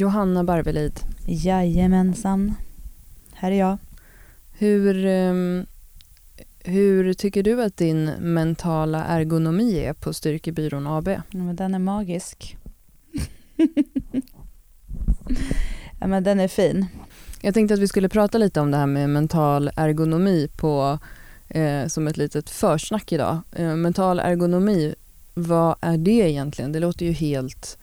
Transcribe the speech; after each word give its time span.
Johanna 0.00 0.44
Barvelid. 0.44 1.00
Jajamensan. 1.26 2.54
Här 3.32 3.50
är 3.50 3.58
jag. 3.58 3.78
Hur, 4.52 5.06
um, 5.06 5.66
hur 6.58 7.14
tycker 7.14 7.42
du 7.42 7.62
att 7.62 7.76
din 7.76 8.04
mentala 8.04 9.04
ergonomi 9.04 9.78
är 9.78 9.92
på 9.92 10.12
Styrkebyrån 10.12 10.86
AB? 10.86 11.08
Ja, 11.08 11.40
den 11.54 11.74
är 11.74 11.78
magisk. 11.78 12.56
ja, 16.00 16.06
men 16.06 16.24
den 16.24 16.40
är 16.40 16.48
fin. 16.48 16.86
Jag 17.40 17.54
tänkte 17.54 17.74
att 17.74 17.80
vi 17.80 17.88
skulle 17.88 18.08
prata 18.08 18.38
lite 18.38 18.60
om 18.60 18.70
det 18.70 18.76
här 18.76 18.86
med 18.86 19.10
mental 19.10 19.70
ergonomi 19.76 20.48
på, 20.56 20.98
eh, 21.48 21.86
som 21.86 22.08
ett 22.08 22.16
litet 22.16 22.50
försnack 22.50 23.12
idag. 23.12 23.38
Eh, 23.52 23.76
mental 23.76 24.20
ergonomi, 24.20 24.94
vad 25.34 25.76
är 25.80 25.98
det 25.98 26.30
egentligen? 26.30 26.72
Det 26.72 26.80
låter 26.80 27.06
ju 27.06 27.12
helt 27.12 27.78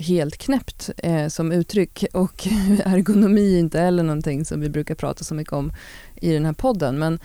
helt 0.00 0.36
knäppt 0.36 0.90
eh, 0.96 1.28
som 1.28 1.52
uttryck 1.52 2.04
och 2.12 2.46
ergonomi 2.84 3.54
är 3.54 3.58
inte 3.58 3.80
heller 3.80 4.02
någonting 4.02 4.44
som 4.44 4.60
vi 4.60 4.68
brukar 4.68 4.94
prata 4.94 5.24
så 5.24 5.34
mycket 5.34 5.52
om 5.52 5.72
i 6.16 6.32
den 6.32 6.44
här 6.44 6.52
podden. 6.52 6.98
Men 6.98 7.18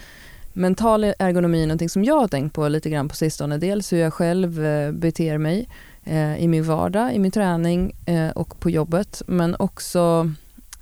mental 0.53 1.03
ergonomi 1.03 1.63
är 1.63 1.67
någonting 1.67 1.89
som 1.89 2.03
jag 2.03 2.19
har 2.19 2.27
tänkt 2.27 2.53
på 2.53 2.67
lite 2.67 2.89
grann 2.89 3.09
på 3.09 3.15
sistone. 3.15 3.57
Dels 3.57 3.93
hur 3.93 3.97
jag 3.97 4.13
själv 4.13 4.65
eh, 4.65 4.91
beter 4.91 5.37
mig 5.37 5.69
eh, 6.03 6.37
i 6.37 6.47
min 6.47 6.63
vardag, 6.63 7.15
i 7.15 7.19
min 7.19 7.31
träning 7.31 7.95
eh, 8.05 8.29
och 8.29 8.59
på 8.59 8.69
jobbet. 8.69 9.21
Men 9.27 9.55
också 9.59 10.31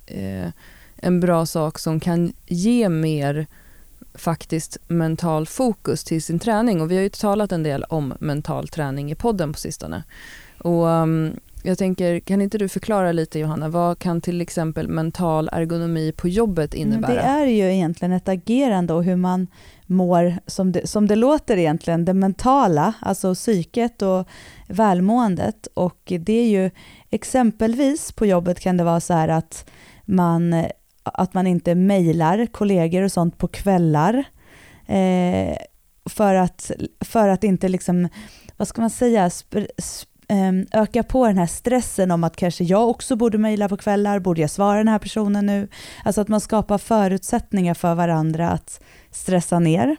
eh, 0.06 0.48
en 0.96 1.20
bra 1.20 1.46
sak 1.46 1.78
som 1.78 2.00
kan 2.00 2.32
ge 2.46 2.88
mer 2.88 3.46
faktiskt 4.14 4.78
mental 4.88 5.46
fokus 5.46 6.04
till 6.04 6.22
sin 6.22 6.38
träning. 6.38 6.80
Och 6.80 6.90
vi 6.90 6.96
har 6.96 7.02
ju 7.02 7.08
talat 7.08 7.52
en 7.52 7.62
del 7.62 7.84
om 7.84 8.14
mental 8.20 8.68
träning 8.68 9.10
i 9.10 9.14
podden 9.14 9.52
på 9.52 9.58
sistone. 9.58 10.02
Och 10.58 10.86
um, 10.86 11.36
jag 11.66 11.78
tänker, 11.78 12.20
kan 12.20 12.40
inte 12.40 12.58
du 12.58 12.68
förklara 12.68 13.12
lite 13.12 13.38
Johanna, 13.38 13.68
vad 13.68 13.98
kan 13.98 14.20
till 14.20 14.40
exempel 14.40 14.88
mental 14.88 15.48
ergonomi 15.52 16.12
på 16.16 16.28
jobbet 16.28 16.74
innebära? 16.74 17.14
Det 17.14 17.20
är 17.20 17.46
ju 17.46 17.74
egentligen 17.74 18.12
ett 18.12 18.28
agerande 18.28 18.92
och 18.92 19.04
hur 19.04 19.16
man 19.16 19.46
mår, 19.86 20.34
som 20.46 20.72
det, 20.72 20.86
som 20.86 21.06
det 21.06 21.16
låter 21.16 21.56
egentligen, 21.56 22.04
det 22.04 22.14
mentala, 22.14 22.94
alltså 23.00 23.34
psyket 23.34 24.02
och 24.02 24.28
välmåendet. 24.68 25.66
Och 25.74 26.12
det 26.20 26.32
är 26.32 26.48
ju 26.48 26.70
exempelvis 27.10 28.12
på 28.12 28.26
jobbet 28.26 28.60
kan 28.60 28.76
det 28.76 28.84
vara 28.84 29.00
så 29.00 29.14
här 29.14 29.28
att 29.28 29.70
man, 30.04 30.64
att 31.02 31.34
man 31.34 31.46
inte 31.46 31.74
mejlar 31.74 32.46
kollegor 32.46 33.02
och 33.02 33.12
sånt 33.12 33.38
på 33.38 33.48
kvällar. 33.48 34.24
Eh, 34.86 35.56
för, 36.10 36.34
att, 36.34 36.70
för 37.00 37.28
att 37.28 37.44
inte 37.44 37.68
liksom, 37.68 38.08
vad 38.56 38.68
ska 38.68 38.80
man 38.80 38.90
säga, 38.90 39.30
sp, 39.38 39.54
öka 40.72 41.02
på 41.02 41.26
den 41.26 41.38
här 41.38 41.46
stressen 41.46 42.10
om 42.10 42.24
att 42.24 42.36
kanske 42.36 42.64
jag 42.64 42.88
också 42.88 43.16
borde 43.16 43.38
mejla 43.38 43.68
på 43.68 43.76
kvällar, 43.76 44.18
borde 44.18 44.40
jag 44.40 44.50
svara 44.50 44.78
den 44.78 44.88
här 44.88 44.98
personen 44.98 45.46
nu? 45.46 45.68
Alltså 46.04 46.20
att 46.20 46.28
man 46.28 46.40
skapar 46.40 46.78
förutsättningar 46.78 47.74
för 47.74 47.94
varandra 47.94 48.50
att 48.50 48.82
stressa 49.10 49.58
ner. 49.58 49.96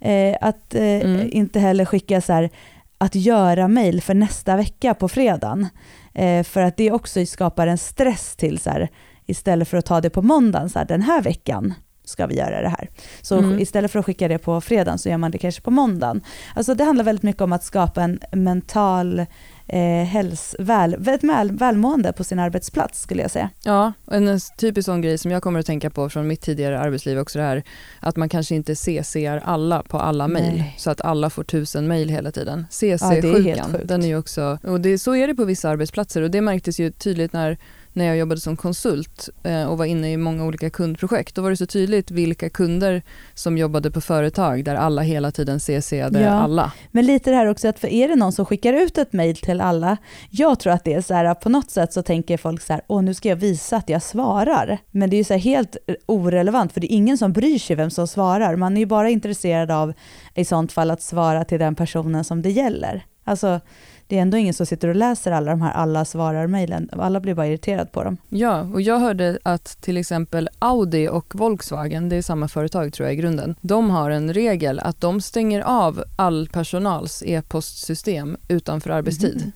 Eh, 0.00 0.36
att 0.40 0.74
eh, 0.74 0.82
mm. 0.82 1.28
inte 1.32 1.60
heller 1.60 1.84
skicka 1.84 2.20
så 2.20 2.32
här, 2.32 2.50
att 2.98 3.14
göra 3.14 3.68
mejl 3.68 4.02
för 4.02 4.14
nästa 4.14 4.56
vecka 4.56 4.94
på 4.94 5.08
fredagen. 5.08 5.68
Eh, 6.14 6.42
för 6.42 6.62
att 6.62 6.76
det 6.76 6.92
också 6.92 7.26
skapar 7.26 7.66
en 7.66 7.78
stress 7.78 8.36
till 8.36 8.58
så 8.58 8.70
här, 8.70 8.88
istället 9.26 9.68
för 9.68 9.76
att 9.76 9.86
ta 9.86 10.00
det 10.00 10.10
på 10.10 10.22
måndagen, 10.22 10.70
så 10.70 10.78
här, 10.78 10.86
den 10.86 11.02
här 11.02 11.22
veckan 11.22 11.74
ska 12.04 12.26
vi 12.26 12.36
göra 12.36 12.62
det 12.62 12.68
här. 12.68 12.88
Så 13.20 13.38
mm. 13.38 13.58
istället 13.58 13.90
för 13.90 13.98
att 13.98 14.06
skicka 14.06 14.28
det 14.28 14.38
på 14.38 14.60
fredagen 14.60 14.98
så 14.98 15.08
gör 15.08 15.16
man 15.16 15.30
det 15.30 15.38
kanske 15.38 15.62
på 15.62 15.70
måndagen. 15.70 16.24
Alltså 16.54 16.74
det 16.74 16.84
handlar 16.84 17.04
väldigt 17.04 17.22
mycket 17.22 17.42
om 17.42 17.52
att 17.52 17.64
skapa 17.64 18.02
en 18.02 18.20
mental 18.32 19.26
eh, 19.72 20.04
häls, 20.04 20.56
väl, 20.58 20.96
väl, 20.98 21.52
välmående 21.52 22.12
på 22.12 22.24
sin 22.24 22.38
arbetsplats 22.38 23.02
skulle 23.02 23.22
jag 23.22 23.30
säga. 23.30 23.50
Ja, 23.64 23.92
en 24.10 24.40
typisk 24.58 24.86
sån 24.86 25.02
grej 25.02 25.18
som 25.18 25.30
jag 25.30 25.42
kommer 25.42 25.60
att 25.60 25.66
tänka 25.66 25.90
på 25.90 26.08
från 26.10 26.26
mitt 26.26 26.40
tidigare 26.40 26.80
arbetsliv 26.80 27.18
också 27.18 27.38
det 27.38 27.44
här 27.44 27.62
att 28.00 28.16
man 28.16 28.28
kanske 28.28 28.54
inte 28.54 28.74
CCar 28.74 29.42
alla 29.44 29.82
på 29.82 29.98
alla 29.98 30.28
mejl 30.28 30.64
så 30.76 30.90
att 30.90 31.00
alla 31.00 31.30
får 31.30 31.44
tusen 31.44 31.88
mejl 31.88 32.08
hela 32.08 32.32
tiden. 32.32 32.66
CC-sjukan, 32.70 33.70
ja, 33.72 33.78
den 33.84 34.02
är 34.02 34.06
ju 34.06 34.16
också, 34.16 34.58
och 34.62 34.80
det, 34.80 34.98
så 34.98 35.16
är 35.16 35.26
det 35.26 35.34
på 35.34 35.44
vissa 35.44 35.68
arbetsplatser 35.68 36.22
och 36.22 36.30
det 36.30 36.40
märktes 36.40 36.80
ju 36.80 36.90
tydligt 36.90 37.32
när 37.32 37.58
när 37.92 38.04
jag 38.04 38.16
jobbade 38.16 38.40
som 38.40 38.56
konsult 38.56 39.28
eh, 39.42 39.64
och 39.64 39.78
var 39.78 39.84
inne 39.84 40.12
i 40.12 40.16
många 40.16 40.44
olika 40.44 40.70
kundprojekt. 40.70 41.34
Då 41.34 41.42
var 41.42 41.50
det 41.50 41.56
så 41.56 41.66
tydligt 41.66 42.10
vilka 42.10 42.50
kunder 42.50 43.02
som 43.34 43.58
jobbade 43.58 43.90
på 43.90 44.00
företag 44.00 44.64
där 44.64 44.74
alla 44.74 45.02
hela 45.02 45.30
tiden 45.30 45.60
CCade 45.60 46.20
ja, 46.20 46.30
alla. 46.30 46.72
Men 46.90 47.06
lite 47.06 47.30
det 47.30 47.36
här 47.36 47.46
också 47.46 47.68
att 47.68 47.78
för 47.78 47.88
är 47.88 48.08
det 48.08 48.16
någon 48.16 48.32
som 48.32 48.46
skickar 48.46 48.72
ut 48.72 48.98
ett 48.98 49.12
mejl 49.12 49.36
till 49.36 49.60
alla, 49.60 49.96
jag 50.30 50.60
tror 50.60 50.72
att 50.72 50.84
det 50.84 50.94
är 50.94 51.00
så 51.00 51.14
här 51.14 51.34
på 51.34 51.48
något 51.48 51.70
sätt 51.70 51.92
så 51.92 52.02
tänker 52.02 52.36
folk 52.36 52.62
så 52.62 52.72
här, 52.72 52.82
åh 52.86 53.02
nu 53.02 53.14
ska 53.14 53.28
jag 53.28 53.36
visa 53.36 53.76
att 53.76 53.88
jag 53.88 54.02
svarar. 54.02 54.78
Men 54.90 55.10
det 55.10 55.16
är 55.16 55.18
ju 55.18 55.24
så 55.24 55.34
helt 55.34 55.76
orelevant 56.06 56.72
för 56.72 56.80
det 56.80 56.92
är 56.92 56.96
ingen 56.96 57.18
som 57.18 57.32
bryr 57.32 57.58
sig 57.58 57.76
vem 57.76 57.90
som 57.90 58.08
svarar. 58.08 58.56
Man 58.56 58.76
är 58.76 58.80
ju 58.80 58.86
bara 58.86 59.10
intresserad 59.10 59.70
av 59.70 59.92
i 60.34 60.44
sånt 60.44 60.72
fall 60.72 60.90
att 60.90 61.02
svara 61.02 61.44
till 61.44 61.58
den 61.58 61.74
personen 61.74 62.24
som 62.24 62.42
det 62.42 62.50
gäller. 62.50 63.04
Alltså 63.24 63.60
det 64.06 64.18
är 64.18 64.22
ändå 64.22 64.36
ingen 64.36 64.54
som 64.54 64.66
sitter 64.66 64.88
och 64.88 64.96
läser 64.96 65.32
alla 65.32 65.50
de 65.50 65.62
här 65.62 65.72
alla 65.72 66.04
svarar-mejlen. 66.04 66.88
Alla 66.92 67.20
blir 67.20 67.34
bara 67.34 67.46
irriterade 67.46 67.90
på 67.90 68.04
dem. 68.04 68.16
Ja, 68.28 68.60
och 68.60 68.80
jag 68.80 68.98
hörde 68.98 69.38
att 69.42 69.82
till 69.82 69.96
exempel 69.96 70.48
Audi 70.58 71.08
och 71.08 71.34
Volkswagen, 71.34 72.08
det 72.08 72.16
är 72.16 72.22
samma 72.22 72.48
företag 72.48 72.92
tror 72.92 73.08
jag 73.08 73.14
i 73.14 73.16
grunden, 73.16 73.54
de 73.60 73.90
har 73.90 74.10
en 74.10 74.34
regel 74.34 74.80
att 74.80 75.00
de 75.00 75.20
stänger 75.20 75.60
av 75.60 76.04
all 76.16 76.48
personals 76.52 77.22
e-postsystem 77.26 78.36
utanför 78.48 78.90
arbetstid. 78.90 79.36
Mm. 79.36 79.52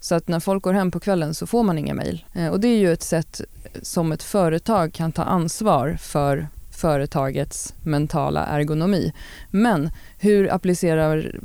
Så 0.00 0.14
att 0.14 0.28
när 0.28 0.40
folk 0.40 0.62
går 0.62 0.72
hem 0.72 0.90
på 0.90 1.00
kvällen 1.00 1.34
så 1.34 1.46
får 1.46 1.62
man 1.62 1.78
inga 1.78 1.94
mejl. 1.94 2.24
Eh, 2.32 2.48
och 2.48 2.60
det 2.60 2.68
är 2.68 2.78
ju 2.78 2.92
ett 2.92 3.02
sätt 3.02 3.40
som 3.82 4.12
ett 4.12 4.22
företag 4.22 4.92
kan 4.92 5.12
ta 5.12 5.22
ansvar 5.22 5.96
för 6.00 6.48
företagets 6.82 7.74
mentala 7.82 8.46
ergonomi. 8.46 9.12
Men 9.50 9.90
hur 10.18 10.52
applicerar 10.54 11.40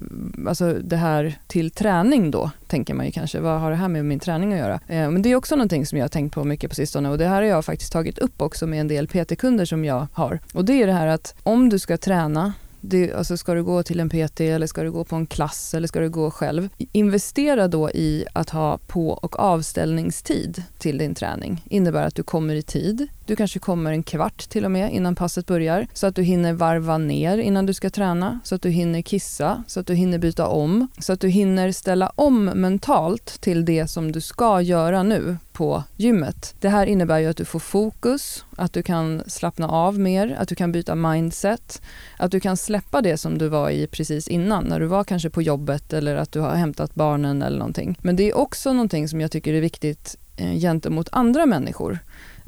alltså 0.47 0.73
det 0.73 0.95
här 0.95 1.39
till 1.47 1.71
träning 1.71 2.31
då, 2.31 2.51
tänker 2.67 2.93
man 2.93 3.05
ju 3.05 3.11
kanske. 3.11 3.39
Vad 3.39 3.61
har 3.61 3.69
det 3.69 3.75
här 3.75 3.87
med 3.87 4.05
min 4.05 4.19
träning 4.19 4.53
att 4.53 4.59
göra? 4.59 4.79
Eh, 4.87 5.09
men 5.11 5.21
det 5.21 5.31
är 5.31 5.35
också 5.35 5.55
någonting 5.55 5.85
som 5.85 5.97
jag 5.97 6.03
har 6.03 6.09
tänkt 6.09 6.33
på 6.33 6.43
mycket 6.43 6.69
på 6.69 6.75
sistone 6.75 7.09
och 7.09 7.17
det 7.17 7.27
här 7.27 7.35
har 7.35 7.49
jag 7.49 7.65
faktiskt 7.65 7.91
tagit 7.93 8.17
upp 8.17 8.41
också 8.41 8.67
med 8.67 8.81
en 8.81 8.87
del 8.87 9.07
PT-kunder 9.07 9.65
som 9.65 9.85
jag 9.85 10.07
har. 10.13 10.39
Och 10.53 10.65
det 10.65 10.81
är 10.81 10.87
det 10.87 10.93
här 10.93 11.07
att 11.07 11.35
om 11.43 11.69
du 11.69 11.79
ska 11.79 11.97
träna 11.97 12.53
det, 12.81 13.13
alltså 13.13 13.37
ska 13.37 13.53
du 13.53 13.63
gå 13.63 13.83
till 13.83 13.99
en 13.99 14.09
PT 14.09 14.39
eller 14.39 14.67
ska 14.67 14.83
du 14.83 14.91
gå 14.91 15.03
på 15.03 15.15
en 15.15 15.25
klass 15.25 15.73
eller 15.73 15.87
ska 15.87 15.99
du 15.99 16.09
gå 16.09 16.31
själv? 16.31 16.69
Investera 16.77 17.67
då 17.67 17.89
i 17.89 18.25
att 18.33 18.49
ha 18.49 18.77
på 18.77 19.09
och 19.09 19.39
avställningstid 19.39 20.63
till 20.77 20.97
din 20.97 21.15
träning. 21.15 21.63
innebär 21.69 22.07
att 22.07 22.15
du 22.15 22.23
kommer 22.23 22.55
i 22.55 22.61
tid. 22.61 23.07
Du 23.27 23.35
kanske 23.35 23.59
kommer 23.59 23.91
en 23.91 24.03
kvart 24.03 24.49
till 24.49 24.65
och 24.65 24.71
med 24.71 24.93
innan 24.93 25.15
passet 25.15 25.45
börjar 25.45 25.87
så 25.93 26.07
att 26.07 26.15
du 26.15 26.23
hinner 26.23 26.53
varva 26.53 26.97
ner 26.97 27.37
innan 27.37 27.65
du 27.65 27.73
ska 27.73 27.89
träna, 27.89 28.39
så 28.43 28.55
att 28.55 28.61
du 28.61 28.69
hinner 28.69 29.01
kissa, 29.01 29.63
så 29.67 29.79
att 29.79 29.87
du 29.87 29.93
hinner 29.93 30.17
byta 30.17 30.47
om, 30.47 30.87
så 30.99 31.13
att 31.13 31.19
du 31.19 31.27
hinner 31.29 31.71
ställa 31.71 32.11
om 32.15 32.45
mentalt 32.45 33.41
till 33.41 33.65
det 33.65 33.87
som 33.87 34.11
du 34.11 34.21
ska 34.21 34.61
göra 34.61 35.03
nu 35.03 35.37
på 35.53 35.83
gymmet. 35.95 36.55
Det 36.59 36.69
här 36.69 36.85
innebär 36.85 37.19
ju 37.19 37.27
att 37.27 37.37
du 37.37 37.45
får 37.45 37.59
fokus, 37.59 38.45
att 38.55 38.73
du 38.73 38.83
kan 38.83 39.21
slappna 39.27 39.69
av 39.69 39.99
mer, 39.99 40.37
att 40.39 40.47
du 40.47 40.55
kan 40.55 40.71
byta 40.71 40.95
mindset, 40.95 41.81
att 42.17 42.31
du 42.31 42.39
kan 42.39 42.57
släppa 42.57 43.01
det 43.01 43.17
som 43.17 43.37
du 43.37 43.47
var 43.47 43.69
i 43.69 43.87
precis 43.87 44.27
innan, 44.27 44.63
när 44.63 44.79
du 44.79 44.85
var 44.85 45.03
kanske 45.03 45.29
på 45.29 45.41
jobbet 45.41 45.93
eller 45.93 46.15
att 46.15 46.31
du 46.31 46.39
har 46.39 46.55
hämtat 46.55 46.95
barnen 46.95 47.41
eller 47.41 47.57
någonting. 47.57 47.97
Men 48.01 48.15
det 48.15 48.23
är 48.23 48.37
också 48.37 48.73
någonting 48.73 49.07
som 49.09 49.21
jag 49.21 49.31
tycker 49.31 49.53
är 49.53 49.61
viktigt 49.61 50.17
gentemot 50.37 51.09
andra 51.11 51.45
människor. 51.45 51.99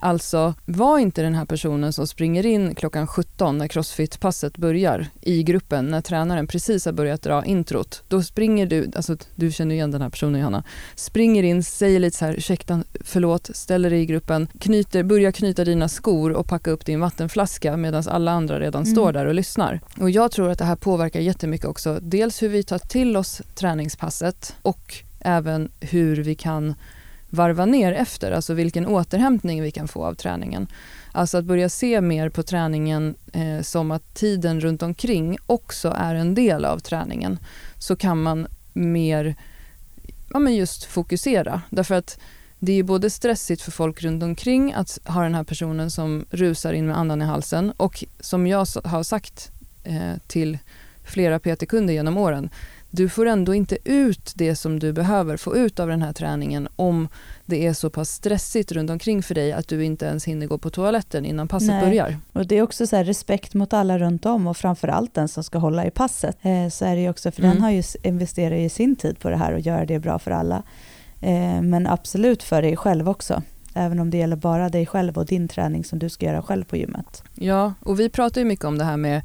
Alltså, 0.01 0.53
var 0.65 0.99
inte 0.99 1.21
den 1.21 1.35
här 1.35 1.45
personen 1.45 1.93
som 1.93 2.07
springer 2.07 2.45
in 2.45 2.75
klockan 2.75 3.07
17 3.07 3.57
när 3.57 3.67
crossfit-passet 3.67 4.57
börjar 4.57 5.07
i 5.21 5.43
gruppen, 5.43 5.87
när 5.87 6.01
tränaren 6.01 6.47
precis 6.47 6.85
har 6.85 6.91
börjat 6.91 7.21
dra 7.21 7.45
introt. 7.45 8.03
Då 8.07 8.23
springer 8.23 8.65
du, 8.65 8.91
alltså 8.95 9.17
du 9.35 9.51
känner 9.51 9.75
igen 9.75 9.91
den 9.91 10.01
här 10.01 10.09
personen 10.09 10.39
Johanna, 10.39 10.63
springer 10.95 11.43
in, 11.43 11.63
säger 11.63 11.99
lite 11.99 12.17
så 12.17 12.25
här, 12.25 12.33
ursäkta, 12.33 12.83
förlåt, 13.01 13.49
ställer 13.53 13.89
dig 13.89 14.01
i 14.01 14.05
gruppen, 14.05 14.47
knyter, 14.59 15.03
börjar 15.03 15.31
knyta 15.31 15.65
dina 15.65 15.89
skor 15.89 16.31
och 16.31 16.47
packa 16.47 16.71
upp 16.71 16.85
din 16.85 16.99
vattenflaska 16.99 17.77
medan 17.77 18.03
alla 18.07 18.31
andra 18.31 18.59
redan 18.59 18.83
mm. 18.83 18.95
står 18.95 19.13
där 19.13 19.25
och 19.25 19.33
lyssnar. 19.33 19.79
Och 19.99 20.09
jag 20.09 20.31
tror 20.31 20.49
att 20.49 20.57
det 20.57 20.65
här 20.65 20.75
påverkar 20.75 21.19
jättemycket 21.19 21.67
också, 21.67 21.99
dels 22.01 22.41
hur 22.41 22.49
vi 22.49 22.63
tar 22.63 22.79
till 22.79 23.17
oss 23.17 23.41
träningspasset 23.55 24.55
och 24.61 24.93
även 25.19 25.71
hur 25.79 26.15
vi 26.15 26.35
kan 26.35 26.75
varva 27.29 27.65
ner 27.65 27.93
efter, 27.93 28.31
alltså 28.31 28.53
vilken 28.53 28.87
återhämtning 28.87 29.61
vi 29.61 29.71
kan 29.71 29.87
få 29.87 30.05
av 30.05 30.13
träningen. 30.13 30.67
Alltså 31.11 31.37
att 31.37 31.45
börja 31.45 31.69
se 31.69 32.01
mer 32.01 32.29
på 32.29 32.43
träningen 32.43 33.15
eh, 33.33 33.61
som 33.61 33.91
att 33.91 34.13
tiden 34.13 34.61
runt 34.61 34.83
omkring 34.83 35.37
också 35.45 35.93
är 35.97 36.15
en 36.15 36.35
del 36.35 36.65
av 36.65 36.79
träningen. 36.79 37.39
Så 37.77 37.95
kan 37.95 38.21
man 38.21 38.47
mer 38.73 39.35
ja, 40.33 40.39
men 40.39 40.55
just 40.55 40.83
fokusera. 40.83 41.61
Därför 41.69 41.95
att 41.95 42.19
det 42.59 42.73
är 42.73 42.83
både 42.83 43.09
stressigt 43.09 43.61
för 43.61 43.71
folk 43.71 44.03
runt 44.03 44.23
omkring 44.23 44.73
att 44.73 44.99
ha 45.05 45.23
den 45.23 45.35
här 45.35 45.43
personen 45.43 45.91
som 45.91 46.25
rusar 46.29 46.73
in 46.73 46.87
med 46.87 46.97
andan 46.97 47.21
i 47.21 47.25
halsen 47.25 47.71
och 47.71 48.03
som 48.19 48.47
jag 48.47 48.67
har 48.83 49.03
sagt 49.03 49.51
eh, 49.83 50.13
till 50.27 50.57
flera 51.03 51.39
PT-kunder 51.39 51.93
genom 51.93 52.17
åren, 52.17 52.49
du 52.91 53.09
får 53.09 53.25
ändå 53.25 53.53
inte 53.53 53.77
ut 53.83 54.33
det 54.35 54.55
som 54.55 54.79
du 54.79 54.93
behöver 54.93 55.37
få 55.37 55.57
ut 55.57 55.79
av 55.79 55.87
den 55.87 56.01
här 56.01 56.13
träningen 56.13 56.67
om 56.75 57.07
det 57.45 57.67
är 57.67 57.73
så 57.73 57.89
pass 57.89 58.09
stressigt 58.09 58.71
runt 58.71 58.89
omkring 58.89 59.23
för 59.23 59.35
dig 59.35 59.51
att 59.51 59.67
du 59.67 59.85
inte 59.85 60.05
ens 60.05 60.25
hinner 60.25 60.47
gå 60.47 60.57
på 60.57 60.69
toaletten 60.69 61.25
innan 61.25 61.47
passet 61.47 61.67
Nej. 61.67 61.85
börjar. 61.85 62.17
Och 62.33 62.47
det 62.47 62.57
är 62.57 62.61
också 62.61 62.87
så 62.87 62.97
respekt 62.97 63.53
mot 63.53 63.73
alla 63.73 63.99
runt 63.99 64.25
om 64.25 64.47
och 64.47 64.57
framförallt 64.57 65.13
den 65.13 65.27
som 65.27 65.43
ska 65.43 65.57
hålla 65.57 65.85
i 65.85 65.91
passet. 65.91 66.37
Eh, 66.41 66.69
så 66.69 66.85
är 66.85 66.95
det 66.95 67.09
också, 67.09 67.31
för 67.31 67.41
mm. 67.41 67.53
den 67.53 67.63
har 67.63 67.71
ju 67.71 67.83
investerat 68.03 68.59
i 68.59 68.69
sin 68.69 68.95
tid 68.95 69.19
på 69.19 69.29
det 69.29 69.37
här 69.37 69.53
och 69.53 69.59
gör 69.59 69.85
det 69.85 69.99
bra 69.99 70.19
för 70.19 70.31
alla. 70.31 70.63
Eh, 71.21 71.61
men 71.61 71.87
absolut 71.87 72.43
för 72.43 72.61
dig 72.61 72.75
själv 72.75 73.09
också. 73.09 73.43
Även 73.73 73.99
om 73.99 74.09
det 74.09 74.17
gäller 74.17 74.35
bara 74.35 74.69
dig 74.69 74.85
själv 74.85 75.17
och 75.17 75.25
din 75.25 75.47
träning 75.47 75.83
som 75.83 75.99
du 75.99 76.09
ska 76.09 76.25
göra 76.25 76.41
själv 76.41 76.63
på 76.63 76.77
gymmet. 76.77 77.23
Ja, 77.35 77.73
och 77.79 77.99
vi 77.99 78.09
pratar 78.09 78.41
ju 78.41 78.47
mycket 78.47 78.65
om 78.65 78.77
det 78.77 78.83
här 78.83 78.97
med 78.97 79.21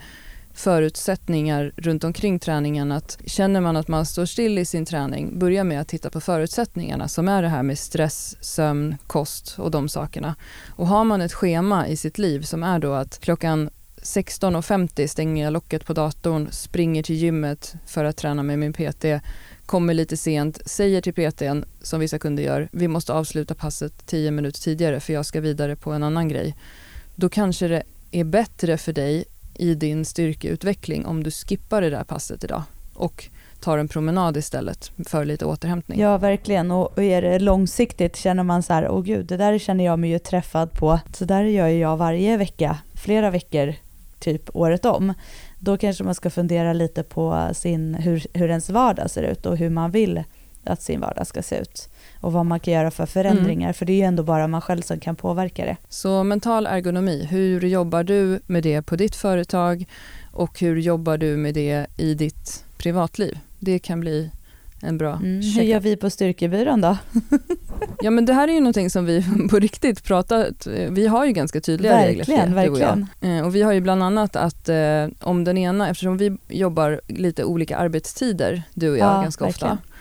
förutsättningar 0.55 1.73
runt 1.77 2.05
omkring 2.05 2.39
träningen. 2.39 2.93
Att 2.93 3.19
känner 3.27 3.61
man 3.61 3.77
att 3.77 3.89
man 3.89 4.07
står 4.07 4.27
still 4.27 4.59
i 4.59 4.65
sin 4.65 4.87
träning, 4.87 5.39
börja 5.39 5.65
med 5.65 5.81
att 5.81 5.89
titta 5.89 6.11
på 6.11 6.21
förutsättningarna 6.21 7.09
som 7.09 7.29
är 7.29 7.43
det 7.43 7.49
här 7.49 7.63
med 7.63 7.79
stress, 7.79 8.37
sömn, 8.41 8.97
kost 9.07 9.59
och 9.59 9.71
de 9.71 9.89
sakerna. 9.89 10.35
Och 10.69 10.87
har 10.87 11.05
man 11.05 11.21
ett 11.21 11.33
schema 11.33 11.89
i 11.89 11.97
sitt 11.97 12.19
liv 12.19 12.43
som 12.43 12.63
är 12.63 12.79
då 12.79 12.93
att 12.93 13.21
klockan 13.21 13.71
16.50 14.03 15.07
stänger 15.07 15.45
jag 15.45 15.53
locket 15.53 15.87
på 15.87 15.93
datorn, 15.93 16.49
springer 16.51 17.03
till 17.03 17.17
gymmet 17.17 17.75
för 17.87 18.05
att 18.05 18.17
träna 18.17 18.43
med 18.43 18.59
min 18.59 18.73
PT, 18.73 19.05
kommer 19.67 19.95
lite 19.95 20.17
sent, 20.17 20.61
säger 20.67 21.01
till 21.01 21.15
PTn, 21.15 21.65
som 21.83 22.01
vissa 22.01 22.19
kunder 22.19 22.43
gör, 22.43 22.69
vi 22.73 22.89
måste 22.89 23.13
avsluta 23.13 23.55
passet 23.55 24.07
10 24.07 24.31
minuter 24.31 24.61
tidigare 24.61 25.01
för 25.01 25.13
jag 25.13 25.27
ska 25.27 25.41
vidare 25.41 25.77
på 25.77 25.93
en 25.93 26.03
annan 26.03 26.29
grej. 26.29 26.57
Då 27.15 27.29
kanske 27.29 27.69
det 27.69 27.83
är 28.11 28.25
bättre 28.25 28.79
för 28.79 28.93
dig 28.93 29.25
i 29.55 29.75
din 29.75 30.05
styrkeutveckling 30.05 31.07
om 31.07 31.23
du 31.23 31.31
skippar 31.31 31.81
det 31.81 31.91
där 31.91 32.05
passet 32.05 32.45
idag 32.45 32.63
och 32.95 33.29
tar 33.61 33.79
en 33.79 33.89
promenad 33.89 34.37
istället 34.37 34.93
för 35.07 35.25
lite 35.25 35.45
återhämtning. 35.45 36.01
Ja, 36.01 36.19
verkligen. 36.19 36.71
Och 36.71 37.03
är 37.03 37.23
det 37.23 37.39
långsiktigt 37.39 38.17
känner 38.17 38.43
man 38.43 38.63
så 38.63 38.73
här, 38.73 38.89
åh 38.89 39.03
gud, 39.03 39.27
det 39.27 39.37
där 39.37 39.59
känner 39.59 39.85
jag 39.85 39.99
mig 39.99 40.11
ju 40.11 40.19
träffad 40.19 40.73
på. 40.73 41.01
Så 41.15 41.25
där 41.25 41.45
gör 41.45 41.69
jag 41.69 41.97
varje 41.97 42.37
vecka, 42.37 42.79
flera 42.95 43.31
veckor, 43.31 43.75
typ 44.19 44.57
året 44.57 44.85
om. 44.85 45.15
Då 45.59 45.77
kanske 45.77 46.05
man 46.05 46.15
ska 46.15 46.31
fundera 46.31 46.73
lite 46.73 47.03
på 47.03 47.51
sin, 47.53 47.95
hur, 47.95 48.27
hur 48.33 48.49
ens 48.49 48.71
vardag 48.71 49.11
ser 49.11 49.23
ut 49.23 49.47
och 49.47 49.57
hur 49.57 49.71
man 49.71 49.91
vill 49.91 50.25
att 50.65 50.83
sin 50.83 51.01
vardag 51.01 51.27
ska 51.27 51.43
se 51.43 51.57
ut 51.57 51.89
och 52.25 52.33
vad 52.33 52.47
man 52.47 52.61
kan 52.61 52.75
göra 52.75 52.91
för 52.91 53.07
förändringar, 53.07 53.67
mm. 53.67 53.75
för 53.75 53.87
det 53.87 53.93
är 53.93 53.97
ju 53.97 54.03
ändå 54.03 54.23
bara 54.23 54.49
man 54.49 54.61
själv 54.61 54.83
som 54.83 55.01
kan 55.01 55.17
påverka 55.17 55.65
det. 55.65 55.77
Så 55.89 56.25
mental 56.25 56.67
ergonomi, 56.67 57.29
hur 57.31 57.61
jobbar 57.61 58.05
du 58.05 58.41
med 58.47 58.63
det 58.63 58.83
på 58.83 58.97
ditt 58.97 59.17
företag 59.17 59.85
och 60.33 60.61
hur 60.61 60.77
jobbar 60.77 61.19
du 61.19 61.37
med 61.37 61.55
det 61.55 61.87
i 61.97 62.15
ditt 62.15 62.65
privatliv? 62.79 63.39
Det 63.59 63.79
kan 63.79 64.01
bli 64.01 64.31
en 64.81 64.99
bra 64.99 65.13
mm. 65.13 65.41
Hur 65.41 65.63
gör 65.63 65.81
vi 65.81 65.97
på 65.97 66.11
Styrkebyrån 66.11 66.81
då? 66.81 66.97
ja 68.01 68.11
men 68.11 68.27
det 68.27 68.33
här 68.33 68.49
är 68.49 68.53
ju 68.53 68.61
någonting 68.61 68.91
som 68.91 69.05
vi 69.05 69.25
på 69.51 69.59
riktigt 69.59 70.05
pratat, 70.05 70.67
vi 70.91 71.07
har 71.07 71.27
ju 71.27 71.33
ganska 71.33 71.61
tydliga 71.61 71.93
verkligen, 71.93 72.17
regler 72.17 72.45
för 72.45 72.49
det, 72.49 72.55
verkligen. 72.55 73.03
Och, 73.03 73.29
jag. 73.29 73.39
Eh, 73.39 73.47
och 73.47 73.55
vi 73.55 73.63
har 73.63 73.73
ju 73.73 73.81
bland 73.81 74.03
annat 74.03 74.37
att 74.37 74.69
eh, 74.69 75.07
om 75.21 75.45
den 75.45 75.59
ena, 75.59 75.89
eftersom 75.89 76.17
vi 76.17 76.37
jobbar 76.49 77.01
lite 77.09 77.45
olika 77.45 77.77
arbetstider 77.77 78.63
du 78.75 78.91
och 78.91 78.99
jag 78.99 79.17
ja, 79.17 79.23
ganska 79.23 79.45
verkligen. 79.45 79.73
ofta 79.73 79.94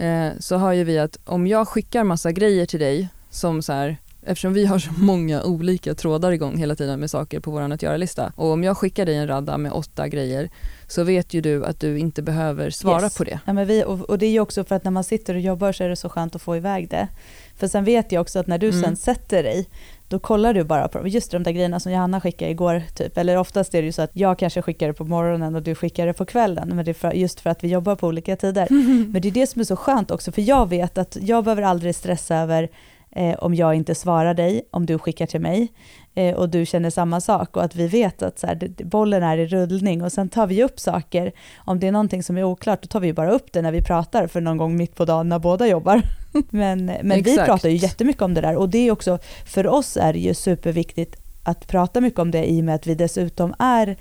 eh, 0.00 0.32
så 0.38 0.56
har 0.56 0.72
ju 0.72 0.84
vi 0.84 0.98
att 0.98 1.18
om 1.24 1.46
jag 1.46 1.68
skickar 1.68 2.04
massa 2.04 2.32
grejer 2.32 2.66
till 2.66 2.80
dig 2.80 3.08
som 3.30 3.62
så 3.62 3.72
här, 3.72 3.96
eftersom 4.22 4.52
vi 4.52 4.66
har 4.66 4.78
så 4.78 4.92
många 4.92 5.42
olika 5.42 5.94
trådar 5.94 6.32
igång 6.32 6.56
hela 6.56 6.74
tiden 6.74 7.00
med 7.00 7.10
saker 7.10 7.40
på 7.40 7.50
vår 7.50 7.60
att 7.60 7.82
göra-lista 7.82 8.32
och 8.36 8.52
om 8.52 8.64
jag 8.64 8.76
skickar 8.76 9.06
dig 9.06 9.16
en 9.16 9.26
radda 9.26 9.58
med 9.58 9.72
åtta 9.72 10.08
grejer 10.08 10.50
så 10.88 11.04
vet 11.04 11.34
ju 11.34 11.40
du 11.40 11.64
att 11.64 11.80
du 11.80 11.98
inte 11.98 12.22
behöver 12.22 12.70
svara 12.70 13.02
yes. 13.02 13.16
på 13.16 13.24
det. 13.24 13.40
Ja, 13.46 13.52
men 13.52 13.66
vi, 13.66 13.84
och, 13.84 14.00
och, 14.00 14.18
det 14.18 14.26
är 14.26 14.30
ju 14.30 14.40
också 14.40 14.64
för 14.64 14.74
att 14.74 14.84
när 14.84 14.90
man 14.90 15.04
sitter 15.04 15.34
och 15.34 15.40
jobbar 15.40 15.72
så 15.72 15.84
är 15.84 15.88
det 15.88 15.96
så 15.96 16.08
skönt 16.08 16.34
att 16.34 16.42
få 16.42 16.56
iväg 16.56 16.88
det. 16.88 17.08
För 17.56 17.68
sen 17.68 17.84
vet 17.84 18.12
jag 18.12 18.20
också 18.20 18.38
att 18.38 18.46
när 18.46 18.58
du 18.58 18.68
mm. 18.68 18.82
sen 18.82 18.96
sätter 18.96 19.42
dig 19.42 19.68
då 20.10 20.18
kollar 20.18 20.54
du 20.54 20.64
bara 20.64 20.88
på 20.88 21.08
just 21.08 21.30
de 21.30 21.42
där 21.42 21.52
grejerna 21.52 21.80
som 21.80 21.92
Johanna 21.92 22.20
skickade 22.20 22.50
igår, 22.50 22.82
typ. 22.94 23.18
eller 23.18 23.36
oftast 23.36 23.74
är 23.74 23.82
det 23.82 23.86
ju 23.86 23.92
så 23.92 24.02
att 24.02 24.10
jag 24.12 24.38
kanske 24.38 24.62
skickar 24.62 24.86
det 24.86 24.94
på 24.94 25.04
morgonen 25.04 25.54
och 25.54 25.62
du 25.62 25.74
skickar 25.74 26.06
det 26.06 26.12
på 26.12 26.26
kvällen, 26.26 26.68
men 26.68 26.84
det 26.84 26.90
är 26.90 26.94
för, 26.94 27.12
just 27.12 27.40
för 27.40 27.50
att 27.50 27.64
vi 27.64 27.68
jobbar 27.68 27.96
på 27.96 28.06
olika 28.06 28.36
tider. 28.36 28.66
Mm. 28.70 29.10
Men 29.12 29.22
det 29.22 29.28
är 29.28 29.32
det 29.32 29.46
som 29.46 29.60
är 29.60 29.64
så 29.64 29.76
skönt 29.76 30.10
också, 30.10 30.32
för 30.32 30.42
jag 30.42 30.68
vet 30.68 30.98
att 30.98 31.16
jag 31.20 31.44
behöver 31.44 31.62
aldrig 31.62 31.94
stressa 31.94 32.36
över 32.36 32.68
eh, 33.10 33.38
om 33.38 33.54
jag 33.54 33.74
inte 33.74 33.94
svarar 33.94 34.34
dig, 34.34 34.62
om 34.70 34.86
du 34.86 34.98
skickar 34.98 35.26
till 35.26 35.40
mig 35.40 35.72
eh, 36.14 36.34
och 36.34 36.48
du 36.48 36.66
känner 36.66 36.90
samma 36.90 37.20
sak 37.20 37.56
och 37.56 37.64
att 37.64 37.76
vi 37.76 37.86
vet 37.86 38.22
att 38.22 38.38
så 38.38 38.46
här, 38.46 38.54
det, 38.54 38.84
bollen 38.84 39.22
är 39.22 39.38
i 39.38 39.46
rullning 39.46 40.02
och 40.02 40.12
sen 40.12 40.28
tar 40.28 40.46
vi 40.46 40.64
upp 40.64 40.80
saker. 40.80 41.32
Om 41.56 41.80
det 41.80 41.86
är 41.86 41.92
någonting 41.92 42.22
som 42.22 42.38
är 42.38 42.44
oklart, 42.44 42.82
då 42.82 42.86
tar 42.86 43.00
vi 43.00 43.12
bara 43.12 43.30
upp 43.30 43.52
det 43.52 43.62
när 43.62 43.72
vi 43.72 43.82
pratar 43.82 44.26
för 44.26 44.40
någon 44.40 44.56
gång 44.56 44.76
mitt 44.76 44.94
på 44.94 45.04
dagen 45.04 45.28
när 45.28 45.38
båda 45.38 45.66
jobbar. 45.66 46.02
men 46.50 46.86
men 46.86 47.22
vi 47.22 47.36
pratar 47.36 47.68
ju 47.68 47.76
jättemycket 47.76 48.22
om 48.22 48.34
det 48.34 48.40
där. 48.40 48.56
Och 48.56 48.68
det 48.68 48.78
är 48.78 48.90
också, 48.90 49.18
för 49.44 49.66
oss 49.66 49.96
är 49.96 50.12
det 50.12 50.18
ju 50.18 50.34
superviktigt 50.34 51.16
att 51.44 51.66
prata 51.66 52.00
mycket 52.00 52.20
om 52.20 52.30
det 52.30 52.50
i 52.50 52.60
och 52.60 52.64
med 52.64 52.74
att 52.74 52.86
vi 52.86 52.94
dessutom 52.94 53.54
är 53.58 53.96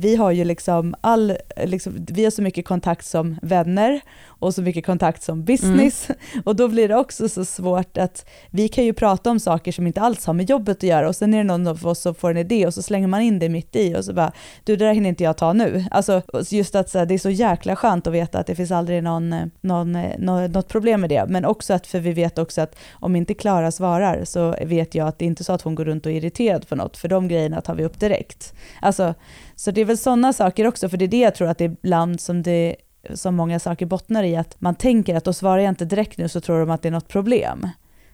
vi 0.00 0.16
har 0.16 0.30
ju 0.30 0.44
liksom 0.44 0.94
all, 1.00 1.36
liksom, 1.64 2.06
vi 2.10 2.24
har 2.24 2.30
så 2.30 2.42
mycket 2.42 2.64
kontakt 2.64 3.06
som 3.06 3.36
vänner 3.42 4.00
och 4.26 4.54
så 4.54 4.62
mycket 4.62 4.86
kontakt 4.86 5.22
som 5.22 5.44
business. 5.44 6.10
Mm. 6.10 6.42
Och 6.44 6.56
då 6.56 6.68
blir 6.68 6.88
det 6.88 6.96
också 6.96 7.28
så 7.28 7.44
svårt 7.44 7.98
att 7.98 8.28
vi 8.50 8.68
kan 8.68 8.84
ju 8.84 8.92
prata 8.92 9.30
om 9.30 9.40
saker 9.40 9.72
som 9.72 9.86
inte 9.86 10.00
alls 10.00 10.26
har 10.26 10.34
med 10.34 10.50
jobbet 10.50 10.76
att 10.76 10.82
göra 10.82 11.08
och 11.08 11.16
sen 11.16 11.34
är 11.34 11.38
det 11.38 11.44
någon 11.44 11.66
av 11.66 11.86
oss 11.86 12.00
som 12.00 12.14
får 12.14 12.30
en 12.30 12.36
idé 12.36 12.66
och 12.66 12.74
så 12.74 12.82
slänger 12.82 13.06
man 13.06 13.20
in 13.20 13.38
det 13.38 13.48
mitt 13.48 13.76
i 13.76 13.96
och 13.96 14.04
så 14.04 14.12
bara, 14.12 14.32
du 14.64 14.76
det 14.76 14.84
där 14.84 14.94
hinner 14.94 15.08
inte 15.08 15.24
jag 15.24 15.36
ta 15.36 15.52
nu. 15.52 15.84
Alltså 15.90 16.22
just 16.50 16.74
att 16.74 16.90
så 16.90 17.04
det 17.04 17.14
är 17.14 17.18
så 17.18 17.30
jäkla 17.30 17.76
skönt 17.76 18.06
att 18.06 18.12
veta 18.12 18.38
att 18.38 18.46
det 18.46 18.54
finns 18.54 18.70
aldrig 18.70 19.02
någon, 19.02 19.50
någon, 19.60 19.92
någon, 20.18 20.52
något 20.52 20.68
problem 20.68 21.00
med 21.00 21.10
det. 21.10 21.24
Men 21.28 21.44
också 21.44 21.74
att, 21.74 21.86
för 21.86 22.00
vi 22.00 22.12
vet 22.12 22.38
också 22.38 22.60
att 22.60 22.76
om 22.92 23.16
inte 23.16 23.34
Klara 23.34 23.70
svarar 23.70 24.24
så 24.24 24.54
vet 24.62 24.94
jag 24.94 25.08
att 25.08 25.18
det 25.18 25.24
är 25.24 25.26
inte 25.26 25.44
så 25.44 25.52
att 25.52 25.62
hon 25.62 25.74
går 25.74 25.84
runt 25.84 26.06
och 26.06 26.12
är 26.12 26.16
irriterad 26.16 26.68
på 26.68 26.76
något, 26.76 26.96
för 26.96 27.08
de 27.08 27.28
grejerna 27.28 27.60
tar 27.60 27.74
vi 27.74 27.84
upp 27.84 28.00
direkt. 28.00 28.54
Alltså, 28.80 29.14
så 29.60 29.70
det 29.70 29.80
är 29.80 29.84
väl 29.84 29.98
sådana 29.98 30.32
saker 30.32 30.66
också, 30.66 30.88
för 30.88 30.96
det 30.96 31.04
är 31.04 31.08
det 31.08 31.18
jag 31.20 31.34
tror 31.34 31.48
att 31.48 31.58
det 31.58 31.64
är 31.64 31.68
ibland 31.82 32.20
som 32.20 32.42
det 32.42 32.76
som 33.14 33.34
många 33.34 33.58
saker 33.58 33.86
bottnar 33.86 34.24
i, 34.24 34.36
att 34.36 34.60
man 34.60 34.74
tänker 34.74 35.14
att 35.14 35.24
då 35.24 35.32
svarar 35.32 35.58
jag 35.58 35.68
inte 35.68 35.84
direkt 35.84 36.18
nu 36.18 36.28
så 36.28 36.40
tror 36.40 36.60
de 36.60 36.70
att 36.70 36.82
det 36.82 36.88
är 36.88 36.92
något 36.92 37.08
problem. 37.08 37.68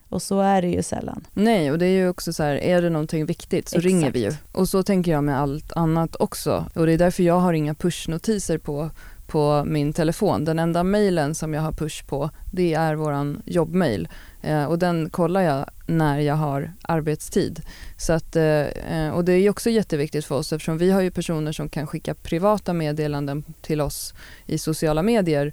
Och 0.09 0.23
så 0.23 0.41
är 0.41 0.63
det 0.63 0.69
ju 0.69 0.83
sällan. 0.83 1.25
Nej, 1.33 1.73
och 1.73 1.79
det 1.79 1.87
är 1.87 1.91
ju 1.91 2.09
också 2.09 2.33
så 2.33 2.43
här, 2.43 2.55
är 2.55 2.83
det 2.83 2.91
någonting 2.91 3.27
viktigt 3.27 3.69
så 3.69 3.77
Exakt. 3.77 3.87
ringer 3.87 4.11
vi 4.11 4.25
ju. 4.25 4.33
Och 4.53 4.69
så 4.69 4.83
tänker 4.83 5.13
jag 5.13 5.25
med 5.25 5.41
allt 5.41 5.73
annat 5.73 6.17
också. 6.17 6.67
Och 6.75 6.87
det 6.87 6.93
är 6.93 6.99
därför 6.99 7.23
jag 7.23 7.41
har 7.41 7.53
inga 7.53 7.75
pushnotiser 7.75 8.59
på 8.59 8.91
på 9.27 9.65
min 9.67 9.93
telefon. 9.93 10.45
Den 10.45 10.59
enda 10.59 10.85
mejlen 10.85 11.35
som 11.35 11.55
jag 11.55 11.63
har 11.63 11.73
push 11.73 12.07
på 12.07 12.31
det 12.53 12.75
är 12.75 12.95
våran 12.95 13.43
jobbmail 13.45 14.09
eh, 14.36 14.36
och 14.69 14.79
den 14.79 15.11
kollar 15.11 15.41
jag 15.41 15.71
när 15.87 16.19
jag 16.19 16.35
har 16.35 16.73
arbetstid. 16.83 17.61
Så 17.97 18.13
att, 18.13 18.37
eh, 18.37 19.09
och 19.13 19.25
det 19.25 19.33
är 19.33 19.51
också 19.51 19.71
jätteviktigt 19.71 20.25
för 20.25 20.35
oss 20.35 20.53
eftersom 20.53 20.79
vi 20.79 20.91
har 20.91 21.01
ju 21.01 21.11
personer 21.11 21.53
som 21.53 21.69
kan 21.69 21.87
skicka 21.87 22.15
privata 22.15 22.73
meddelanden 22.73 23.45
till 23.61 23.81
oss 23.81 24.15
i 24.47 24.59
sociala 24.59 25.03
medier 25.03 25.53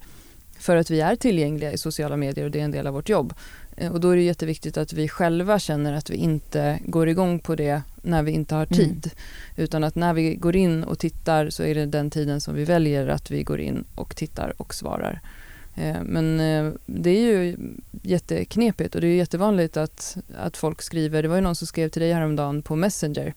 för 0.60 0.76
att 0.76 0.90
vi 0.90 1.02
är 1.02 1.16
tillgängliga 1.16 1.72
i 1.72 1.78
sociala 1.78 2.18
medier 2.18 2.46
och 2.46 2.52
det 2.52 2.60
är 2.60 2.64
en 2.64 2.72
del 2.72 2.88
av 2.88 2.94
vårt 2.94 3.10
jobb. 3.10 3.34
Eh, 3.78 3.92
och 3.92 4.00
då 4.00 4.10
är 4.10 4.16
det 4.16 4.22
jätteviktigt 4.22 4.78
att 4.78 4.94
vi 4.94 5.08
själva 5.08 5.60
känner 5.60 5.94
att 5.94 6.10
vi 6.10 6.16
inte 6.16 6.80
går 6.86 7.10
igång 7.10 7.40
på 7.40 7.56
det 7.56 7.82
när 8.02 8.24
vi 8.24 8.32
inte 8.32 8.56
har 8.56 8.68
mm. 8.72 8.78
tid. 8.78 9.12
Mm. 9.14 9.64
Utan 9.64 9.84
att 9.84 9.96
när 9.96 10.14
vi 10.14 10.36
går 10.36 10.56
in 10.56 10.84
och 10.84 11.00
tittar 11.00 11.50
så 11.50 11.64
är 11.64 11.76
det 11.76 11.86
den 11.86 12.10
tiden 12.10 12.42
som 12.42 12.56
vi 12.56 12.64
väljer 12.64 13.08
att 13.08 13.32
vi 13.32 13.44
går 13.44 13.60
in 13.60 13.86
och 13.96 14.16
tittar 14.16 14.54
och 14.58 14.74
svarar. 14.74 15.22
Eh, 15.75 16.03
men 16.03 16.39
eh, 16.39 16.74
det 16.86 17.10
är 17.10 17.22
ju 17.22 17.58
jätteknepigt 18.01 18.96
och 18.96 19.01
det 19.01 19.08
är 19.08 19.15
jättevanligt 19.15 19.77
att, 19.77 20.18
att 20.38 20.58
folk 20.58 20.82
skriver, 20.82 21.22
det 21.22 21.27
var 21.27 21.36
ju 21.36 21.42
någon 21.42 21.56
som 21.56 21.68
skrev 21.68 21.89
till 21.89 22.01
dig 22.01 22.13
häromdagen 22.13 22.62
på 22.62 22.75
Messenger 22.75 23.34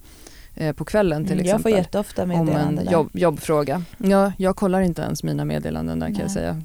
på 0.77 0.85
kvällen 0.85 1.25
till 1.25 1.33
mm, 1.33 1.45
exempel. 1.45 1.73
Jag 1.73 1.79
får 1.79 1.85
jätteofta 1.85 2.27
meddelanden 2.27 2.79
Om 2.79 2.87
en 2.87 2.93
jobb, 2.93 3.11
jobbfråga. 3.13 3.83
Ja, 3.99 4.33
jag 4.39 4.57
kollar 4.57 4.81
inte 4.81 5.03
ens 5.03 5.23
mina 5.23 5.45
meddelanden 5.45 5.99
där 5.99 6.07
Nej. 6.07 6.17
kan 6.17 6.23
jag 6.23 6.31
säga. 6.31 6.63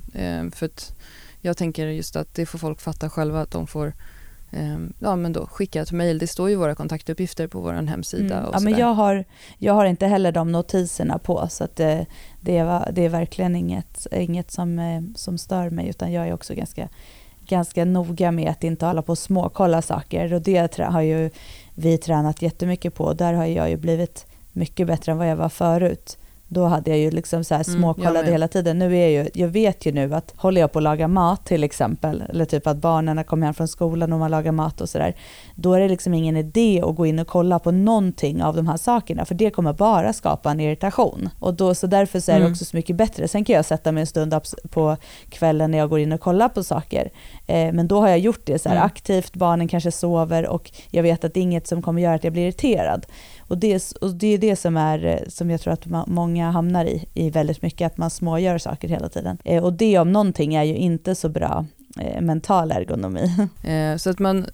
För 0.51 0.65
att 0.65 0.95
jag 1.41 1.57
tänker 1.57 1.87
just 1.87 2.15
att 2.15 2.33
det 2.33 2.45
får 2.45 2.59
folk 2.59 2.81
fatta 2.81 3.09
själva 3.09 3.41
att 3.41 3.51
de 3.51 3.67
får 3.67 3.93
ja, 4.99 5.15
men 5.15 5.33
då 5.33 5.45
skicka 5.45 5.81
ett 5.81 5.91
mejl. 5.91 6.19
Det 6.19 6.27
står 6.27 6.49
ju 6.49 6.55
våra 6.55 6.75
kontaktuppgifter 6.75 7.47
på 7.47 7.59
vår 7.59 7.73
hemsida. 7.73 8.37
Mm. 8.37 8.49
ja, 8.53 8.59
men 8.59 8.77
jag, 8.77 8.93
har, 8.93 9.25
jag 9.57 9.73
har 9.73 9.85
inte 9.85 10.07
heller 10.07 10.31
de 10.31 10.51
notiserna 10.51 11.17
på 11.17 11.47
så 11.49 11.63
att 11.63 11.75
det, 11.75 12.05
det, 12.41 12.57
är, 12.57 12.91
det 12.91 13.05
är 13.05 13.09
verkligen 13.09 13.55
inget, 13.55 14.07
inget 14.11 14.51
som, 14.51 14.79
eh, 14.79 15.01
som 15.15 15.37
stör 15.37 15.69
mig 15.69 15.87
utan 15.87 16.11
jag 16.11 16.27
är 16.27 16.33
också 16.33 16.53
ganska, 16.53 16.89
ganska 17.47 17.85
noga 17.85 18.31
med 18.31 18.49
att 18.49 18.63
inte 18.63 18.85
hålla 18.85 19.01
på 19.01 19.11
och 19.11 19.17
småkolla 19.17 19.81
saker 19.81 20.33
och 20.33 20.41
det 20.41 20.79
har 20.79 21.01
ju 21.01 21.29
vi 21.75 21.97
tränat 21.97 22.41
jättemycket 22.41 22.95
på. 22.95 23.13
Där 23.13 23.33
har 23.33 23.45
jag 23.45 23.69
ju 23.69 23.77
blivit 23.77 24.25
mycket 24.51 24.87
bättre 24.87 25.11
än 25.11 25.17
vad 25.17 25.29
jag 25.29 25.35
var 25.35 25.49
förut 25.49 26.17
Då 26.53 26.65
hade 26.65 26.89
jag 26.89 26.99
ju 26.99 27.11
liksom 27.11 27.43
så 27.43 27.55
här 27.55 27.69
Mm, 27.69 27.81
småkollade 27.81 28.23
med. 28.23 28.31
hela 28.31 28.47
tiden. 28.47 28.79
Nu 28.79 28.97
är 28.97 29.09
jag 29.09 29.11
ju, 29.11 29.29
jag 29.33 29.47
vet 29.47 29.85
ju 29.85 29.91
nu 29.91 30.13
att 30.15 30.33
håller 30.37 30.61
jag 30.61 30.71
på 30.71 30.79
att 30.79 30.83
laga 30.83 31.07
mat 31.07 31.45
till 31.45 31.63
exempel, 31.63 32.23
eller 32.29 32.45
typ 32.45 32.67
att 32.67 32.77
barnen 32.77 33.23
kommer 33.23 33.45
hem 33.45 33.53
från 33.53 33.67
skolan 33.67 34.13
och 34.13 34.19
man 34.19 34.31
lagar 34.31 34.51
mat 34.51 34.81
och 34.81 34.89
sådär, 34.89 35.15
då 35.55 35.73
är 35.73 35.79
det 35.79 35.87
liksom 35.87 36.13
ingen 36.13 36.37
idé 36.37 36.81
att 36.85 36.95
gå 36.95 37.05
in 37.05 37.19
och 37.19 37.27
kolla 37.27 37.59
på 37.59 37.71
någonting 37.71 38.43
av 38.43 38.55
de 38.55 38.67
här 38.67 38.77
sakerna, 38.77 39.25
för 39.25 39.35
det 39.35 39.49
kommer 39.49 39.73
bara 39.73 40.13
skapa 40.13 40.51
en 40.51 40.59
irritation. 40.59 41.29
Och 41.39 41.53
då, 41.53 41.75
så 41.75 41.87
därför 41.87 42.19
så 42.19 42.31
är 42.31 42.35
det 42.35 42.41
Mm. 42.41 42.51
också 42.51 42.65
så 42.65 42.77
mycket 42.77 42.95
bättre. 42.95 43.27
Sen 43.27 43.45
kan 43.45 43.55
jag 43.55 43.65
sätta 43.65 43.91
mig 43.91 44.01
en 44.01 44.07
stund 44.07 44.35
på 44.69 44.97
kvällen 45.29 45.71
när 45.71 45.77
jag 45.77 45.89
går 45.89 45.99
in 45.99 46.11
och 46.11 46.19
kollar 46.21 46.49
på 46.49 46.63
saker, 46.63 47.09
eh, 47.47 47.73
men 47.73 47.87
då 47.87 48.01
har 48.01 48.07
jag 48.09 48.19
gjort 48.19 48.41
det 48.45 48.59
så 48.59 48.69
här 48.69 48.75
Mm. 48.75 48.85
aktivt, 48.85 49.33
barnen 49.33 49.67
kanske 49.67 49.91
sover 49.91 50.47
och 50.47 50.71
jag 50.89 51.03
vet 51.03 51.23
att 51.23 51.33
det 51.33 51.39
är 51.39 51.41
inget 51.41 51.67
som 51.67 51.81
kommer 51.81 52.01
göra 52.01 52.15
att 52.15 52.23
jag 52.23 52.33
blir 52.33 52.43
irriterad. 52.43 53.05
Och 53.51 53.57
det, 53.57 53.93
och 54.01 54.13
det 54.15 54.27
är 54.27 54.37
det 54.37 54.55
som, 54.55 54.77
är, 54.77 55.05
eh, 55.05 55.19
som 55.27 55.49
jag 55.49 55.61
tror 55.61 55.73
att 55.73 56.07
många 56.07 56.51
hamnar 56.51 56.85
i, 56.85 57.05
i 57.13 57.29
väldigt 57.29 57.61
mycket, 57.61 57.85
att 57.85 57.97
man 57.97 58.09
smågör 58.09 58.57
saker 58.57 58.87
hela 58.87 59.09
tiden. 59.09 59.37
Eh, 59.43 59.63
och 59.63 59.73
det 59.73 59.99
om 59.99 60.11
någonting 60.11 60.55
är 60.55 60.63
ju 60.63 60.75
inte 60.75 61.15
så 61.15 61.29
bra 61.29 61.65
eh, 61.99 62.21
mental 62.21 62.71
ergonomi. 62.71 63.31
Eh, 63.63 63.97
Så 63.97 64.09
att 64.09 64.19
man 64.19 64.45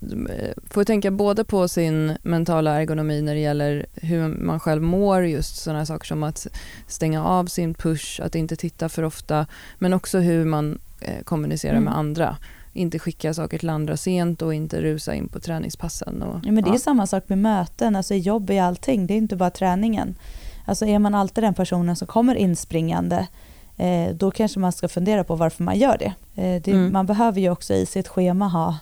får 0.69 0.83
tänka 0.83 1.11
både 1.11 1.43
på 1.43 1.67
sin 1.67 2.17
mentala 2.23 2.81
ergonomi 2.81 3.21
när 3.21 3.33
det 3.33 3.39
gäller 3.41 3.85
hur 3.95 4.27
man 4.27 4.59
själv 4.59 4.81
mår, 4.81 5.25
just 5.25 5.55
sådana 5.55 5.85
saker 5.85 6.05
som 6.07 6.23
att 6.23 6.47
stänga 6.87 7.25
av 7.25 7.45
sin 7.45 7.73
push, 7.73 8.21
att 8.23 8.35
inte 8.35 8.55
titta 8.55 8.89
för 8.89 9.03
ofta, 9.03 9.45
men 9.79 9.93
också 9.93 10.19
hur 10.19 10.45
man 10.45 10.79
kommunicerar 11.23 11.73
Mm. 11.73 11.83
med 11.83 11.97
andra. 11.97 12.37
Inte 12.77 12.99
skicka 12.99 13.33
saker 13.33 13.57
till 13.57 13.69
andra 13.69 13.97
sent 13.97 14.41
och 14.41 14.53
inte 14.53 14.81
rusa 14.81 15.15
in 15.15 15.27
på 15.27 15.39
träningspassen. 15.39 16.21
Och, 16.21 16.39
Ja, 16.43 16.51
men 16.51 16.63
det 16.63 16.69
är 16.69 16.73
ja. 16.73 16.79
samma 16.79 17.07
sak 17.07 17.29
med 17.29 17.37
möten, 17.37 17.95
alltså 17.95 18.13
i 18.13 18.19
jobb, 18.19 18.49
i 18.49 18.59
allting. 18.59 19.07
Det 19.07 19.13
är 19.13 19.17
inte 19.17 19.35
bara 19.35 19.49
träningen. 19.49 20.15
Alltså 20.65 20.85
är 20.85 20.99
man 20.99 21.15
alltid 21.15 21.43
den 21.43 21.53
personen 21.53 21.95
som 21.95 22.07
kommer 22.07 22.35
inspringande, 22.35 23.27
eh, 23.77 24.15
då 24.15 24.31
kanske 24.31 24.59
man 24.59 24.71
ska 24.71 24.87
fundera 24.87 25.23
på 25.23 25.35
varför 25.35 25.63
man 25.63 25.77
gör 25.77 25.97
det. 25.97 26.13
Eh, 26.41 26.61
det 26.61 26.71
Mm. 26.71 26.93
Man 26.93 27.05
behöver 27.05 27.41
ju 27.41 27.49
också 27.49 27.73
i 27.73 27.85
sitt 27.85 28.07
schema 28.07 28.47
ha, 28.47 28.77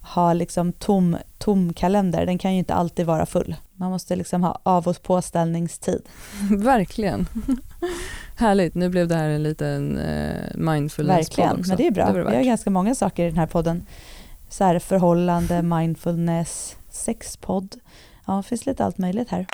ha 0.00 0.32
liksom 0.32 0.72
tom, 0.72 1.16
tom 1.38 1.72
kalender. 1.72 2.26
Den 2.26 2.38
kan 2.38 2.52
ju 2.52 2.58
inte 2.58 2.74
alltid 2.74 3.06
vara 3.06 3.26
full. 3.26 3.56
Man 3.72 3.90
måste 3.90 4.16
liksom 4.16 4.42
ha 4.42 4.60
av 4.62 4.88
och 4.88 5.02
påställningstid. 5.02 6.02
Verkligen. 6.50 7.26
Härligt, 8.40 8.74
nu 8.74 8.88
blev 8.88 9.08
det 9.08 9.14
här 9.14 9.28
en 9.28 9.42
liten 9.42 9.98
eh, 9.98 10.56
mindfulness 10.56 11.18
Verkligen, 11.18 11.64
men 11.68 11.76
det 11.76 11.86
är 11.86 11.90
bra. 11.90 12.12
det 12.12 12.30
Vi 12.30 12.36
har 12.36 12.42
ganska 12.42 12.70
många 12.70 12.94
saker 12.94 13.24
i 13.24 13.28
den 13.28 13.38
här 13.38 13.46
podden. 13.46 13.86
Så 14.48 14.64
här, 14.64 14.78
förhållande, 14.78 15.62
mindfulness, 15.62 16.76
sexpodd. 16.90 17.76
Ja, 18.26 18.36
det 18.36 18.42
finns 18.42 18.66
lite 18.66 18.84
allt 18.84 18.98
möjligt 18.98 19.28
här. 19.28 19.46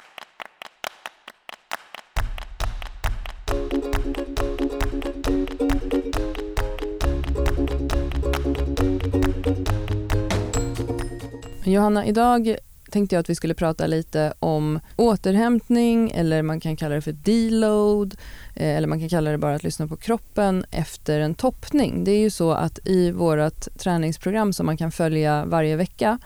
Johanna, 11.64 12.06
idag 12.06 12.56
tänkte 12.90 13.14
jag 13.14 13.20
att 13.20 13.30
vi 13.30 13.34
skulle 13.34 13.54
prata 13.54 13.86
lite 13.86 14.32
om 14.38 14.80
återhämtning 14.96 16.10
eller 16.10 16.42
man 16.42 16.60
kan 16.60 16.76
kalla 16.76 16.94
det 16.94 17.00
för 17.00 17.12
deload 17.12 18.16
eh, 18.54 18.76
eller 18.76 18.88
man 18.88 19.00
kan 19.00 19.08
kalla 19.08 19.30
det 19.30 19.38
bara 19.38 19.54
att 19.54 19.64
lyssna 19.64 19.86
på 19.86 19.96
kroppen 19.96 20.64
efter 20.70 21.20
en 21.20 21.34
toppning. 21.34 22.04
Det 22.04 22.10
är 22.10 22.18
ju 22.18 22.30
så 22.30 22.52
att 22.52 22.78
i 22.84 23.10
vårt 23.10 23.78
träningsprogram 23.78 24.52
som 24.52 24.66
man 24.66 24.76
kan 24.76 24.92
följa 24.92 25.44
varje 25.44 25.76
vecka 25.76 26.18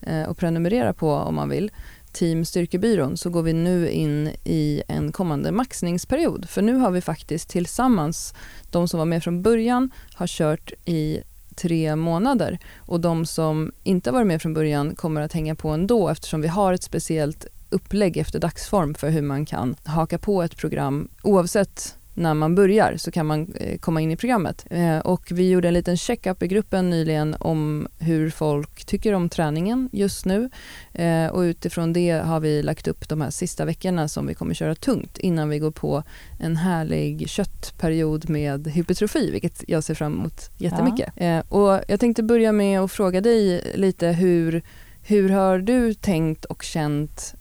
eh, 0.00 0.22
och 0.22 0.38
prenumerera 0.38 0.92
på 0.92 1.12
om 1.12 1.34
man 1.34 1.48
vill, 1.48 1.70
Team 2.12 2.44
Styrkebyrån, 2.44 3.16
så 3.16 3.30
går 3.30 3.42
vi 3.42 3.52
nu 3.52 3.90
in 3.90 4.30
i 4.44 4.82
en 4.88 5.12
kommande 5.12 5.52
maxningsperiod. 5.52 6.48
För 6.48 6.62
nu 6.62 6.74
har 6.74 6.90
vi 6.90 7.00
faktiskt 7.00 7.48
tillsammans, 7.48 8.34
de 8.70 8.88
som 8.88 8.98
var 8.98 9.04
med 9.04 9.24
från 9.24 9.42
början 9.42 9.90
har 10.14 10.26
kört 10.26 10.72
i 10.84 11.20
tre 11.56 11.96
månader. 11.96 12.58
Och 12.76 13.00
de 13.00 13.26
som 13.26 13.72
inte 13.82 14.10
varit 14.10 14.26
med 14.26 14.42
från 14.42 14.54
början 14.54 14.94
kommer 14.94 15.20
att 15.20 15.32
hänga 15.32 15.54
på 15.54 15.68
ändå 15.68 16.08
eftersom 16.08 16.40
vi 16.40 16.48
har 16.48 16.72
ett 16.72 16.82
speciellt 16.82 17.46
upplägg 17.70 18.16
efter 18.16 18.38
dagsform 18.38 18.94
för 18.94 19.10
hur 19.10 19.22
man 19.22 19.46
kan 19.46 19.76
haka 19.84 20.18
på 20.18 20.42
ett 20.42 20.56
program 20.56 21.08
oavsett 21.22 21.96
när 22.16 22.34
man 22.34 22.54
börjar 22.54 22.96
så 22.96 23.10
kan 23.10 23.26
man 23.26 23.52
eh, 23.54 23.78
komma 23.78 24.00
in 24.00 24.10
i 24.10 24.16
programmet. 24.16 24.66
Eh, 24.70 24.98
och 24.98 25.30
vi 25.30 25.50
gjorde 25.50 25.68
en 25.68 25.74
liten 25.74 25.96
check-up 25.96 26.42
i 26.42 26.48
gruppen 26.48 26.90
nyligen 26.90 27.36
om 27.40 27.88
hur 27.98 28.30
folk 28.30 28.84
tycker 28.84 29.12
om 29.12 29.28
träningen 29.28 29.88
just 29.92 30.24
nu. 30.24 30.50
Eh, 30.92 31.26
och 31.26 31.40
utifrån 31.40 31.92
det 31.92 32.10
har 32.10 32.40
vi 32.40 32.62
lagt 32.62 32.88
upp 32.88 33.08
de 33.08 33.20
här 33.20 33.30
sista 33.30 33.64
veckorna 33.64 34.08
som 34.08 34.26
vi 34.26 34.34
kommer 34.34 34.54
köra 34.54 34.74
tungt 34.74 35.18
innan 35.18 35.48
vi 35.48 35.58
går 35.58 35.70
på 35.70 36.02
en 36.40 36.56
härlig 36.56 37.28
köttperiod 37.28 38.28
med 38.28 38.66
hypertrofi, 38.66 39.30
vilket 39.30 39.64
jag 39.68 39.84
ser 39.84 39.94
fram 39.94 40.12
emot 40.12 40.50
jättemycket. 40.58 41.12
Eh, 41.16 41.38
och 41.48 41.80
jag 41.88 42.00
tänkte 42.00 42.22
börja 42.22 42.52
med 42.52 42.80
att 42.80 42.92
fråga 42.92 43.20
dig 43.20 43.72
lite 43.74 44.08
hur, 44.08 44.62
hur 45.02 45.28
har 45.28 45.58
du 45.58 45.94
tänkt 45.94 46.44
och 46.44 46.62
känt 46.62 47.34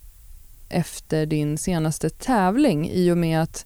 efter 0.70 1.26
din 1.26 1.58
senaste 1.58 2.10
tävling 2.10 2.90
i 2.90 3.12
och 3.12 3.18
med 3.18 3.42
att 3.42 3.66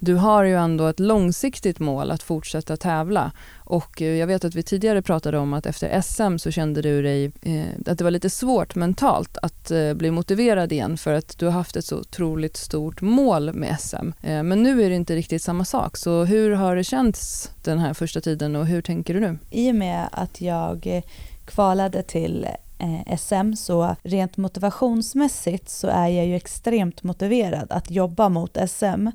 du 0.00 0.14
har 0.14 0.44
ju 0.44 0.56
ändå 0.56 0.86
ett 0.86 1.00
långsiktigt 1.00 1.78
mål 1.78 2.10
att 2.10 2.22
fortsätta 2.22 2.76
tävla 2.76 3.32
och 3.58 4.02
eh, 4.02 4.08
jag 4.08 4.26
vet 4.26 4.44
att 4.44 4.54
vi 4.54 4.62
tidigare 4.62 5.02
pratade 5.02 5.38
om 5.38 5.52
att 5.52 5.66
efter 5.66 6.00
SM 6.00 6.38
så 6.38 6.50
kände 6.50 6.82
du 6.82 7.02
dig 7.02 7.32
eh, 7.42 7.64
att 7.86 7.98
det 7.98 8.04
var 8.04 8.10
lite 8.10 8.30
svårt 8.30 8.74
mentalt 8.74 9.38
att 9.42 9.70
eh, 9.70 9.94
bli 9.94 10.10
motiverad 10.10 10.72
igen 10.72 10.96
för 10.96 11.14
att 11.14 11.38
du 11.38 11.46
har 11.46 11.52
haft 11.52 11.76
ett 11.76 11.84
så 11.84 11.98
otroligt 11.98 12.56
stort 12.56 13.00
mål 13.00 13.52
med 13.52 13.80
SM. 13.80 14.12
Eh, 14.22 14.42
men 14.42 14.62
nu 14.62 14.82
är 14.82 14.90
det 14.90 14.96
inte 14.96 15.16
riktigt 15.16 15.42
samma 15.42 15.64
sak 15.64 15.96
så 15.96 16.24
hur 16.24 16.50
har 16.50 16.76
det 16.76 16.84
känts 16.84 17.50
den 17.64 17.78
här 17.78 17.94
första 17.94 18.20
tiden 18.20 18.56
och 18.56 18.66
hur 18.66 18.82
tänker 18.82 19.14
du 19.14 19.20
nu? 19.20 19.38
I 19.50 19.70
och 19.70 19.74
med 19.74 20.08
att 20.12 20.40
jag 20.40 20.86
eh, 20.86 21.02
kvalade 21.44 22.02
till 22.02 22.46
eh, 22.78 23.16
SM 23.16 23.54
så 23.54 23.96
rent 24.02 24.36
motivationsmässigt 24.36 25.68
så 25.68 25.88
är 25.88 26.08
jag 26.08 26.26
ju 26.26 26.36
extremt 26.36 27.02
motiverad 27.02 27.72
att 27.72 27.90
jobba 27.90 28.28
mot 28.28 28.58
SM 28.68 29.08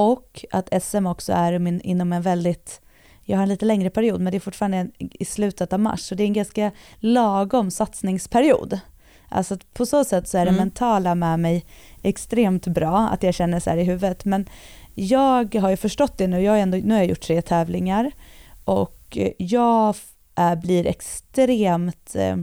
och 0.00 0.44
att 0.50 0.82
SM 0.82 1.06
också 1.06 1.32
är 1.32 1.86
inom 1.86 2.12
en 2.12 2.22
väldigt 2.22 2.80
jag 3.24 3.36
har 3.36 3.42
en 3.42 3.48
lite 3.48 3.64
längre 3.64 3.90
period 3.90 4.20
men 4.20 4.30
det 4.30 4.36
är 4.36 4.40
fortfarande 4.40 4.88
i 4.98 5.24
slutet 5.24 5.72
av 5.72 5.80
mars 5.80 6.00
så 6.00 6.14
det 6.14 6.22
är 6.22 6.26
en 6.26 6.32
ganska 6.32 6.70
lagom 6.98 7.70
satsningsperiod. 7.70 8.80
Alltså 9.28 9.56
på 9.72 9.86
så 9.86 10.04
sätt 10.04 10.28
så 10.28 10.38
är 10.38 10.44
det 10.44 10.50
Mm. 10.50 10.58
mentala 10.58 11.14
med 11.14 11.40
mig 11.40 11.64
extremt 12.02 12.66
bra, 12.66 13.08
att 13.08 13.22
jag 13.22 13.34
känner 13.34 13.60
så 13.60 13.70
här 13.70 13.76
i 13.76 13.84
huvudet. 13.84 14.24
Men 14.24 14.48
jag 14.94 15.54
har 15.54 15.70
ju 15.70 15.76
förstått 15.76 16.18
det 16.18 16.26
nu, 16.26 16.42
jag 16.42 16.52
har, 16.52 16.58
ändå, 16.58 16.78
nu 16.78 16.94
har 16.94 17.00
jag 17.00 17.08
gjort 17.08 17.20
tre 17.20 17.42
tävlingar 17.42 18.10
och 18.64 19.16
eh, 19.16 19.32
jag 19.38 19.96
är, 20.34 20.56
blir 20.56 20.86
extremt, 20.86 22.14
eh, 22.14 22.36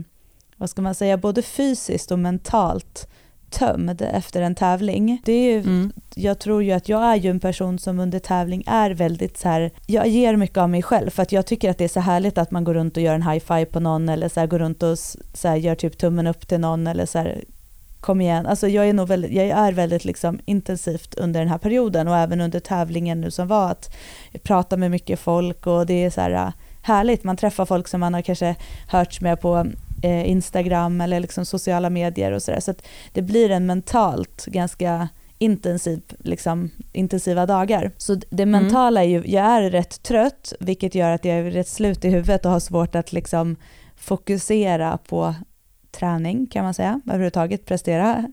vad 0.56 0.70
ska 0.70 0.82
man 0.82 0.94
säga, 0.94 1.16
både 1.16 1.42
fysiskt 1.42 2.10
och 2.10 2.18
mentalt 2.18 3.08
tömd 3.50 4.02
efter 4.02 4.42
en 4.42 4.54
tävling. 4.54 5.22
Det 5.24 5.32
är 5.32 5.52
ju, 5.52 5.58
Mm. 5.58 5.92
Jag 6.14 6.38
tror 6.38 6.62
ju 6.62 6.72
att 6.72 6.88
jag 6.88 7.02
är 7.02 7.16
ju 7.16 7.30
en 7.30 7.40
person 7.40 7.78
som 7.78 8.00
under 8.00 8.18
tävling 8.18 8.64
är 8.66 8.90
väldigt 8.90 9.38
så 9.38 9.48
här, 9.48 9.70
jag 9.86 10.08
ger 10.08 10.36
mycket 10.36 10.58
av 10.58 10.70
mig 10.70 10.82
själv 10.82 11.10
för 11.10 11.22
att 11.22 11.32
jag 11.32 11.46
tycker 11.46 11.70
att 11.70 11.78
det 11.78 11.84
är 11.84 11.88
så 11.88 12.00
härligt 12.00 12.38
att 12.38 12.50
man 12.50 12.64
går 12.64 12.74
runt 12.74 12.96
och 12.96 13.02
gör 13.02 13.14
en 13.14 13.22
high 13.22 13.44
five 13.44 13.64
på 13.64 13.80
någon 13.80 14.08
eller 14.08 14.28
så 14.28 14.40
här, 14.40 14.46
går 14.46 14.58
runt 14.58 14.82
och 14.82 14.98
så 15.34 15.48
här, 15.48 15.56
gör 15.56 15.74
typ 15.74 15.98
tummen 15.98 16.26
upp 16.26 16.48
till 16.48 16.60
någon 16.60 16.86
eller 16.86 17.06
så 17.06 17.18
här, 17.18 17.44
kom 18.00 18.20
igen. 18.20 18.46
Alltså 18.46 18.68
jag 18.68 18.88
är 18.88 18.92
nog 18.92 19.08
väldigt, 19.08 19.32
jag 19.32 19.46
är 19.46 19.72
väldigt 19.72 20.04
liksom 20.04 20.40
intensivt 20.44 21.14
under 21.14 21.40
den 21.40 21.48
här 21.48 21.58
perioden 21.58 22.08
och 22.08 22.16
även 22.16 22.40
under 22.40 22.60
tävlingen 22.60 23.20
nu 23.20 23.30
som 23.30 23.48
var 23.48 23.70
att 23.70 23.96
prata 24.42 24.76
med 24.76 24.90
mycket 24.90 25.20
folk 25.20 25.66
och 25.66 25.86
det 25.86 26.04
är 26.04 26.10
så 26.10 26.20
här 26.20 26.30
äh, 26.30 26.52
härligt. 26.82 27.24
Man 27.24 27.36
träffar 27.36 27.64
folk 27.64 27.88
som 27.88 28.00
man 28.00 28.14
har 28.14 28.22
kanske 28.22 28.56
hört 28.88 29.20
med 29.20 29.40
på 29.40 29.66
eh, 30.02 30.30
Instagram 30.30 31.00
eller 31.00 31.20
liksom 31.20 31.44
sociala 31.44 31.90
medier 31.90 32.32
och 32.32 32.42
sådär. 32.42 32.60
Så 32.60 32.70
att 32.70 32.82
det 33.12 33.22
blir 33.22 33.50
en 33.50 33.66
mentalt 33.66 34.44
ganska 34.46 35.08
intensiv, 35.38 36.02
liksom, 36.18 36.70
intensiva 36.92 37.46
dagar. 37.46 37.92
Så 37.96 38.14
det 38.14 38.42
Mm. 38.42 38.62
mentala 38.62 39.04
är 39.04 39.08
ju, 39.08 39.22
jag 39.26 39.44
är 39.44 39.70
rätt 39.70 40.02
trött 40.02 40.52
vilket 40.60 40.94
gör 40.94 41.10
att 41.10 41.24
jag 41.24 41.36
är 41.36 41.50
rätt 41.50 41.68
slut 41.68 42.04
i 42.04 42.08
huvudet 42.08 42.44
och 42.46 42.52
har 42.52 42.60
svårt 42.60 42.94
att 42.94 43.12
liksom 43.12 43.56
fokusera 43.96 44.98
på 45.08 45.34
träning 45.90 46.46
kan 46.46 46.64
man 46.64 46.74
säga, 46.74 47.00
överhuvudtaget 47.06 47.64
prestera 47.64 48.24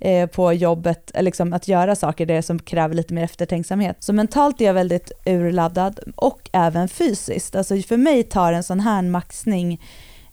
eh, 0.00 0.26
på 0.28 0.52
jobbet, 0.52 1.10
eller 1.14 1.22
liksom 1.24 1.52
att 1.52 1.68
göra 1.68 1.96
saker 1.96 2.26
det 2.26 2.42
som 2.42 2.58
kräver 2.58 2.94
lite 2.94 3.14
mer 3.14 3.22
eftertänksamhet. 3.24 3.96
Så 4.00 4.12
mentalt 4.12 4.60
är 4.60 4.64
jag 4.64 4.74
väldigt 4.74 5.12
urladdad 5.26 6.00
och 6.16 6.50
även 6.52 6.88
fysiskt. 6.88 7.54
Alltså 7.56 7.76
för 7.76 7.96
mig 7.96 8.22
tar 8.22 8.52
en 8.52 8.62
sån 8.62 8.80
här 8.80 9.02
maxning 9.02 9.82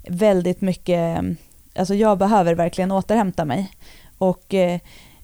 väldigt 0.08 0.62
mycket, 0.62 1.24
alltså 1.76 1.96
jag 1.96 2.18
behöver 2.18 2.56
verkligen 2.56 2.92
återhämta 2.92 3.46
mig. 3.46 3.72
Och 4.18 4.54
eh, 4.54 4.80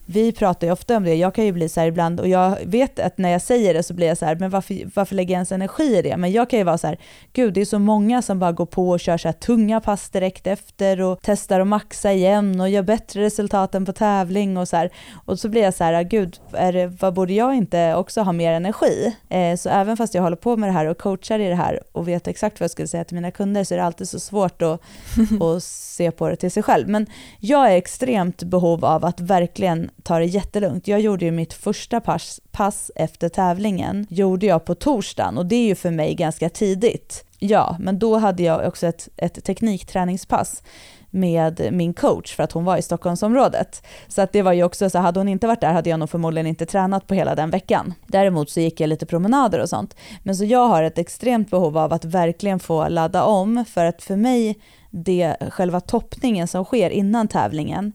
vi 0.09 0.31
pratar 0.31 0.67
ju 0.67 0.73
ofta 0.73 0.97
om 0.97 1.03
det, 1.03 1.15
jag 1.15 1.33
kan 1.35 1.45
ju 1.45 1.51
bli 1.51 1.69
så 1.69 1.79
här 1.79 1.87
ibland, 1.87 2.19
och 2.19 2.27
jag 2.27 2.57
vet 2.65 2.99
att 2.99 3.17
när 3.17 3.29
jag 3.29 3.41
säger 3.41 3.73
det 3.73 3.83
så 3.83 3.93
blir 3.93 4.07
jag 4.07 4.17
så 4.17 4.25
här, 4.25 4.35
men 4.35 4.49
varför, 4.49 4.91
varför 4.93 5.15
lägger 5.15 5.33
jag 5.33 5.37
ens 5.37 5.51
energi 5.51 5.97
i 5.97 6.01
det? 6.01 6.17
Men 6.17 6.31
jag 6.31 6.49
kan 6.49 6.59
ju 6.59 6.65
vara 6.65 6.77
så 6.77 6.87
här, 6.87 6.97
gud 7.33 7.53
det 7.53 7.61
är 7.61 7.65
så 7.65 7.79
många 7.79 8.21
som 8.21 8.39
bara 8.39 8.51
går 8.51 8.65
på 8.65 8.89
och 8.89 8.99
kör 8.99 9.17
så 9.17 9.27
här 9.27 9.33
tunga 9.33 9.81
pass 9.81 10.09
direkt 10.09 10.47
efter 10.47 11.01
och 11.01 11.19
testar 11.21 11.59
att 11.59 11.67
maxa 11.67 12.13
igen 12.13 12.61
och 12.61 12.69
gör 12.69 12.81
bättre 12.81 13.21
resultat 13.21 13.75
än 13.75 13.85
på 13.85 13.93
tävling 13.93 14.57
och 14.57 14.67
så 14.67 14.77
här. 14.77 14.89
Och 15.25 15.39
så 15.39 15.49
blir 15.49 15.61
jag 15.61 15.73
så 15.73 15.83
här, 15.83 16.03
gud, 16.03 16.39
är 16.53 16.73
det, 16.73 16.87
vad 16.87 17.13
borde 17.13 17.33
jag 17.33 17.55
inte 17.55 17.95
också 17.95 18.21
ha 18.21 18.31
mer 18.31 18.51
energi? 18.51 19.15
Eh, 19.29 19.55
så 19.55 19.69
även 19.69 19.97
fast 19.97 20.13
jag 20.13 20.21
håller 20.21 20.37
på 20.37 20.57
med 20.57 20.69
det 20.69 20.73
här 20.73 20.85
och 20.85 20.97
coachar 20.97 21.39
i 21.39 21.47
det 21.47 21.55
här 21.55 21.83
och 21.91 22.07
vet 22.07 22.27
exakt 22.27 22.59
vad 22.59 22.63
jag 22.63 22.71
skulle 22.71 22.87
säga 22.87 23.03
till 23.03 23.15
mina 23.15 23.31
kunder 23.31 23.63
så 23.63 23.73
är 23.73 23.77
det 23.77 23.85
alltid 23.85 24.09
så 24.09 24.19
svårt 24.19 24.61
att, 24.61 24.81
att 25.41 25.63
se 25.63 26.11
på 26.11 26.29
det 26.29 26.35
till 26.35 26.51
sig 26.51 26.63
själv. 26.63 26.89
Men 26.89 27.07
jag 27.39 27.71
är 27.71 27.75
extremt 27.77 28.43
behov 28.43 28.85
av 28.85 29.05
att 29.05 29.19
verkligen 29.19 29.89
ta 30.03 30.19
det 30.19 30.25
jättelugnt. 30.25 30.87
Jag 30.87 30.99
gjorde 30.99 31.25
ju 31.25 31.31
mitt 31.31 31.53
första 31.53 32.01
pass, 32.01 32.41
pass 32.51 32.91
efter 32.95 33.29
tävlingen, 33.29 34.07
gjorde 34.09 34.45
jag 34.45 34.65
på 34.65 34.75
torsdagen 34.75 35.37
och 35.37 35.45
det 35.45 35.55
är 35.55 35.65
ju 35.65 35.75
för 35.75 35.91
mig 35.91 36.15
ganska 36.15 36.49
tidigt. 36.49 37.25
Ja, 37.39 37.77
men 37.79 37.99
då 37.99 38.17
hade 38.17 38.43
jag 38.43 38.67
också 38.67 38.87
ett, 38.87 39.09
ett 39.17 39.43
teknikträningspass 39.43 40.63
med 41.09 41.69
min 41.71 41.93
coach 41.93 42.35
för 42.35 42.43
att 42.43 42.51
hon 42.51 42.65
var 42.65 42.77
i 42.77 42.81
Stockholmsområdet. 42.81 43.85
Så 44.07 44.21
att 44.21 44.31
det 44.31 44.41
var 44.41 44.53
ju 44.53 44.63
också 44.63 44.89
så, 44.89 44.99
hade 44.99 45.19
hon 45.19 45.27
inte 45.27 45.47
varit 45.47 45.61
där 45.61 45.73
hade 45.73 45.89
jag 45.89 45.99
nog 45.99 46.09
förmodligen 46.09 46.47
inte 46.47 46.65
tränat 46.65 47.07
på 47.07 47.13
hela 47.13 47.35
den 47.35 47.49
veckan. 47.49 47.93
Däremot 48.07 48.49
så 48.49 48.59
gick 48.59 48.79
jag 48.79 48.87
lite 48.87 49.05
promenader 49.05 49.59
och 49.59 49.69
sånt. 49.69 49.95
Men 50.23 50.35
så 50.35 50.45
jag 50.45 50.67
har 50.67 50.83
ett 50.83 50.97
extremt 50.97 51.51
behov 51.51 51.77
av 51.77 51.93
att 51.93 52.05
verkligen 52.05 52.59
få 52.59 52.87
ladda 52.87 53.23
om 53.23 53.65
för 53.65 53.85
att 53.85 54.03
för 54.03 54.15
mig, 54.15 54.59
det 54.89 55.35
själva 55.49 55.79
toppningen 55.79 56.47
som 56.47 56.65
sker 56.65 56.89
innan 56.89 57.27
tävlingen, 57.27 57.93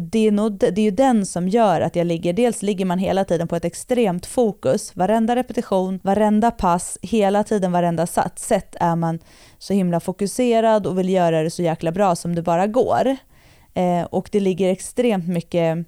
det 0.00 0.26
är, 0.26 0.32
nog, 0.32 0.58
det 0.58 0.78
är 0.78 0.84
ju 0.84 0.90
den 0.90 1.26
som 1.26 1.48
gör 1.48 1.80
att 1.80 1.96
jag 1.96 2.06
ligger, 2.06 2.32
dels 2.32 2.62
ligger 2.62 2.84
man 2.84 2.98
hela 2.98 3.24
tiden 3.24 3.48
på 3.48 3.56
ett 3.56 3.64
extremt 3.64 4.26
fokus, 4.26 4.96
varenda 4.96 5.36
repetition, 5.36 6.00
varenda 6.02 6.50
pass, 6.50 6.98
hela 7.02 7.44
tiden 7.44 7.72
varenda 7.72 8.06
sats, 8.06 8.46
sätt 8.46 8.76
är 8.80 8.96
man 8.96 9.18
så 9.58 9.72
himla 9.72 10.00
fokuserad 10.00 10.86
och 10.86 10.98
vill 10.98 11.08
göra 11.08 11.42
det 11.42 11.50
så 11.50 11.62
jäkla 11.62 11.92
bra 11.92 12.16
som 12.16 12.34
det 12.34 12.42
bara 12.42 12.66
går. 12.66 13.16
Eh, 13.74 14.02
och 14.02 14.28
det 14.32 14.40
ligger 14.40 14.70
extremt 14.70 15.28
mycket 15.28 15.86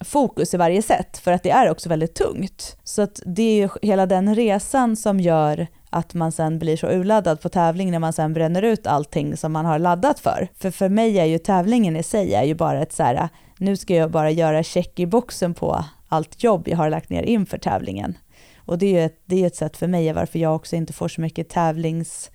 fokus 0.00 0.54
i 0.54 0.56
varje 0.56 0.82
sätt 0.82 1.18
för 1.18 1.32
att 1.32 1.42
det 1.42 1.50
är 1.50 1.70
också 1.70 1.88
väldigt 1.88 2.14
tungt. 2.14 2.76
Så 2.84 3.02
att 3.02 3.20
det 3.26 3.42
är 3.42 3.56
ju 3.56 3.68
hela 3.82 4.06
den 4.06 4.34
resan 4.34 4.96
som 4.96 5.20
gör 5.20 5.66
att 5.94 6.14
man 6.14 6.32
sen 6.32 6.58
blir 6.58 6.76
så 6.76 6.86
urladdad 6.86 7.40
på 7.40 7.48
tävling 7.48 7.90
när 7.90 7.98
man 7.98 8.12
sen 8.12 8.32
bränner 8.32 8.62
ut 8.62 8.86
allting 8.86 9.36
som 9.36 9.52
man 9.52 9.64
har 9.64 9.78
laddat 9.78 10.20
för. 10.20 10.48
För 10.58 10.70
för 10.70 10.88
mig 10.88 11.18
är 11.18 11.24
ju 11.24 11.38
tävlingen 11.38 11.96
i 11.96 12.02
sig 12.02 12.34
är 12.34 12.42
ju 12.42 12.54
bara 12.54 12.82
ett 12.82 12.92
så 12.92 13.02
här, 13.02 13.28
nu 13.58 13.76
ska 13.76 13.94
jag 13.94 14.10
bara 14.10 14.30
göra 14.30 14.62
check 14.62 14.98
i 14.98 15.06
boxen 15.06 15.54
på 15.54 15.84
allt 16.08 16.42
jobb 16.42 16.68
jag 16.68 16.76
har 16.76 16.90
lagt 16.90 17.10
ner 17.10 17.22
inför 17.22 17.58
tävlingen. 17.58 18.18
Och 18.56 18.78
det 18.78 18.86
är 18.86 18.90
ju 18.90 19.04
ett, 19.04 19.20
det 19.24 19.42
är 19.42 19.46
ett 19.46 19.56
sätt 19.56 19.76
för 19.76 19.86
mig 19.86 20.12
varför 20.12 20.38
jag 20.38 20.54
också 20.54 20.76
inte 20.76 20.92
får 20.92 21.08
så 21.08 21.20
mycket 21.20 21.48
tävlings 21.48 22.30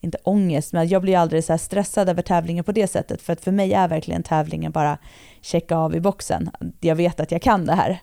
inte 0.00 0.18
ångest, 0.24 0.72
men 0.72 0.88
jag 0.88 1.02
blir 1.02 1.16
aldrig 1.16 1.44
så 1.44 1.58
stressad 1.58 2.08
över 2.08 2.22
tävlingen 2.22 2.64
på 2.64 2.72
det 2.72 2.86
sättet, 2.86 3.22
för 3.22 3.32
att 3.32 3.40
för 3.40 3.52
mig 3.52 3.72
är 3.72 3.88
verkligen 3.88 4.22
tävlingen 4.22 4.72
bara 4.72 4.98
checka 5.40 5.76
av 5.76 5.96
i 5.96 6.00
boxen. 6.00 6.50
Jag 6.80 6.96
vet 6.96 7.20
att 7.20 7.32
jag 7.32 7.42
kan 7.42 7.66
det 7.66 7.74
här. 7.74 8.00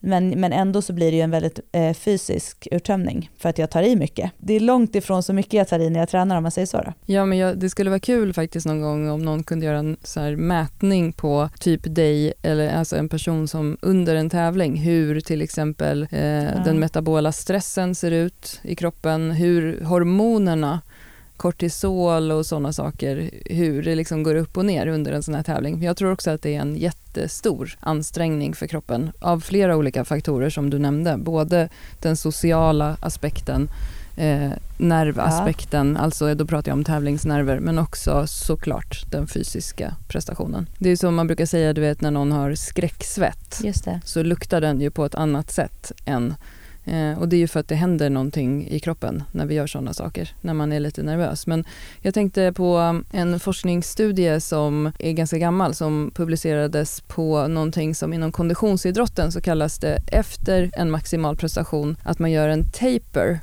Men, 0.00 0.28
men 0.28 0.52
ändå 0.52 0.82
så 0.82 0.92
blir 0.92 1.10
det 1.10 1.16
ju 1.16 1.22
en 1.22 1.30
väldigt 1.30 1.60
eh, 1.72 1.94
fysisk 1.94 2.68
uttömning 2.70 3.30
för 3.38 3.48
att 3.48 3.58
jag 3.58 3.70
tar 3.70 3.82
i 3.82 3.96
mycket. 3.96 4.30
Det 4.38 4.54
är 4.54 4.60
långt 4.60 4.94
ifrån 4.94 5.22
så 5.22 5.32
mycket 5.32 5.52
jag 5.52 5.68
tar 5.68 5.78
i 5.78 5.90
när 5.90 6.00
jag 6.00 6.08
tränar 6.08 6.36
om 6.36 6.42
man 6.42 6.52
säger 6.52 6.66
så. 6.66 6.78
Då. 6.78 6.92
Ja, 7.06 7.24
men 7.24 7.38
jag, 7.38 7.58
det 7.58 7.70
skulle 7.70 7.90
vara 7.90 8.00
kul 8.00 8.32
faktiskt 8.32 8.66
någon 8.66 8.80
gång 8.80 9.08
om 9.08 9.22
någon 9.22 9.44
kunde 9.44 9.66
göra 9.66 9.78
en 9.78 9.96
så 10.02 10.20
mätning 10.20 11.12
på 11.12 11.48
typ 11.60 11.94
dig 11.94 12.32
eller 12.42 12.78
alltså 12.78 12.96
en 12.96 13.08
person 13.08 13.48
som 13.48 13.78
under 13.82 14.14
en 14.14 14.30
tävling, 14.30 14.76
hur 14.76 15.20
till 15.20 15.42
exempel 15.42 16.06
eh, 16.10 16.20
ja. 16.20 16.50
den 16.64 16.78
metabola 16.78 17.32
stressen 17.32 17.94
ser 17.94 18.10
ut 18.10 18.60
i 18.62 18.74
kroppen, 18.74 19.30
hur 19.30 19.84
hormonerna 19.84 20.80
kortisol 21.40 22.32
och 22.32 22.46
sådana 22.46 22.72
saker, 22.72 23.30
hur 23.44 23.82
det 23.82 23.94
liksom 23.94 24.22
går 24.22 24.34
upp 24.34 24.56
och 24.56 24.64
ner 24.64 24.86
under 24.86 25.12
en 25.12 25.22
sån 25.22 25.34
här 25.34 25.42
tävling. 25.42 25.82
Jag 25.82 25.96
tror 25.96 26.12
också 26.12 26.30
att 26.30 26.42
det 26.42 26.54
är 26.54 26.60
en 26.60 26.76
jättestor 26.76 27.78
ansträngning 27.80 28.54
för 28.54 28.66
kroppen 28.66 29.12
av 29.20 29.40
flera 29.40 29.76
olika 29.76 30.04
faktorer 30.04 30.50
som 30.50 30.70
du 30.70 30.78
nämnde. 30.78 31.16
Både 31.16 31.68
den 32.00 32.16
sociala 32.16 32.96
aspekten, 33.00 33.70
eh, 34.16 34.50
nervaspekten, 34.78 35.94
ja. 35.98 36.04
alltså 36.04 36.34
då 36.34 36.46
pratar 36.46 36.70
jag 36.70 36.76
om 36.76 36.84
tävlingsnerver, 36.84 37.60
men 37.60 37.78
också 37.78 38.26
såklart 38.26 39.10
den 39.10 39.26
fysiska 39.26 39.94
prestationen. 40.08 40.66
Det 40.78 40.90
är 40.90 40.96
som 40.96 41.14
man 41.14 41.26
brukar 41.26 41.46
säga, 41.46 41.72
du 41.72 41.80
vet 41.80 42.00
när 42.00 42.10
någon 42.10 42.32
har 42.32 42.54
skräcksvett, 42.54 43.62
så 44.04 44.22
luktar 44.22 44.60
den 44.60 44.80
ju 44.80 44.90
på 44.90 45.04
ett 45.04 45.14
annat 45.14 45.50
sätt 45.50 45.92
än 46.04 46.34
Eh, 46.84 47.18
och 47.18 47.28
det 47.28 47.36
är 47.36 47.38
ju 47.38 47.48
för 47.48 47.60
att 47.60 47.68
det 47.68 47.74
händer 47.74 48.10
någonting 48.10 48.68
i 48.68 48.80
kroppen 48.80 49.22
när 49.32 49.46
vi 49.46 49.54
gör 49.54 49.66
sådana 49.66 49.94
saker, 49.94 50.34
när 50.40 50.54
man 50.54 50.72
är 50.72 50.80
lite 50.80 51.02
nervös. 51.02 51.46
Men 51.46 51.64
jag 52.00 52.14
tänkte 52.14 52.52
på 52.52 52.78
um, 52.78 53.04
en 53.12 53.40
forskningsstudie 53.40 54.40
som 54.40 54.92
är 54.98 55.12
ganska 55.12 55.38
gammal 55.38 55.74
som 55.74 56.10
publicerades 56.14 57.00
på 57.00 57.48
någonting 57.48 57.94
som 57.94 58.12
inom 58.12 58.32
konditionsidrotten 58.32 59.32
så 59.32 59.40
kallas 59.40 59.78
det 59.78 59.98
efter 60.06 60.70
en 60.72 60.90
maximal 60.90 61.36
prestation 61.36 61.96
att 62.02 62.18
man 62.18 62.30
gör 62.30 62.48
en 62.48 62.64
taper 62.64 63.40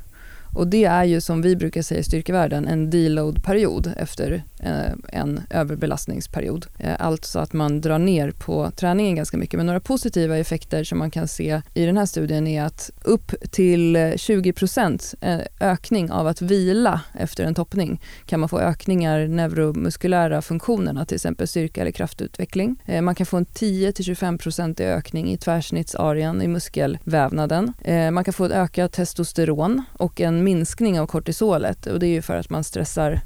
och 0.54 0.68
det 0.68 0.84
är 0.84 1.04
ju 1.04 1.20
som 1.20 1.42
vi 1.42 1.56
brukar 1.56 1.82
säga 1.82 2.00
i 2.00 2.04
styrkevärlden 2.04 2.68
en 2.68 2.90
deload-period 2.90 3.92
efter 3.96 4.42
eh, 4.60 4.92
en 5.12 5.40
överbelastningsperiod. 5.50 6.66
Alltså 6.98 7.38
att 7.38 7.52
man 7.52 7.80
drar 7.80 7.98
ner 7.98 8.30
på 8.30 8.70
träningen 8.70 9.16
ganska 9.16 9.36
mycket. 9.36 9.56
Men 9.56 9.66
några 9.66 9.80
positiva 9.80 10.36
effekter 10.36 10.84
som 10.84 10.98
man 10.98 11.10
kan 11.10 11.28
se 11.28 11.62
i 11.74 11.86
den 11.86 11.96
här 11.96 12.06
studien 12.06 12.46
är 12.46 12.62
att 12.62 12.90
upp 13.04 13.34
till 13.50 14.12
20 14.16 14.52
eh, 15.20 15.38
ökning 15.60 16.10
av 16.10 16.26
att 16.26 16.42
vila 16.42 17.00
efter 17.14 17.44
en 17.44 17.54
toppning 17.54 18.00
kan 18.26 18.40
man 18.40 18.48
få 18.48 18.60
ökningar 18.60 19.20
i 19.20 19.28
neuromuskulära 19.28 20.42
funktionerna, 20.42 21.04
till 21.04 21.14
exempel 21.14 21.48
styrka 21.48 21.80
eller 21.80 21.90
kraftutveckling. 21.90 22.82
Man 23.02 23.14
kan 23.14 23.26
få 23.26 23.36
en 23.36 23.46
10-25% 23.46 24.82
ökning 24.82 25.32
i 25.32 25.36
tvärsnittsarean 25.36 26.42
i 26.42 26.48
muskelvävnaden. 26.48 27.72
Man 28.12 28.24
kan 28.24 28.34
få 28.34 28.44
ett 28.44 28.52
ökat 28.52 28.92
testosteron 28.92 29.82
och 29.92 30.20
en 30.20 30.37
minskning 30.44 31.00
av 31.00 31.06
kortisolet 31.06 31.86
och 31.86 31.98
det 31.98 32.06
är 32.06 32.10
ju 32.10 32.22
för 32.22 32.36
att 32.36 32.50
man 32.50 32.64
stressar 32.64 33.20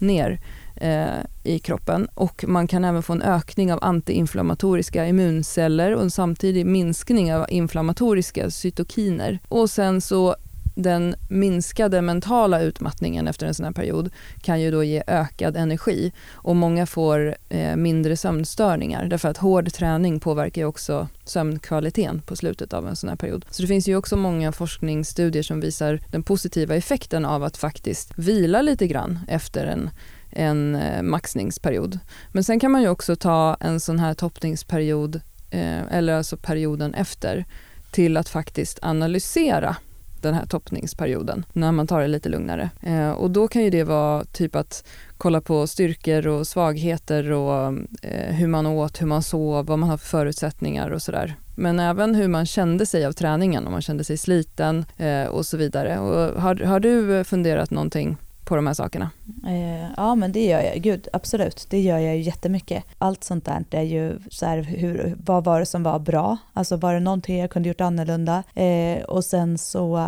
ner 0.00 0.40
eh, 0.76 1.24
i 1.44 1.58
kroppen. 1.58 2.08
Och 2.14 2.44
man 2.48 2.66
kan 2.66 2.84
även 2.84 3.02
få 3.02 3.12
en 3.12 3.22
ökning 3.22 3.72
av 3.72 3.78
antiinflammatoriska 3.82 5.06
immunceller 5.06 5.94
och 5.94 6.02
en 6.02 6.10
samtidig 6.10 6.66
minskning 6.66 7.34
av 7.34 7.46
inflammatoriska 7.48 8.50
cytokiner. 8.50 9.38
Och 9.48 9.70
sen 9.70 10.00
så 10.00 10.36
den 10.74 11.14
minskade 11.28 12.02
mentala 12.02 12.60
utmattningen 12.60 13.28
efter 13.28 13.46
en 13.46 13.54
sån 13.54 13.64
här 13.64 13.72
period 13.72 14.10
kan 14.42 14.60
ju 14.60 14.70
då 14.70 14.84
ge 14.84 15.02
ökad 15.06 15.56
energi 15.56 16.12
och 16.32 16.56
många 16.56 16.86
får 16.86 17.36
eh, 17.48 17.76
mindre 17.76 18.16
sömnstörningar 18.16 19.04
därför 19.04 19.28
att 19.28 19.36
hård 19.36 19.72
träning 19.72 20.20
påverkar 20.20 20.62
ju 20.62 20.66
också 20.66 21.08
sömnkvaliteten 21.24 22.22
på 22.22 22.36
slutet 22.36 22.72
av 22.72 22.88
en 22.88 22.96
sån 22.96 23.08
här 23.08 23.16
period. 23.16 23.44
Så 23.50 23.62
det 23.62 23.68
finns 23.68 23.88
ju 23.88 23.96
också 23.96 24.16
många 24.16 24.52
forskningsstudier 24.52 25.42
som 25.42 25.60
visar 25.60 26.00
den 26.10 26.22
positiva 26.22 26.74
effekten 26.74 27.24
av 27.24 27.44
att 27.44 27.56
faktiskt 27.56 28.12
vila 28.16 28.62
lite 28.62 28.86
grann 28.86 29.18
efter 29.28 29.66
en 29.66 29.90
en 30.32 30.74
eh, 30.74 31.02
maxningsperiod. 31.02 31.98
Men 32.32 32.44
sen 32.44 32.60
kan 32.60 32.70
man 32.70 32.82
ju 32.82 32.88
också 32.88 33.16
ta 33.16 33.56
en 33.60 33.80
sån 33.80 33.98
här 33.98 34.14
toppningsperiod, 34.14 35.20
eh, 35.50 35.96
eller 35.96 36.14
alltså 36.14 36.36
perioden 36.36 36.94
efter, 36.94 37.44
till 37.90 38.16
att 38.16 38.28
faktiskt 38.28 38.78
analysera 38.82 39.76
den 40.22 40.34
här 40.34 40.46
toppningsperioden 40.46 41.44
när 41.52 41.72
man 41.72 41.86
tar 41.86 42.00
det 42.00 42.08
lite 42.08 42.28
lugnare. 42.28 42.70
Eh, 42.82 43.10
och 43.10 43.30
då 43.30 43.48
kan 43.48 43.64
ju 43.64 43.70
det 43.70 43.84
vara 43.84 44.24
typ 44.24 44.56
att 44.56 44.84
kolla 45.18 45.40
på 45.40 45.66
styrkor 45.66 46.26
och 46.26 46.46
svagheter 46.46 47.32
och 47.32 47.66
eh, 48.02 48.34
hur 48.34 48.46
man 48.46 48.66
åt, 48.66 49.02
hur 49.02 49.06
man 49.06 49.22
sov, 49.22 49.66
vad 49.66 49.78
man 49.78 49.88
har 49.88 49.96
för 49.96 50.06
förutsättningar 50.06 50.90
och 50.90 51.02
sådär. 51.02 51.36
Men 51.56 51.80
även 51.80 52.14
hur 52.14 52.28
man 52.28 52.46
kände 52.46 52.86
sig 52.86 53.06
av 53.06 53.12
träningen, 53.12 53.66
om 53.66 53.72
man 53.72 53.82
kände 53.82 54.04
sig 54.04 54.16
sliten 54.16 54.84
eh, 54.96 55.24
och 55.24 55.46
så 55.46 55.56
vidare. 55.56 55.98
Och 55.98 56.42
har, 56.42 56.54
har 56.54 56.80
du 56.80 57.24
funderat 57.24 57.70
någonting 57.70 58.16
på 58.50 58.56
de 58.56 58.66
här 58.66 58.74
sakerna? 58.74 59.10
Eh, 59.46 59.90
ja 59.96 60.14
men 60.14 60.32
det 60.32 60.44
gör 60.44 60.60
jag, 60.60 60.82
gud 60.82 61.08
absolut, 61.12 61.66
det 61.70 61.80
gör 61.80 61.98
jag 61.98 62.16
ju 62.16 62.22
jättemycket. 62.22 62.84
Allt 62.98 63.24
sånt 63.24 63.44
där 63.44 63.64
är 63.70 63.82
ju 63.82 64.18
så 64.30 64.46
här, 64.46 64.58
hur, 64.58 65.16
vad 65.24 65.44
var 65.44 65.60
det 65.60 65.66
som 65.66 65.82
var 65.82 65.98
bra? 65.98 66.36
Alltså 66.52 66.76
var 66.76 66.94
det 66.94 67.00
någonting 67.00 67.38
jag 67.38 67.50
kunde 67.50 67.68
gjort 67.68 67.80
annorlunda? 67.80 68.42
Eh, 68.54 69.02
och 69.02 69.24
sen 69.24 69.58
så 69.58 69.98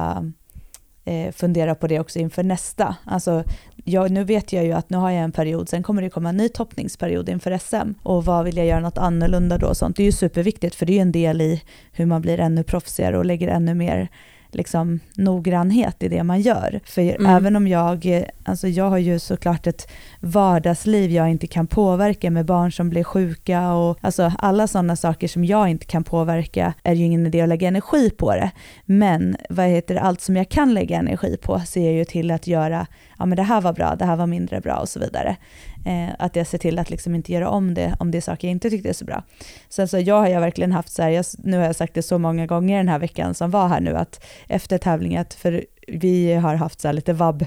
eh, 1.05 1.33
fundera 1.33 1.75
på 1.75 1.87
det 1.87 2.01
också 2.01 2.19
inför 2.19 2.43
nästa. 2.43 2.97
Alltså, 3.05 3.45
jag, 3.85 4.11
nu 4.11 4.25
vet 4.25 4.53
jag 4.53 4.65
ju 4.65 4.73
att 4.73 4.91
nu 4.91 4.97
har 4.97 5.11
jag 5.11 5.25
en 5.25 5.33
period, 5.33 5.69
sen 5.69 5.83
kommer 5.83 6.03
det 6.03 6.11
komma 6.11 6.29
en 6.29 6.37
ny 6.37 6.49
toppningsperiod 6.49 7.29
inför 7.29 7.59
SM. 7.59 7.93
Och 8.03 8.25
vad 8.25 8.45
vill 8.45 8.57
jag 8.57 8.67
göra 8.67 8.81
något 8.81 8.99
annorlunda 8.99 9.59
då? 9.59 9.67
Och 9.67 9.77
sånt. 9.77 9.97
Det 9.97 10.03
är 10.03 10.05
ju 10.05 10.13
superviktigt 10.13 10.75
för 10.75 10.87
det 10.87 10.93
är 10.93 10.95
ju 10.95 11.01
en 11.01 11.13
del 11.13 11.41
i 11.41 11.63
hur 11.93 12.07
man 12.07 12.23
blir 12.23 12.41
ännu 12.41 12.63
proffsigare 12.63 13.19
och 13.19 13.25
lägger 13.25 13.49
ännu 13.49 13.75
mer 13.75 14.09
liksom, 14.55 15.01
noggrannhet 15.17 16.03
i 16.03 16.09
det 16.09 16.23
man 16.23 16.41
gör. 16.41 16.81
För 16.85 17.03
mm. 17.03 17.27
även 17.27 17.57
om 17.57 17.69
jag, 17.69 18.25
alltså 18.45 18.69
jag 18.69 18.91
har 18.91 18.99
ju 18.99 19.19
såklart 19.19 19.67
ett 19.67 19.91
vardagsliv 20.21 21.11
jag 21.11 21.31
inte 21.31 21.47
kan 21.47 21.67
påverka 21.67 22.31
med 22.31 22.47
barn 22.47 22.73
som 22.73 22.91
blir 22.91 23.05
sjuka 23.05 23.73
och 23.73 23.99
alltså 24.01 24.33
alla 24.39 24.67
sådana 24.67 24.97
saker 24.97 25.29
som 25.29 25.45
jag 25.45 25.69
inte 25.69 25.87
kan 25.87 26.05
påverka 26.05 26.75
är 26.83 26.95
ju 26.95 27.05
ingen 27.05 27.27
idé 27.27 27.41
att 27.41 27.49
lägga 27.49 27.69
energi 27.69 28.11
på 28.11 28.35
det. 28.35 28.51
Men 28.85 29.37
vad 29.51 29.67
heter 29.67 29.95
det, 29.95 30.01
allt 30.01 30.21
som 30.21 30.37
jag 30.37 30.49
kan 30.49 30.75
lägga 30.75 30.99
energi 30.99 31.37
på 31.43 31.61
ser 31.61 31.85
jag 31.85 31.95
ju 31.95 32.05
till 32.05 32.31
att 32.31 32.47
göra, 32.47 32.87
ja 33.19 33.27
men 33.27 33.37
det 33.37 33.43
här 33.43 33.61
var 33.61 33.73
bra, 33.73 33.97
det 33.97 34.05
här 34.05 34.17
var 34.17 34.27
mindre 34.27 34.61
bra 34.61 34.77
och 34.77 34.89
så 34.89 35.01
vidare. 35.01 35.37
Eh, 35.85 36.15
att 36.19 36.37
jag 36.37 36.47
ser 36.47 36.59
till 36.59 36.79
att 36.79 36.91
liksom 36.91 37.15
inte 37.15 37.33
göra 37.33 37.49
om 37.49 37.75
det 37.75 37.97
om 37.99 38.11
det 38.11 38.19
är 38.19 38.23
saker 38.23 38.49
jag 38.49 38.53
inte 38.53 38.71
tyckte 38.71 38.89
är 38.89 38.93
så 38.93 39.05
bra. 39.05 39.23
Sen 39.69 39.89
så 39.89 39.99
jag 39.99 40.15
har 40.15 40.27
jag 40.27 40.41
verkligen 40.41 40.73
haft 40.73 40.93
så 40.93 41.03
här, 41.03 41.11
jag, 41.11 41.25
nu 41.39 41.57
har 41.57 41.65
jag 41.65 41.77
sagt 41.77 41.95
det 41.95 42.03
så 42.03 42.19
många 42.19 42.47
gånger 42.47 42.77
den 42.77 42.89
här 42.89 42.99
veckan 42.99 43.35
som 43.35 43.51
var 43.51 43.69
här 43.69 43.81
nu, 43.81 43.97
att 43.97 44.25
efter 44.49 44.79
tävlingen, 44.79 45.25
för 45.39 45.65
vi 45.89 46.35
har 46.35 46.55
haft 46.55 46.81
så 46.81 46.93
lite 46.93 47.13
vabb 47.13 47.47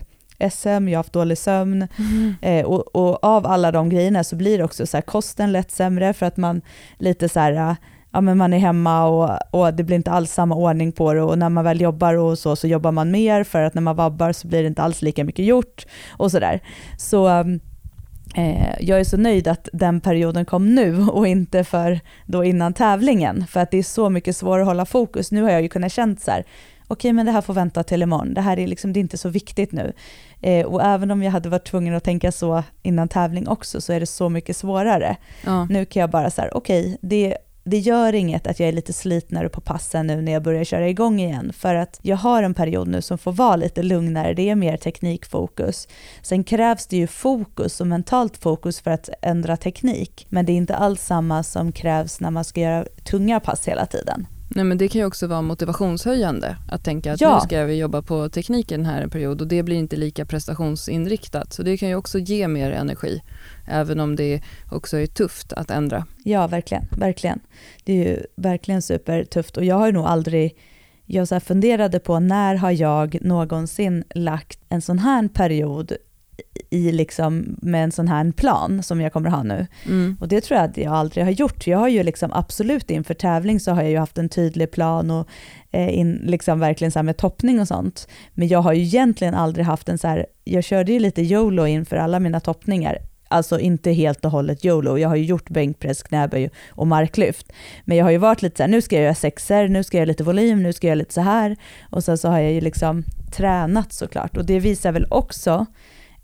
SM, 0.52 0.68
jag 0.68 0.78
har 0.78 0.96
haft 0.96 1.14
dålig 1.14 1.38
sömn 1.38 1.88
mm. 1.98 2.36
eh, 2.42 2.66
och, 2.66 2.96
och, 2.96 3.24
av 3.24 3.48
alla 3.48 3.72
de 3.72 3.90
grejerna 3.90 4.24
så 4.24 4.36
blir 4.36 4.64
också 4.64 4.88
så 4.88 4.98
här, 4.98 5.02
kosten 5.02 5.52
lätt 5.52 5.72
sämre 5.72 6.14
för 6.14 6.26
att 6.26 6.38
man 6.38 6.62
lite 6.98 7.30
så 7.30 7.40
här, 7.40 7.76
ja 8.12 8.22
men 8.22 8.38
man 8.38 8.54
är 8.54 8.58
hemma 8.58 9.06
och, 9.06 9.38
och 9.52 9.74
det 9.74 9.84
blir 9.84 9.96
inte 9.96 10.12
alls 10.12 10.32
samma 10.32 10.56
ordning 10.56 10.92
på 10.92 11.14
det 11.14 11.22
och 11.22 11.38
när 11.38 11.50
man 11.50 11.64
väl 11.64 11.82
jobbar 11.82 12.14
och 12.14 12.40
så, 12.40 12.56
så 12.56 12.68
jobbar 12.68 12.92
man 12.92 13.12
mer 13.12 13.44
för 13.44 13.62
att 13.62 13.74
när 13.74 13.82
man 13.82 13.96
vabbar 13.96 14.32
så 14.32 14.48
blir 14.48 14.62
det 14.62 14.68
inte 14.68 14.82
alls 14.82 15.02
lika 15.02 15.24
mycket 15.24 15.46
gjort 15.46 15.86
och 16.10 16.32
sådär. 16.32 16.60
Så, 16.98 17.28
där. 17.28 17.44
så 17.44 17.60
Eh, 17.60 17.75
jag 18.80 19.00
är 19.00 19.04
så 19.04 19.18
nöjd 19.18 19.48
att 19.48 19.70
den 19.74 20.02
perioden 20.02 20.46
kom 20.46 20.76
nu 20.76 21.02
och 21.02 21.28
inte 21.28 21.64
för 21.64 22.00
då 22.26 22.44
innan 22.44 22.74
tävlingen, 22.74 23.48
för 23.48 23.60
att 23.60 23.72
det 23.72 23.78
är 23.78 23.84
så 23.84 24.10
mycket 24.10 24.36
svårare 24.36 24.62
att 24.62 24.68
hålla 24.68 24.86
fokus. 24.86 25.32
Nu 25.32 25.42
har 25.42 25.50
jag 25.50 25.62
ju 25.62 25.70
kunnat 25.70 25.92
känna 25.92 26.16
så 26.16 26.32
här, 26.32 26.44
okej 26.88 27.14
men 27.14 27.26
det 27.26 27.32
här 27.32 27.42
får 27.42 27.54
vänta 27.54 27.84
till 27.84 28.02
imorgon, 28.02 28.34
det 28.34 28.42
här 28.42 28.60
är 28.60 28.68
liksom, 28.68 28.94
det 28.94 29.00
är 29.00 29.02
inte 29.02 29.18
så 29.18 29.30
viktigt 29.30 29.72
nu. 29.72 29.94
Eh, 30.42 30.66
och 30.66 30.84
även 30.84 31.12
om 31.12 31.24
jag 31.24 31.32
hade 31.32 31.50
varit 31.50 31.68
tvungen 31.68 31.96
att 31.96 32.04
tänka 32.04 32.32
så 32.32 32.64
innan 32.82 33.08
tävling 33.08 33.48
också, 33.48 33.82
så 33.82 33.94
är 33.94 34.00
det 34.00 34.06
så 34.06 34.30
mycket 34.30 34.58
svårare. 34.58 35.16
Ja. 35.46 35.66
Nu 35.66 35.86
kan 35.86 36.02
jag 36.02 36.10
bara 36.10 36.30
så 36.30 36.42
här, 36.42 36.58
okej, 36.58 36.98
det 37.02 37.38
det 37.68 37.78
gör 37.78 38.14
inget 38.16 38.48
att 38.48 38.60
jag 38.60 38.70
är 38.70 38.74
lite 38.74 38.94
slitnare 38.94 39.50
på 39.50 39.62
passen 39.62 40.08
nu 40.08 40.22
när 40.22 40.32
jag 40.32 40.44
börjar 40.44 40.64
köra 40.64 40.90
igång 40.90 41.20
igen, 41.20 41.54
för 41.54 41.76
att 41.76 42.00
jag 42.02 42.18
har 42.18 42.44
en 42.44 42.54
period 42.54 42.88
nu 42.88 43.02
som 43.02 43.18
får 43.18 43.32
vara 43.32 43.56
lite 43.56 43.84
lugnare, 43.84 44.34
det 44.34 44.50
är 44.50 44.56
mer 44.56 44.78
teknikfokus. 44.78 45.88
Sen 46.22 46.44
krävs 46.44 46.88
det 46.88 46.98
ju 46.98 47.08
fokus 47.08 47.82
och 47.82 47.88
mentalt 47.88 48.38
fokus 48.38 48.82
för 48.82 48.92
att 48.92 49.10
ändra 49.22 49.58
teknik, 49.58 50.28
men 50.30 50.46
det 50.46 50.52
är 50.52 50.58
inte 50.58 50.76
alls 50.76 51.02
samma 51.02 51.44
som 51.44 51.72
krävs 51.72 52.20
när 52.20 52.32
man 52.32 52.44
ska 52.44 52.62
göra 52.62 52.86
tunga 53.04 53.40
pass 53.40 53.68
hela 53.68 53.86
tiden. 53.86 54.28
Nej, 54.48 54.64
men 54.64 54.78
det 54.78 54.88
kan 54.88 55.02
ju 55.02 55.08
också 55.08 55.28
vara 55.28 55.42
motivationshöjande 55.42 56.58
att 56.68 56.84
tänka 56.84 57.14
att 57.14 57.22
ja. 57.22 57.36
nu 57.36 57.42
ska 57.42 57.64
vi 57.64 57.76
jobba 57.76 58.02
på 58.02 58.30
tekniken 58.30 58.86
här 58.86 59.02
en 59.02 59.10
period 59.10 59.42
och 59.42 59.48
det 59.48 59.64
blir 59.64 59.76
inte 59.76 59.96
lika 59.96 60.26
prestationsinriktat. 60.26 61.54
Så 61.54 61.64
det 61.64 61.78
kan 61.78 61.90
ju 61.90 61.96
också 61.96 62.20
ge 62.20 62.48
mer 62.48 62.72
energi, 62.72 63.22
även 63.68 64.00
om 64.00 64.16
det 64.16 64.42
också 64.72 64.98
är 64.98 65.06
tufft 65.06 65.54
att 65.54 65.72
ändra. 65.72 66.06
Ja, 66.24 66.48
verkligen. 66.48 66.88
verkligen. 66.98 67.40
Det 67.84 67.94
är 67.94 68.10
ju 68.10 68.24
verkligen 68.36 68.82
supertufft 68.82 69.58
och 69.58 69.66
jag 69.66 69.76
har 69.76 69.92
nog 69.92 70.06
aldrig 70.06 70.58
jag 71.06 71.28
så 71.28 71.40
funderade 71.40 72.00
på 72.00 72.20
när 72.20 72.56
har 72.56 72.72
jag 72.72 73.18
någonsin 73.22 74.04
lagt 74.16 74.60
en 74.70 74.82
sån 74.82 75.00
här 75.00 75.28
period 75.28 75.94
i 76.70 76.92
liksom 76.92 77.58
med 77.62 77.84
en 77.84 77.92
sån 77.92 78.08
här 78.08 78.32
plan 78.32 78.84
som 78.84 79.02
jag 79.02 79.14
kommer 79.14 79.30
ha 79.30 79.44
nu. 79.44 79.68
Mm. 79.86 80.18
Och 80.20 80.28
det 80.28 80.42
tror 80.42 80.60
jag 80.60 80.70
att 80.70 80.78
jag 80.78 80.94
aldrig 80.94 81.26
har 81.26 81.32
gjort. 81.32 81.68
Jag 81.68 81.78
har 81.78 81.88
ju 81.88 82.04
liksom 82.04 82.34
absolut 82.34 82.92
inför 82.92 83.14
tävling 83.14 83.60
så 83.60 83.72
har 83.72 83.82
jag 83.82 83.92
ju 83.92 83.98
haft 83.98 84.18
en 84.18 84.30
tydlig 84.30 84.72
plan 84.72 85.12
och 85.12 85.28
eh, 85.72 86.00
in, 86.00 86.22
liksom 86.24 86.60
verkligen 86.60 86.92
så 86.92 87.04
med 87.04 87.18
toppning 87.18 87.60
och 87.60 87.68
sånt. 87.68 88.08
Men 88.34 88.48
jag 88.48 88.60
har 88.60 88.74
ju 88.74 88.82
egentligen 88.82 89.34
aldrig 89.34 89.66
haft 89.66 89.90
en 89.90 89.98
så 89.98 90.08
här, 90.08 90.26
jag 90.44 90.64
körde 90.64 90.92
ju 90.92 91.00
lite 91.00 91.22
YOLO 91.22 91.68
inför 91.68 91.98
alla 91.98 92.20
mina 92.20 92.40
toppningar. 92.40 92.98
Alltså 93.28 93.60
inte 93.60 93.92
helt 93.92 94.26
och 94.26 94.32
hållet 94.32 94.66
YOLO, 94.66 94.98
jag 94.98 95.10
har 95.10 95.16
ju 95.16 95.24
gjort 95.24 95.50
bänkpress, 95.50 96.04
knäböj 96.04 96.50
och 96.70 96.88
marklyft. 96.88 97.52
Men 97.86 97.98
jag 97.98 98.06
har 98.06 98.12
ju 98.12 98.18
varit 98.18 98.42
lite 98.42 98.58
så 98.58 98.64
här, 98.64 98.68
nu 98.68 98.82
ska 98.82 98.96
jag 98.96 99.04
göra 99.04 99.16
sexer, 99.16 99.68
nu 99.68 99.84
ska 99.84 99.98
jag 99.98 100.02
göra 100.02 100.12
lite 100.12 100.24
volym, 100.24 100.64
nu 100.64 100.74
ska 100.74 100.88
jag 100.88 100.90
göra 100.90 101.00
lite 101.00 101.14
så 101.14 101.22
här. 101.22 101.58
Och 101.90 102.04
sen 102.04 102.18
så 102.18 102.30
har 102.30 102.40
jag 102.40 102.52
ju 102.52 102.62
liksom 102.62 103.04
tränat 103.36 103.94
såklart. 103.94 104.38
Och 104.38 104.46
det 104.46 104.60
visar 104.60 104.92
väl 104.92 105.08
också 105.10 105.66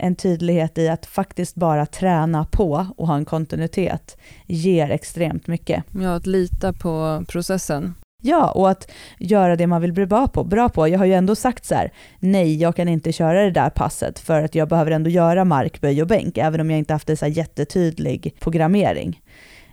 en 0.01 0.15
tydlighet 0.15 0.77
i 0.77 0.87
att 0.89 1.05
faktiskt 1.05 1.55
bara 1.55 1.85
träna 1.85 2.45
på 2.45 2.87
och 2.97 3.07
ha 3.07 3.15
en 3.15 3.25
kontinuitet 3.25 4.17
ger 4.45 4.89
extremt 4.89 5.47
mycket. 5.47 5.83
Ja, 6.01 6.15
att 6.15 6.27
lita 6.27 6.73
på 6.73 7.23
processen. 7.27 7.93
Ja, 8.23 8.51
och 8.51 8.69
att 8.69 8.91
göra 9.19 9.55
det 9.55 9.67
man 9.67 9.81
vill 9.81 9.93
bli 9.93 10.05
bra 10.05 10.27
på. 10.27 10.43
Bra 10.43 10.69
på. 10.69 10.87
Jag 10.87 10.99
har 10.99 11.05
ju 11.05 11.13
ändå 11.13 11.35
sagt 11.35 11.65
så 11.65 11.75
här, 11.75 11.91
nej, 12.19 12.55
jag 12.55 12.75
kan 12.75 12.87
inte 12.87 13.11
köra 13.11 13.43
det 13.43 13.51
där 13.51 13.69
passet 13.69 14.19
för 14.19 14.41
att 14.41 14.55
jag 14.55 14.69
behöver 14.69 14.91
ändå 14.91 15.09
göra 15.09 15.45
markböj 15.45 16.01
och 16.01 16.07
bänk, 16.07 16.37
även 16.37 16.61
om 16.61 16.69
jag 16.69 16.79
inte 16.79 16.93
haft 16.93 17.09
en 17.09 17.17
så 17.17 17.25
här 17.25 17.31
jättetydlig 17.31 18.35
programmering. 18.39 19.21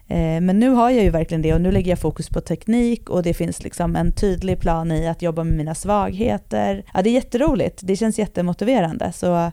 Eh, 0.09 0.41
men 0.41 0.61
nu 0.61 0.69
har 0.69 0.91
jag 0.91 1.05
ju 1.05 1.11
verkligen 1.11 1.43
det 1.43 1.55
och 1.55 1.61
nu 1.61 1.73
lägger 1.73 1.91
jag 1.91 1.99
fokus 1.99 2.29
på 2.29 2.41
teknik 2.41 3.11
och 3.11 3.23
det 3.23 3.35
finns 3.35 3.63
liksom 3.65 3.97
en 3.97 4.13
tydlig 4.13 4.61
plan 4.61 4.93
i 4.93 5.09
att 5.09 5.23
jobba 5.23 5.45
med 5.45 5.55
mina 5.55 5.75
svagheter. 5.75 6.85
Ja, 6.95 7.03
det 7.03 7.11
är 7.11 7.15
jätteroligt, 7.15 7.81
det 7.83 7.97
känns 7.97 8.19
jättemotiverande. 8.19 9.13
Så 9.13 9.51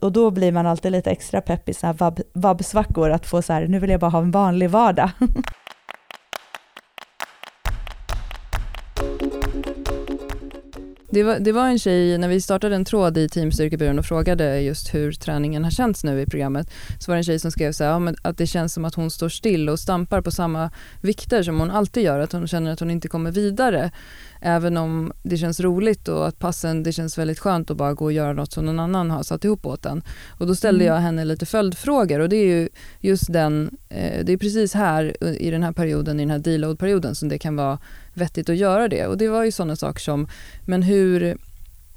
och 0.00 0.12
då 0.12 0.30
blir 0.30 0.52
man 0.52 0.66
alltid 0.66 0.92
lite 0.92 1.10
extra 1.10 1.40
pepp 1.40 1.68
i 1.68 1.74
sådana 1.74 1.96
här 2.00 2.14
vabbsvackor, 2.32 3.10
att 3.10 3.26
få 3.26 3.42
så 3.42 3.52
här, 3.52 3.66
nu 3.66 3.78
vill 3.78 3.90
jag 3.90 4.00
bara 4.00 4.10
ha 4.10 4.20
en 4.20 4.30
vanlig 4.30 4.70
vardag. 4.70 5.10
Det 11.10 11.22
var, 11.22 11.38
det 11.38 11.52
var 11.52 11.66
en 11.66 11.78
tjej, 11.78 12.18
när 12.18 12.28
vi 12.28 12.40
startade 12.40 12.76
en 12.76 12.84
tråd 12.84 13.18
i 13.18 13.28
Teamstyrkebyrån 13.28 13.98
och 13.98 14.04
frågade 14.04 14.60
just 14.60 14.94
hur 14.94 15.12
träningen 15.12 15.64
har 15.64 15.70
känts 15.70 16.04
nu 16.04 16.20
i 16.20 16.26
programmet, 16.26 16.70
så 16.98 17.10
var 17.10 17.16
det 17.16 17.20
en 17.20 17.24
tjej 17.24 17.38
som 17.38 17.50
skrev 17.50 17.72
så 17.72 17.84
här, 17.84 17.90
ja, 17.90 18.12
att 18.22 18.38
det 18.38 18.46
känns 18.46 18.74
som 18.74 18.84
att 18.84 18.94
hon 18.94 19.10
står 19.10 19.28
still 19.28 19.68
och 19.68 19.78
stampar 19.78 20.20
på 20.20 20.30
samma 20.30 20.70
vikter 21.02 21.42
som 21.42 21.60
hon 21.60 21.70
alltid 21.70 22.02
gör, 22.02 22.18
att 22.18 22.32
hon 22.32 22.48
känner 22.48 22.72
att 22.72 22.80
hon 22.80 22.90
inte 22.90 23.08
kommer 23.08 23.30
vidare. 23.30 23.90
Även 24.40 24.76
om 24.76 25.12
det 25.22 25.36
känns 25.36 25.60
roligt 25.60 26.08
och 26.08 26.28
att 26.28 26.38
passen, 26.38 26.82
det 26.82 26.92
känns 26.92 27.18
väldigt 27.18 27.38
skönt 27.38 27.70
att 27.70 27.76
bara 27.76 27.94
gå 27.94 28.04
och 28.04 28.12
göra 28.12 28.32
något 28.32 28.52
som 28.52 28.64
någon 28.64 28.80
annan 28.80 29.10
har 29.10 29.22
satt 29.22 29.44
ihop 29.44 29.66
åt 29.66 29.86
en. 29.86 30.02
Och 30.28 30.46
då 30.46 30.54
ställde 30.54 30.84
mm. 30.84 30.94
jag 30.94 31.02
henne 31.02 31.24
lite 31.24 31.46
följdfrågor 31.46 32.20
och 32.20 32.28
det 32.28 32.36
är 32.36 32.46
ju 32.46 32.68
just 33.00 33.32
den, 33.32 33.76
eh, 33.88 34.24
det 34.24 34.32
är 34.32 34.36
precis 34.36 34.74
här 34.74 35.24
i 35.42 35.50
den 35.50 35.62
här 35.62 35.72
perioden, 35.72 36.20
i 36.20 36.22
den 36.22 36.30
här 36.30 36.38
deload-perioden 36.38 37.14
som 37.14 37.28
det 37.28 37.38
kan 37.38 37.56
vara 37.56 37.78
vettigt 38.14 38.48
att 38.48 38.56
göra 38.56 38.88
det. 38.88 39.06
Och 39.06 39.18
det 39.18 39.28
var 39.28 39.44
ju 39.44 39.52
sådana 39.52 39.76
saker 39.76 40.00
som, 40.00 40.28
men 40.66 40.82
hur 40.82 41.38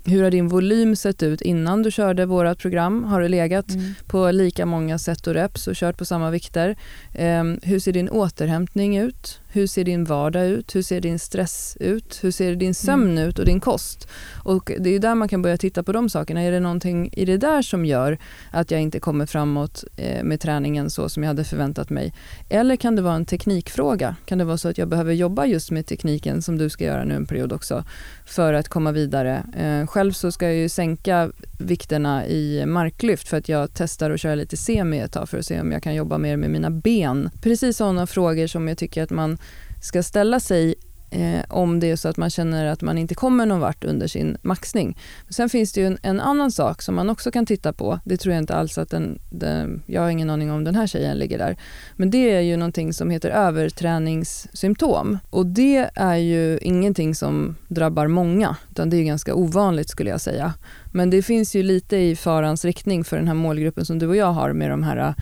hur 0.06 0.24
har 0.24 0.32
din 0.32 0.48
volym 0.48 0.96
sett 0.96 1.24
ut 1.24 1.42
innan 1.42 1.84
du 1.84 1.92
körde 1.92 2.26
vårt 2.26 2.60
program? 2.60 3.04
Har 3.04 3.22
du 3.22 3.28
legat 3.28 3.70
mm. 3.70 3.94
på 4.08 4.32
lika 4.32 4.66
många 4.66 5.00
set 5.00 5.28
och 5.28 5.34
reps 5.34 5.68
och 5.68 5.76
kört 5.76 5.98
på 5.98 6.06
samma 6.06 6.30
vikter? 6.30 6.76
Um, 7.20 7.60
hur 7.64 7.80
ser 7.80 7.92
din 7.92 8.10
återhämtning 8.10 8.98
ut? 8.98 9.42
Hur 9.54 9.68
ser 9.68 9.84
din 9.84 10.04
vardag 10.04 10.48
ut? 10.48 10.76
Hur 10.76 10.82
ser 10.82 11.02
din 11.02 11.20
stress 11.20 11.78
ut? 11.80 12.20
Hur 12.22 12.32
ser 12.32 12.56
din 12.56 12.74
sömn 12.74 13.12
mm. 13.12 13.30
ut 13.30 13.40
och 13.40 13.46
din 13.46 13.60
kost? 13.60 14.08
Och 14.44 14.72
Det 14.80 14.90
är 14.90 15.00
där 15.00 15.16
man 15.16 15.28
kan 15.28 15.42
börja 15.42 15.58
titta 15.58 15.84
på 15.84 15.92
de 15.92 16.10
sakerna. 16.10 16.42
Är 16.42 16.52
det 16.52 16.60
någonting 16.60 17.10
i 17.14 17.26
det 17.26 17.38
där 17.38 17.62
som 17.62 17.86
gör 17.86 18.18
att 18.52 18.72
jag 18.72 18.82
inte 18.82 19.00
kommer 19.00 19.26
framåt 19.26 19.84
eh, 19.96 20.24
med 20.24 20.40
träningen 20.40 20.90
så 20.90 21.10
som 21.10 21.24
jag 21.24 21.28
hade 21.28 21.44
förväntat 21.44 21.90
mig? 21.90 22.14
Eller 22.50 22.76
kan 22.76 22.96
det 22.96 23.02
vara 23.02 23.16
en 23.16 23.26
teknikfråga? 23.26 24.16
Kan 24.26 24.38
det 24.38 24.44
vara 24.44 24.58
så 24.58 24.70
att 24.70 24.78
jag 24.78 24.88
behöver 24.88 25.14
jobba 25.14 25.46
just 25.46 25.72
med 25.72 25.86
tekniken 25.86 26.42
som 26.42 26.58
du 26.58 26.70
ska 26.70 26.84
göra 26.84 27.04
nu 27.04 27.16
en 27.16 27.26
period 27.26 27.54
också 27.54 27.84
för 28.26 28.54
att 28.54 28.70
komma 28.70 28.92
vidare? 28.92 29.44
Eh, 29.58 29.88
själv 29.92 30.12
så 30.12 30.32
ska 30.32 30.46
jag 30.46 30.56
ju 30.56 30.70
sänka 30.70 31.32
vikterna 31.60 32.28
i 32.28 32.66
marklyft 32.66 33.28
för 33.28 33.38
att 33.38 33.50
jag 33.50 33.70
testar 33.74 34.12
att 34.12 34.20
köra 34.20 34.36
lite 34.36 34.58
semi 34.58 35.00
ett 35.00 35.12
tag 35.12 35.30
för 35.30 35.38
att 35.38 35.46
se 35.46 35.62
om 35.62 35.72
jag 35.72 35.84
kan 35.84 35.96
jobba 35.96 36.18
mer 36.18 36.38
med 36.38 36.50
mina 36.50 36.70
ben. 36.70 37.30
Precis 37.42 37.78
sådana 37.78 38.08
frågor 38.08 38.48
som 38.48 38.68
jag 38.68 38.78
tycker 38.78 39.04
att 39.04 39.10
man 39.10 39.38
ska 39.82 40.04
ställa 40.04 40.40
sig 40.40 40.76
eh, 41.12 41.42
om 41.50 41.80
det 41.80 41.92
är 41.92 41.96
så 41.96 42.10
att 42.10 42.18
man 42.18 42.30
känner 42.30 42.66
att 42.66 42.82
man 42.82 42.98
inte 42.98 43.16
kommer 43.16 43.46
någon 43.46 43.60
vart 43.60 43.84
under 43.84 44.08
sin 44.08 44.38
maxning. 44.42 44.98
Sen 45.30 45.50
finns 45.50 45.74
det 45.74 45.82
ju 45.82 45.88
en, 45.88 45.98
en, 46.02 46.20
annan 46.20 46.52
sak 46.52 46.82
som 46.82 46.96
man 46.96 47.10
också 47.10 47.32
kan 47.32 47.46
titta 47.46 47.74
på. 47.74 48.00
Det 48.06 48.18
tror 48.18 48.34
jag 48.34 48.42
inte 48.42 48.56
alls 48.56 48.78
att 48.78 48.90
den, 48.90 49.20
den, 49.30 49.84
jag 49.86 50.02
har 50.02 50.10
ingen 50.10 50.30
aning 50.30 50.52
om 50.52 50.64
den 50.64 50.76
här 50.76 50.88
tjejen 50.88 51.18
ligger 51.18 51.38
där. 51.38 51.58
Men 51.96 52.12
det 52.12 52.32
är 52.32 52.42
ju 52.42 52.58
någonting 52.58 52.94
som 52.94 53.10
heter 53.10 53.30
överträningssymptom 53.30 55.18
och 55.30 55.46
det 55.46 55.90
är 55.96 56.16
ju 56.16 56.58
ingenting 56.58 57.16
som 57.16 57.56
drabbar 57.68 58.08
många 58.08 58.56
utan 58.72 58.90
det 58.90 58.98
är 58.98 59.04
ganska 59.04 59.36
ovanligt 59.36 59.90
skulle 59.90 60.10
jag 60.10 60.22
säga. 60.22 60.54
Men 60.94 61.10
det 61.10 61.22
finns 61.22 61.56
ju 61.56 61.64
lite 61.64 61.98
i 61.98 62.16
farans 62.16 62.66
riktning 62.66 63.04
för 63.04 63.18
den 63.18 63.28
här 63.28 63.36
målgruppen 63.36 63.86
som 63.86 64.00
du 64.00 64.08
och 64.08 64.16
jag 64.16 64.32
har 64.32 64.54
med 64.54 64.70
de 64.70 64.84
här 64.84 65.16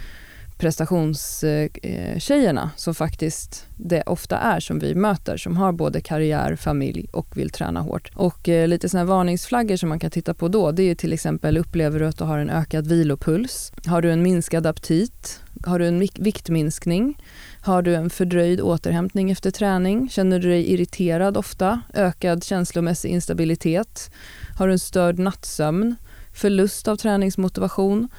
prestationstjejerna 0.59 2.61
eh, 2.61 2.69
som 2.75 2.95
faktiskt 2.95 3.65
det 3.75 4.03
ofta 4.05 4.37
är 4.37 4.59
som 4.59 4.79
vi 4.79 4.95
möter 4.95 5.37
som 5.37 5.57
har 5.57 5.71
både 5.71 6.01
karriär, 6.01 6.55
familj 6.55 7.07
och 7.11 7.37
vill 7.37 7.49
träna 7.49 7.81
hårt. 7.81 8.11
Och 8.15 8.49
eh, 8.49 8.67
lite 8.67 8.89
sådana 8.89 9.09
varningsflaggor 9.09 9.75
som 9.75 9.89
man 9.89 9.99
kan 9.99 10.11
titta 10.11 10.33
på 10.33 10.47
då 10.47 10.71
det 10.71 10.83
är 10.83 10.95
till 10.95 11.13
exempel 11.13 11.57
upplever 11.57 11.99
du 11.99 12.07
att 12.07 12.17
du 12.17 12.23
har 12.23 12.37
en 12.37 12.49
ökad 12.49 12.87
vilopuls? 12.87 13.71
Har 13.85 14.01
du 14.01 14.11
en 14.11 14.23
minskad 14.23 14.65
aptit? 14.65 15.41
har 15.65 15.79
du 15.79 15.87
en 15.87 15.99
viktminskning? 15.99 17.23
Har 17.61 17.81
du 17.81 17.95
en 17.95 18.09
fördröjd 18.09 18.61
återhämtning 18.61 19.31
efter 19.31 19.51
träning? 19.51 20.09
Känner 20.09 20.39
du 20.39 20.49
dig 20.49 20.73
irriterad 20.73 21.37
ofta? 21.37 21.81
Ökad 21.93 22.43
känslomässig 22.43 23.09
instabilitet? 23.09 24.11
Har 24.57 24.67
du 24.67 24.73
en 24.73 24.79
störd 24.79 25.19
nattsömn? 25.19 25.95
Förlust 26.33 26.87
av 26.87 26.95
träningsmotivation? 26.95 28.09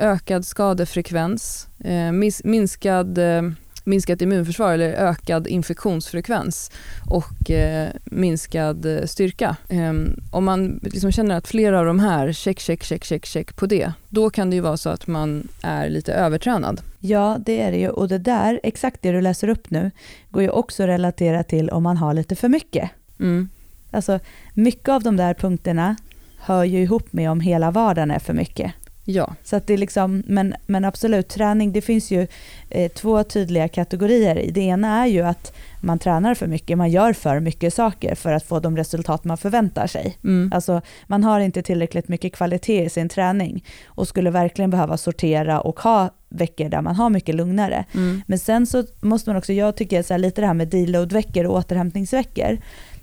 Ökad 0.00 0.44
skadefrekvens? 0.44 1.68
Eh, 1.84 2.12
minskad 2.44 3.18
eh, 3.18 3.42
minskat 3.84 4.22
immunförsvar 4.22 4.72
eller 4.72 4.92
ökad 4.92 5.46
infektionsfrekvens 5.46 6.70
och 7.10 7.50
eh, 7.50 7.88
minskad 8.04 8.86
styrka. 9.04 9.56
Eh, 9.68 9.92
om 10.30 10.44
man 10.44 10.80
liksom 10.82 11.12
känner 11.12 11.36
att 11.36 11.48
flera 11.48 11.80
av 11.80 11.86
de 11.86 12.00
här, 12.00 12.32
check, 12.32 12.60
check, 12.60 12.84
check, 12.84 13.04
check, 13.04 13.26
check 13.26 13.56
på 13.56 13.66
det, 13.66 13.92
då 14.08 14.30
kan 14.30 14.50
det 14.50 14.56
ju 14.56 14.62
vara 14.62 14.76
så 14.76 14.88
att 14.90 15.06
man 15.06 15.48
är 15.62 15.88
lite 15.88 16.12
övertränad. 16.12 16.80
Ja, 16.98 17.36
det 17.40 17.60
är 17.60 17.70
det 17.70 17.78
ju. 17.78 17.88
Och 17.88 18.08
det 18.08 18.18
där, 18.18 18.60
exakt 18.62 19.02
det 19.02 19.12
du 19.12 19.20
läser 19.20 19.48
upp 19.48 19.70
nu, 19.70 19.90
går 20.30 20.42
ju 20.42 20.48
också 20.48 20.82
att 20.82 20.88
relatera 20.88 21.42
till 21.42 21.70
om 21.70 21.82
man 21.82 21.96
har 21.96 22.14
lite 22.14 22.36
för 22.36 22.48
mycket. 22.48 22.90
Mm. 23.20 23.48
Alltså, 23.90 24.20
mycket 24.54 24.88
av 24.88 25.02
de 25.02 25.16
där 25.16 25.34
punkterna 25.34 25.96
hör 26.38 26.64
ju 26.64 26.82
ihop 26.82 27.12
med 27.12 27.30
om 27.30 27.40
hela 27.40 27.70
vardagen 27.70 28.10
är 28.10 28.18
för 28.18 28.32
mycket. 28.32 28.72
Ja. 29.04 29.34
Så 29.44 29.56
att 29.56 29.66
det 29.66 29.74
är 29.74 29.78
liksom, 29.78 30.22
men, 30.26 30.54
men 30.66 30.84
absolut, 30.84 31.28
träning, 31.28 31.72
det 31.72 31.80
finns 31.80 32.10
ju 32.10 32.26
eh, 32.70 32.92
två 32.92 33.24
tydliga 33.24 33.68
kategorier. 33.68 34.50
Det 34.52 34.60
ena 34.60 35.02
är 35.02 35.06
ju 35.06 35.22
att 35.22 35.52
man 35.80 35.98
tränar 35.98 36.34
för 36.34 36.46
mycket, 36.46 36.78
man 36.78 36.90
gör 36.90 37.12
för 37.12 37.40
mycket 37.40 37.74
saker 37.74 38.14
för 38.14 38.32
att 38.32 38.44
få 38.44 38.60
de 38.60 38.76
resultat 38.76 39.24
man 39.24 39.36
förväntar 39.36 39.86
sig. 39.86 40.18
Mm. 40.24 40.50
Alltså, 40.54 40.80
man 41.06 41.24
har 41.24 41.40
inte 41.40 41.62
tillräckligt 41.62 42.08
mycket 42.08 42.32
kvalitet 42.32 42.84
i 42.84 42.90
sin 42.90 43.08
träning 43.08 43.64
och 43.86 44.08
skulle 44.08 44.30
verkligen 44.30 44.70
behöva 44.70 44.96
sortera 44.96 45.60
och 45.60 45.80
ha 45.80 46.10
veckor 46.28 46.68
där 46.68 46.80
man 46.80 46.94
har 46.94 47.10
mycket 47.10 47.34
lugnare. 47.34 47.84
Mm. 47.94 48.22
Men 48.26 48.38
sen 48.38 48.66
så 48.66 48.84
måste 49.00 49.30
man 49.30 49.36
också, 49.36 49.52
jag 49.52 49.76
tycker 49.76 50.02
så 50.02 50.14
här, 50.14 50.18
lite 50.18 50.40
det 50.40 50.46
här 50.46 50.54
med 50.54 50.68
deload-veckor 50.68 51.44
och 51.46 51.54
återhämtningsveckor, 51.54 52.58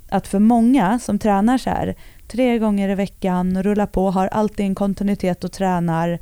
att 0.10 0.27
för 0.27 0.39
många 0.39 0.99
som 0.99 1.19
tränar 1.19 1.57
så 1.57 1.69
här, 1.69 1.95
tre 2.27 2.59
gånger 2.59 2.89
i 2.89 2.95
veckan, 2.95 3.63
rullar 3.63 3.85
på, 3.85 4.11
har 4.11 4.27
alltid 4.27 4.65
en 4.65 4.75
kontinuitet 4.75 5.43
och 5.43 5.51
tränar. 5.51 6.19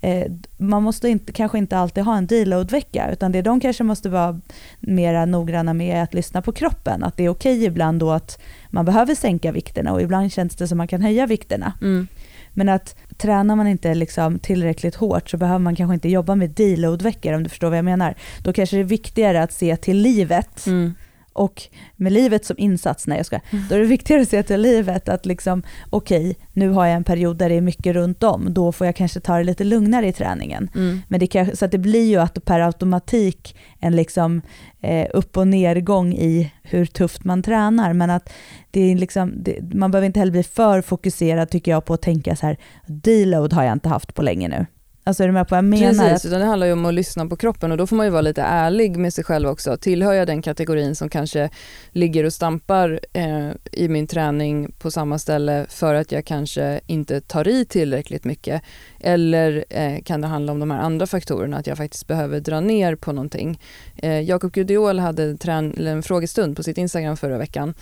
Eh, 0.00 0.32
man 0.56 0.82
måste 0.82 1.08
inte, 1.08 1.32
kanske 1.32 1.58
inte 1.58 1.78
alltid 1.78 2.04
ha 2.04 2.16
en 2.16 2.26
deload-vecka, 2.26 3.10
utan 3.12 3.32
det 3.32 3.42
de 3.42 3.60
kanske 3.60 3.84
måste 3.84 4.08
vara 4.08 4.40
mera 4.80 5.26
noggranna 5.26 5.74
med 5.74 5.98
är 5.98 6.02
att 6.02 6.14
lyssna 6.14 6.42
på 6.42 6.52
kroppen. 6.52 7.04
Att 7.04 7.16
det 7.16 7.24
är 7.24 7.28
okej 7.28 7.64
ibland 7.64 8.00
då 8.00 8.10
att 8.10 8.40
man 8.70 8.84
behöver 8.84 9.14
sänka 9.14 9.52
vikterna 9.52 9.92
och 9.92 10.02
ibland 10.02 10.32
känns 10.32 10.56
det 10.56 10.68
som 10.68 10.78
man 10.78 10.88
kan 10.88 11.02
höja 11.02 11.26
vikterna. 11.26 11.72
Mm. 11.80 12.08
Men 12.52 12.68
att 12.68 12.96
tränar 13.16 13.56
man 13.56 13.66
inte 13.66 13.94
liksom 13.94 14.38
tillräckligt 14.38 14.94
hårt 14.94 15.30
så 15.30 15.36
behöver 15.36 15.58
man 15.58 15.76
kanske 15.76 15.94
inte 15.94 16.08
jobba 16.08 16.34
med 16.34 16.50
deload-veckor 16.50 17.32
om 17.32 17.42
du 17.42 17.48
förstår 17.48 17.68
vad 17.68 17.78
jag 17.78 17.84
menar. 17.84 18.14
Då 18.42 18.52
kanske 18.52 18.76
det 18.76 18.82
är 18.82 18.84
viktigare 18.84 19.42
att 19.42 19.52
se 19.52 19.76
till 19.76 19.96
livet 19.98 20.66
mm 20.66 20.94
och 21.38 21.62
med 21.96 22.12
livet 22.12 22.44
som 22.44 22.58
insats, 22.58 23.06
nej 23.06 23.16
jag 23.16 23.26
ska, 23.26 23.40
mm. 23.50 23.64
då 23.68 23.74
är 23.74 23.78
det 23.78 23.86
viktigare 23.86 24.22
att 24.22 24.28
se 24.28 24.42
till 24.42 24.60
livet 24.60 25.08
att 25.08 25.26
liksom, 25.26 25.62
okej, 25.90 26.30
okay, 26.30 26.34
nu 26.52 26.68
har 26.68 26.86
jag 26.86 26.96
en 26.96 27.04
period 27.04 27.36
där 27.36 27.48
det 27.48 27.54
är 27.54 27.60
mycket 27.60 27.94
runt 27.94 28.22
om, 28.22 28.54
då 28.54 28.72
får 28.72 28.86
jag 28.86 28.96
kanske 28.96 29.20
ta 29.20 29.36
det 29.38 29.44
lite 29.44 29.64
lugnare 29.64 30.08
i 30.08 30.12
träningen. 30.12 30.70
Mm. 30.74 31.00
Men 31.08 31.20
det 31.20 31.26
kan, 31.26 31.56
så 31.56 31.64
att 31.64 31.70
det 31.70 31.78
blir 31.78 32.06
ju 32.06 32.16
att 32.16 32.44
per 32.44 32.60
automatik 32.60 33.56
en 33.80 33.96
liksom 33.96 34.42
eh, 34.80 35.06
upp 35.14 35.36
och 35.36 35.48
nedgång 35.48 36.12
i 36.12 36.52
hur 36.62 36.86
tufft 36.86 37.24
man 37.24 37.42
tränar, 37.42 37.92
men 37.92 38.10
att 38.10 38.32
det 38.70 38.80
är 38.80 38.96
liksom, 38.96 39.32
det, 39.36 39.74
man 39.74 39.90
behöver 39.90 40.06
inte 40.06 40.20
heller 40.20 40.32
bli 40.32 40.42
för 40.42 40.82
fokuserad 40.82 41.50
tycker 41.50 41.70
jag 41.70 41.84
på 41.84 41.94
att 41.94 42.02
tänka 42.02 42.36
så 42.36 42.46
här, 42.46 42.56
deload 42.86 43.52
har 43.52 43.64
jag 43.64 43.72
inte 43.72 43.88
haft 43.88 44.14
på 44.14 44.22
länge 44.22 44.48
nu. 44.48 44.66
Alltså 45.08 45.22
är 45.22 45.26
du 45.26 45.32
med 45.32 45.48
på 45.48 45.54
vad 45.54 45.58
jag 45.58 45.64
menar? 45.64 46.08
Precis, 46.08 46.26
utan 46.26 46.40
det 46.40 46.46
handlar 46.46 46.66
ju 46.66 46.72
om 46.72 46.86
att 46.86 46.94
lyssna 46.94 47.26
på 47.26 47.36
kroppen 47.36 47.72
och 47.72 47.78
då 47.78 47.86
får 47.86 47.96
man 47.96 48.06
ju 48.06 48.10
vara 48.10 48.22
lite 48.22 48.42
ärlig 48.42 48.96
med 48.96 49.14
sig 49.14 49.24
själv 49.24 49.48
också. 49.48 49.76
Tillhör 49.76 50.12
jag 50.12 50.26
den 50.26 50.42
kategorin 50.42 50.94
som 50.94 51.08
kanske 51.08 51.50
ligger 51.90 52.24
och 52.24 52.32
stampar 52.32 53.00
eh, 53.12 53.48
i 53.72 53.88
min 53.88 54.06
träning 54.06 54.72
på 54.78 54.90
samma 54.90 55.18
ställe 55.18 55.66
för 55.68 55.94
att 55.94 56.12
jag 56.12 56.24
kanske 56.24 56.80
inte 56.86 57.20
tar 57.20 57.48
i 57.48 57.64
tillräckligt 57.64 58.24
mycket? 58.24 58.62
Eller 59.00 59.64
eh, 59.70 60.02
kan 60.02 60.20
det 60.20 60.26
handla 60.26 60.52
om 60.52 60.60
de 60.60 60.70
här 60.70 60.80
andra 60.80 61.06
faktorerna, 61.06 61.56
att 61.56 61.66
jag 61.66 61.76
faktiskt 61.76 62.06
behöver 62.06 62.40
dra 62.40 62.60
ner 62.60 62.94
på 62.94 63.12
någonting? 63.12 63.60
Eh, 63.96 64.20
Jakob 64.20 64.52
Gudiol 64.52 64.98
hade 64.98 65.36
en 65.78 66.02
frågestund 66.02 66.56
på 66.56 66.62
sitt 66.62 66.78
Instagram 66.78 67.16
förra 67.16 67.38
veckan 67.38 67.74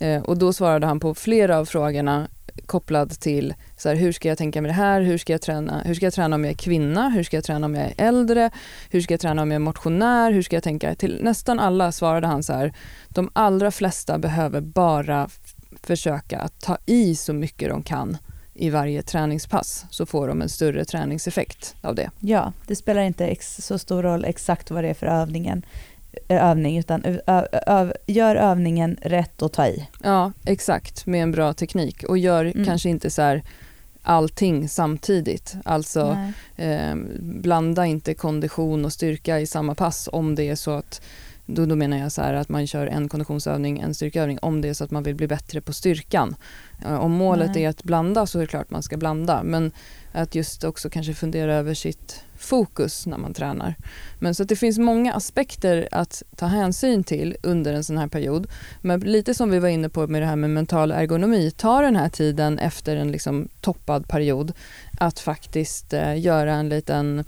eh, 0.00 0.22
och 0.22 0.38
då 0.38 0.52
svarade 0.52 0.86
han 0.86 1.00
på 1.00 1.14
flera 1.14 1.58
av 1.58 1.64
frågorna 1.64 2.28
kopplad 2.66 3.10
till 3.10 3.54
så 3.76 3.88
här, 3.88 3.96
hur 3.96 4.12
ska 4.12 4.28
jag 4.28 4.38
tänka 4.38 4.62
med 4.62 4.68
det 4.68 4.74
här, 4.74 5.00
hur 5.00 5.18
ska, 5.18 5.32
jag 5.32 5.42
träna, 5.42 5.82
hur 5.84 5.94
ska 5.94 6.06
jag 6.06 6.14
träna 6.14 6.36
om 6.36 6.44
jag 6.44 6.50
är 6.50 6.56
kvinna, 6.56 7.08
hur 7.08 7.22
ska 7.22 7.36
jag 7.36 7.44
träna 7.44 7.66
om 7.66 7.74
jag 7.74 7.84
är 7.84 7.94
äldre, 7.96 8.50
hur 8.90 9.00
ska 9.00 9.14
jag 9.14 9.20
träna 9.20 9.42
om 9.42 9.50
jag 9.50 9.54
är 9.54 9.58
motionär, 9.58 10.32
hur 10.32 10.42
ska 10.42 10.56
jag 10.56 10.62
tänka? 10.62 10.94
Till 10.94 11.18
nästan 11.22 11.60
alla 11.60 11.92
svarade 11.92 12.26
han 12.26 12.42
så 12.42 12.52
här, 12.52 12.72
de 13.08 13.30
allra 13.32 13.70
flesta 13.70 14.18
behöver 14.18 14.60
bara 14.60 15.28
försöka 15.82 16.38
att 16.38 16.60
ta 16.60 16.78
i 16.86 17.14
så 17.14 17.32
mycket 17.32 17.68
de 17.68 17.82
kan 17.82 18.16
i 18.58 18.70
varje 18.70 19.02
träningspass 19.02 19.86
så 19.90 20.06
får 20.06 20.28
de 20.28 20.42
en 20.42 20.48
större 20.48 20.84
träningseffekt 20.84 21.74
av 21.82 21.94
det. 21.94 22.10
Ja, 22.20 22.52
det 22.66 22.76
spelar 22.76 23.02
inte 23.02 23.36
så 23.40 23.78
stor 23.78 24.02
roll 24.02 24.24
exakt 24.24 24.70
vad 24.70 24.84
det 24.84 24.88
är 24.88 24.94
för 24.94 25.06
övningen 25.06 25.62
övning, 26.28 26.78
utan 26.78 27.02
öv, 27.66 27.92
gör 28.06 28.36
övningen 28.36 28.98
rätt 29.02 29.42
och 29.42 29.52
ta 29.52 29.66
i. 29.66 29.88
Ja, 30.02 30.32
exakt, 30.44 31.06
med 31.06 31.22
en 31.22 31.32
bra 31.32 31.52
teknik. 31.52 32.04
Och 32.04 32.18
gör 32.18 32.44
mm. 32.44 32.64
kanske 32.64 32.88
inte 32.88 33.10
så 33.10 33.22
här 33.22 33.42
allting 34.02 34.68
samtidigt. 34.68 35.56
Alltså 35.64 36.18
eh, 36.56 36.94
blanda 37.20 37.86
inte 37.86 38.14
kondition 38.14 38.84
och 38.84 38.92
styrka 38.92 39.40
i 39.40 39.46
samma 39.46 39.74
pass 39.74 40.08
om 40.12 40.34
det 40.34 40.48
är 40.48 40.54
så 40.54 40.70
att 40.70 41.02
då, 41.48 41.66
då 41.66 41.76
menar 41.76 41.98
jag 41.98 42.12
så 42.12 42.22
här 42.22 42.34
att 42.34 42.48
man 42.48 42.66
kör 42.66 42.86
en 42.86 43.08
konditionsövning, 43.08 43.78
en 43.78 43.94
styrkeövning 43.94 44.38
om 44.42 44.60
det 44.60 44.68
är 44.68 44.74
så 44.74 44.84
att 44.84 44.90
man 44.90 45.02
vill 45.02 45.14
bli 45.14 45.26
bättre 45.26 45.60
på 45.60 45.72
styrkan. 45.72 46.36
Eh, 46.84 46.94
om 46.94 47.12
målet 47.12 47.54
Nej. 47.54 47.64
är 47.64 47.68
att 47.68 47.82
blanda 47.82 48.26
så 48.26 48.38
är 48.38 48.40
det 48.40 48.46
klart 48.46 48.70
man 48.70 48.82
ska 48.82 48.96
blanda 48.96 49.42
men 49.42 49.72
att 50.12 50.34
just 50.34 50.64
också 50.64 50.90
kanske 50.90 51.14
fundera 51.14 51.54
över 51.54 51.74
sitt 51.74 52.24
fokus 52.38 53.06
när 53.06 53.18
man 53.18 53.34
tränar. 53.34 53.74
Men 54.18 54.34
så 54.34 54.42
att 54.42 54.48
det 54.48 54.56
finns 54.56 54.78
många 54.78 55.14
aspekter 55.14 55.88
att 55.92 56.22
ta 56.36 56.46
hänsyn 56.46 57.04
till 57.04 57.36
under 57.42 57.74
en 57.74 57.84
sån 57.84 57.98
här 57.98 58.08
period. 58.08 58.46
Men 58.82 59.00
lite 59.00 59.34
som 59.34 59.50
vi 59.50 59.58
var 59.58 59.68
inne 59.68 59.88
på 59.88 60.06
med 60.06 60.22
det 60.22 60.26
här 60.26 60.36
med 60.36 60.50
mental 60.50 60.92
ergonomi, 60.92 61.50
ta 61.50 61.80
den 61.80 61.96
här 61.96 62.08
tiden 62.08 62.58
efter 62.58 62.96
en 62.96 63.12
liksom 63.12 63.48
toppad 63.60 64.08
period 64.08 64.52
att 64.98 65.18
faktiskt 65.18 65.92
eh, 65.92 66.20
göra 66.20 66.52
en 66.52 66.68
liten 66.68 67.24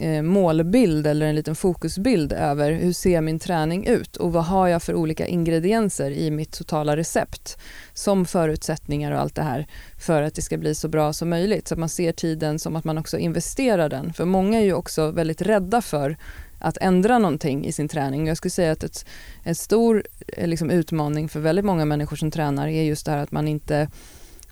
Eh, 0.00 0.22
målbild 0.22 1.06
eller 1.06 1.26
en 1.26 1.34
liten 1.34 1.54
fokusbild 1.54 2.32
över 2.32 2.72
hur 2.72 2.92
ser 2.92 3.20
min 3.20 3.38
träning 3.38 3.86
ut 3.86 4.16
och 4.16 4.32
vad 4.32 4.44
har 4.44 4.68
jag 4.68 4.82
för 4.82 4.94
olika 4.94 5.26
ingredienser 5.26 6.10
i 6.10 6.30
mitt 6.30 6.52
totala 6.52 6.96
recept 6.96 7.58
som 7.92 8.26
förutsättningar 8.26 9.12
och 9.12 9.20
allt 9.20 9.34
det 9.34 9.42
här 9.42 9.66
för 9.98 10.22
att 10.22 10.34
det 10.34 10.42
ska 10.42 10.56
bli 10.56 10.74
så 10.74 10.88
bra 10.88 11.12
som 11.12 11.28
möjligt. 11.28 11.68
Så 11.68 11.74
att 11.74 11.78
man 11.78 11.88
ser 11.88 12.12
tiden 12.12 12.58
som 12.58 12.76
att 12.76 12.84
man 12.84 12.98
också 12.98 13.18
investerar 13.18 13.88
den. 13.88 14.12
För 14.12 14.24
många 14.24 14.58
är 14.58 14.64
ju 14.64 14.72
också 14.72 15.10
väldigt 15.10 15.42
rädda 15.42 15.82
för 15.82 16.16
att 16.58 16.78
ändra 16.80 17.18
någonting 17.18 17.66
i 17.66 17.72
sin 17.72 17.88
träning. 17.88 18.26
Jag 18.26 18.36
skulle 18.36 18.50
säga 18.50 18.72
att 18.72 18.84
ett, 18.84 19.06
en 19.42 19.54
stor 19.54 20.04
eh, 20.26 20.46
liksom, 20.46 20.70
utmaning 20.70 21.28
för 21.28 21.40
väldigt 21.40 21.64
många 21.64 21.84
människor 21.84 22.16
som 22.16 22.30
tränar 22.30 22.68
är 22.68 22.82
just 22.82 23.06
det 23.06 23.12
här 23.12 23.18
att 23.18 23.32
man 23.32 23.48
inte 23.48 23.88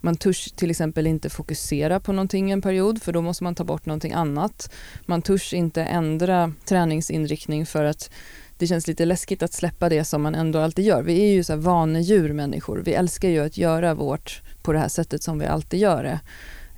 man 0.07 0.17
törs 0.17 0.53
till 0.53 0.71
exempel 0.71 1.07
inte 1.07 1.31
fokusera 1.31 2.01
på 2.01 2.13
någonting 2.13 2.51
en 2.51 2.63
period 2.63 3.03
för 3.03 3.13
då 3.13 3.23
måste 3.23 3.45
man 3.45 3.55
ta 3.55 3.65
bort 3.65 3.87
någonting 3.87 4.13
annat. 4.13 4.73
Man 5.07 5.23
törs 5.23 5.53
inte 5.53 5.83
ändra 5.83 6.53
träningsinriktning 6.65 7.67
för 7.67 7.85
att 7.85 8.11
det 8.59 8.67
känns 8.67 8.87
lite 8.87 9.05
läskigt 9.05 9.43
att 9.43 9.53
släppa 9.53 9.89
det 9.89 10.05
som 10.05 10.23
man 10.23 10.35
ändå 10.35 10.59
alltid 10.59 10.85
gör. 10.85 11.03
Vi 11.03 11.21
är 11.21 11.33
ju 11.33 11.45
så 11.45 11.53
här 11.53 11.61
vanedjur 11.61 12.33
människor. 12.33 12.83
Vi 12.85 12.95
älskar 12.95 13.29
ju 13.29 13.41
att 13.41 13.59
göra 13.59 13.95
vårt 13.95 14.43
på 14.63 14.73
det 14.73 14.79
här 14.79 14.89
sättet 14.89 15.23
som 15.23 15.39
vi 15.39 15.47
alltid 15.47 15.81
gör 15.81 16.03
det. 16.03 16.21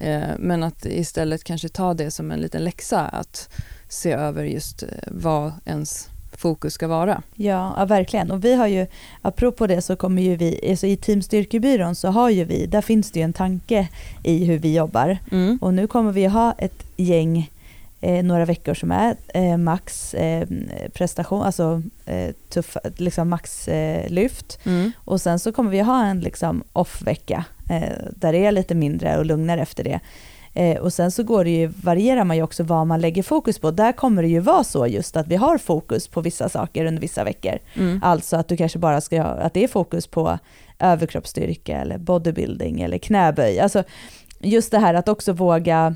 Eh, 0.06 0.38
men 0.38 0.62
att 0.62 0.86
istället 0.86 1.44
kanske 1.44 1.68
ta 1.68 1.94
det 1.94 2.10
som 2.10 2.30
en 2.30 2.40
liten 2.40 2.64
läxa 2.64 3.00
att 3.00 3.50
se 3.88 4.12
över 4.12 4.44
just 4.44 4.82
eh, 4.82 4.88
vad 5.06 5.52
ens 5.64 6.08
fokus 6.38 6.74
ska 6.74 6.88
vara. 6.88 7.22
Ja, 7.34 7.74
ja, 7.76 7.84
verkligen. 7.84 8.30
Och 8.30 8.44
vi 8.44 8.54
har 8.54 8.66
ju, 8.66 8.86
apropå 9.22 9.66
det 9.66 9.82
så 9.82 9.96
kommer 9.96 10.22
ju 10.22 10.36
vi, 10.36 10.70
alltså 10.70 10.86
i 10.86 10.96
Team 10.96 11.22
Styrkebyrån 11.22 11.94
så 11.94 12.08
har 12.08 12.30
ju 12.30 12.44
vi, 12.44 12.66
där 12.66 12.80
finns 12.80 13.10
det 13.10 13.18
ju 13.18 13.24
en 13.24 13.32
tanke 13.32 13.88
i 14.24 14.44
hur 14.44 14.58
vi 14.58 14.76
jobbar. 14.76 15.18
Mm. 15.30 15.58
Och 15.60 15.74
nu 15.74 15.86
kommer 15.86 16.12
vi 16.12 16.26
ha 16.26 16.54
ett 16.58 16.84
gäng 16.96 17.50
eh, 18.00 18.24
några 18.24 18.44
veckor 18.44 18.74
som 18.74 18.90
är 18.90 19.16
eh, 19.34 19.56
max 19.56 20.14
eh, 20.14 20.48
prestation, 20.94 21.42
alltså 21.42 21.82
eh, 22.06 22.34
tuff, 22.48 22.76
liksom 22.96 23.28
maxlyft. 23.28 24.58
Mm. 24.64 24.92
Och 25.04 25.20
sen 25.20 25.38
så 25.38 25.52
kommer 25.52 25.70
vi 25.70 25.80
ha 25.80 26.04
en 26.04 26.20
liksom 26.20 26.62
off-vecka 26.72 27.44
eh, 27.70 27.92
där 28.16 28.32
det 28.32 28.46
är 28.46 28.52
lite 28.52 28.74
mindre 28.74 29.18
och 29.18 29.26
lugnare 29.26 29.62
efter 29.62 29.84
det. 29.84 30.00
Eh, 30.58 30.76
och 30.76 30.92
sen 30.92 31.10
så 31.10 31.22
går 31.22 31.44
det 31.44 31.50
ju, 31.50 31.66
varierar 31.66 32.24
man 32.24 32.36
ju 32.36 32.42
också 32.42 32.62
vad 32.62 32.86
man 32.86 33.00
lägger 33.00 33.22
fokus 33.22 33.58
på. 33.58 33.70
Där 33.70 33.92
kommer 33.92 34.22
det 34.22 34.28
ju 34.28 34.40
vara 34.40 34.64
så 34.64 34.86
just 34.86 35.16
att 35.16 35.26
vi 35.26 35.36
har 35.36 35.58
fokus 35.58 36.08
på 36.08 36.20
vissa 36.20 36.48
saker 36.48 36.84
under 36.84 37.00
vissa 37.00 37.24
veckor. 37.24 37.58
Mm. 37.74 38.00
Alltså 38.02 38.36
att 38.36 38.48
du 38.48 38.56
kanske 38.56 38.78
bara 38.78 39.00
ska 39.00 39.22
ha, 39.22 39.28
att 39.28 39.54
det 39.54 39.64
är 39.64 39.68
fokus 39.68 40.06
på 40.06 40.38
överkroppsstyrka 40.78 41.80
eller 41.80 41.98
bodybuilding 41.98 42.80
eller 42.80 42.98
knäböj. 42.98 43.60
Alltså 43.60 43.82
just 44.40 44.70
det 44.70 44.78
här 44.78 44.94
att 44.94 45.08
också 45.08 45.32
våga 45.32 45.94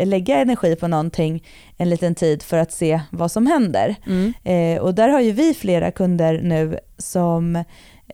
lägga 0.00 0.38
energi 0.38 0.76
på 0.76 0.88
någonting 0.88 1.44
en 1.76 1.90
liten 1.90 2.14
tid 2.14 2.42
för 2.42 2.58
att 2.58 2.72
se 2.72 3.00
vad 3.10 3.30
som 3.30 3.46
händer. 3.46 3.96
Mm. 4.06 4.32
Eh, 4.44 4.82
och 4.82 4.94
där 4.94 5.08
har 5.08 5.20
ju 5.20 5.32
vi 5.32 5.54
flera 5.54 5.90
kunder 5.90 6.40
nu 6.42 6.78
som 6.98 7.64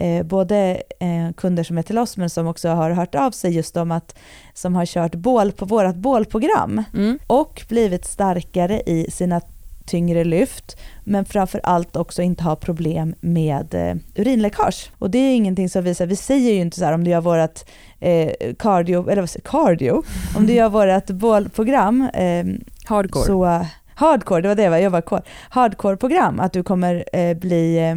eh, 0.01 0.23
både 0.23 0.83
eh, 1.01 1.33
kunder 1.37 1.63
som 1.63 1.79
är 1.79 1.83
till 1.83 1.99
oss 1.99 2.17
men 2.17 2.31
som 2.31 2.47
också 2.47 2.69
har 2.69 2.91
hört 2.91 3.15
av 3.15 3.31
sig 3.31 3.55
just 3.57 3.77
om 3.77 3.91
att 3.91 4.19
som 4.55 4.75
har 4.75 4.87
kört 4.87 5.15
bål 5.15 5.53
på 5.53 5.65
vårt 5.65 5.95
bålprogram 5.97 6.83
Mm. 6.95 7.19
och 7.27 7.63
blivit 7.69 8.05
starkare 8.05 8.81
i 8.87 9.11
sina 9.11 9.41
tyngre 9.87 10.25
lyft 10.25 10.77
men 11.05 11.25
framför 11.25 11.61
allt 11.65 11.97
också 11.97 12.23
inte 12.23 12.45
ha 12.45 12.57
problem 12.57 13.15
med 13.21 13.75
eh, 13.75 13.97
urinläckage. 14.15 14.91
Och 14.99 15.11
det 15.11 15.19
är 15.19 15.35
ingenting 15.37 15.69
som 15.69 15.85
vi 15.85 15.95
säger, 15.95 16.09
vi 16.09 16.17
säger 16.17 16.53
ju 16.53 16.61
inte 16.61 16.79
så 16.79 16.85
här 16.85 16.93
om 16.93 17.05
du 17.05 17.11
gör 17.11 17.21
vårt 17.21 17.61
eh, 18.01 18.31
cardio, 18.59 19.11
eller 19.11 19.23
vad 19.23 19.31
säger 19.31 19.45
cardio, 19.49 20.03
om 20.37 20.47
du 20.47 20.53
gör 20.53 20.69
vårt 20.69 21.11
bålprogram 21.11 22.09
eh, 22.15 22.45
Hardcore. 22.87 23.27
så 23.27 23.67
hardcore, 23.95 24.43
det 24.43 24.49
var 24.49 24.55
det 24.55 24.63
jag 24.63 24.83
jobbar 24.83 25.01
kvar. 25.01 25.23
Hardcore-program, 25.51 26.41
att 26.41 26.53
du 26.53 26.63
kommer 26.63 27.05
eh, 27.13 27.37
bli 27.37 27.79
eh, 27.79 27.95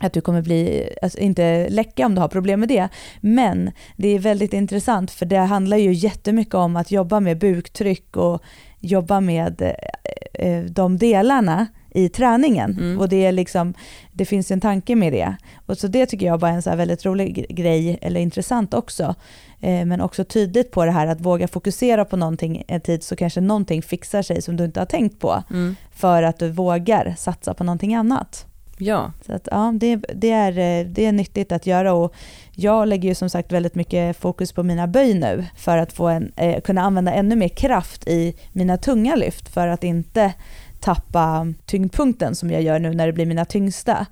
att 0.00 0.12
du 0.12 0.20
kommer 0.20 0.42
bli, 0.42 0.90
alltså 1.02 1.18
inte 1.18 1.68
läcka 1.68 2.06
om 2.06 2.14
du 2.14 2.20
har 2.20 2.28
problem 2.28 2.60
med 2.60 2.68
det. 2.68 2.88
Men 3.20 3.70
det 3.96 4.08
är 4.08 4.18
väldigt 4.18 4.52
intressant 4.52 5.10
för 5.10 5.26
det 5.26 5.36
handlar 5.38 5.76
ju 5.76 5.92
jättemycket 5.92 6.54
om 6.54 6.76
att 6.76 6.90
jobba 6.90 7.20
med 7.20 7.38
buktryck 7.38 8.16
och 8.16 8.42
jobba 8.78 9.20
med 9.20 9.62
eh, 9.62 10.48
eh, 10.48 10.64
de 10.64 10.98
delarna 10.98 11.66
i 11.94 12.08
träningen. 12.08 12.70
Mm. 12.70 12.98
Och 12.98 13.08
det 13.08 13.26
är 13.26 13.32
liksom, 13.32 13.74
det 14.12 14.24
finns 14.24 14.50
en 14.50 14.60
tanke 14.60 14.96
med 14.96 15.12
det. 15.12 15.36
Och 15.66 15.78
så 15.78 15.86
det 15.86 16.06
tycker 16.06 16.26
jag 16.26 16.40
bara 16.40 16.50
är 16.50 16.54
en 16.54 16.62
så 16.62 16.76
väldigt 16.76 17.06
rolig 17.06 17.36
gre- 17.36 17.54
grej, 17.54 17.98
eller 18.02 18.20
intressant 18.20 18.74
också. 18.74 19.14
Eh, 19.60 19.84
men 19.84 20.00
också 20.00 20.24
tydligt 20.24 20.70
på 20.70 20.84
det 20.84 20.90
här 20.90 21.06
att 21.06 21.20
våga 21.20 21.48
fokusera 21.48 22.04
på 22.04 22.16
någonting 22.16 22.64
en 22.68 22.80
tid 22.80 23.02
så 23.02 23.16
kanske 23.16 23.40
någonting 23.40 23.82
fixar 23.82 24.22
sig 24.22 24.42
som 24.42 24.56
du 24.56 24.64
inte 24.64 24.80
har 24.80 24.86
tänkt 24.86 25.18
på. 25.18 25.42
Mm. 25.50 25.76
För 25.90 26.22
att 26.22 26.38
du 26.38 26.48
vågar 26.48 27.14
satsa 27.18 27.54
på 27.54 27.64
någonting 27.64 27.94
annat. 27.94 28.46
Ja, 28.80 29.12
Så 29.26 29.32
att, 29.32 29.48
ja, 29.50 29.72
det, 29.74 29.96
det, 29.96 30.30
är, 30.30 30.50
eh, 30.50 30.86
det 30.86 31.06
är 31.06 31.12
nyttigt 31.12 31.52
att 31.52 31.66
göra 31.66 31.92
och 31.92 32.14
jag 32.50 32.88
lägger 32.88 33.08
ju 33.08 33.14
som 33.14 33.30
sagt 33.30 33.52
väldigt 33.52 33.74
mycket 33.74 34.16
fokus 34.16 34.52
på 34.52 34.62
mina 34.62 34.86
böj 34.86 35.14
nu 35.14 35.46
för 35.56 35.78
att 35.78 35.92
få 35.92 36.08
en, 36.08 36.32
eh, 36.36 36.60
kunna 36.60 36.82
använda 36.82 37.12
ännu 37.12 37.36
mer 37.36 37.48
kraft 37.48 38.08
i 38.08 38.34
mina 38.52 38.76
tunga 38.76 39.16
lyft 39.16 39.48
för 39.48 39.68
att 39.68 39.84
inte 39.84 40.32
tappa 40.80 41.46
tyngdpunkten 41.66 42.34
som 42.34 42.50
jag 42.50 42.62
gör 42.62 42.78
nu 42.78 42.94
när 42.94 43.06
det 43.06 43.12
blir 43.12 43.26
mina 43.26 43.44
tyngsta 43.44 44.06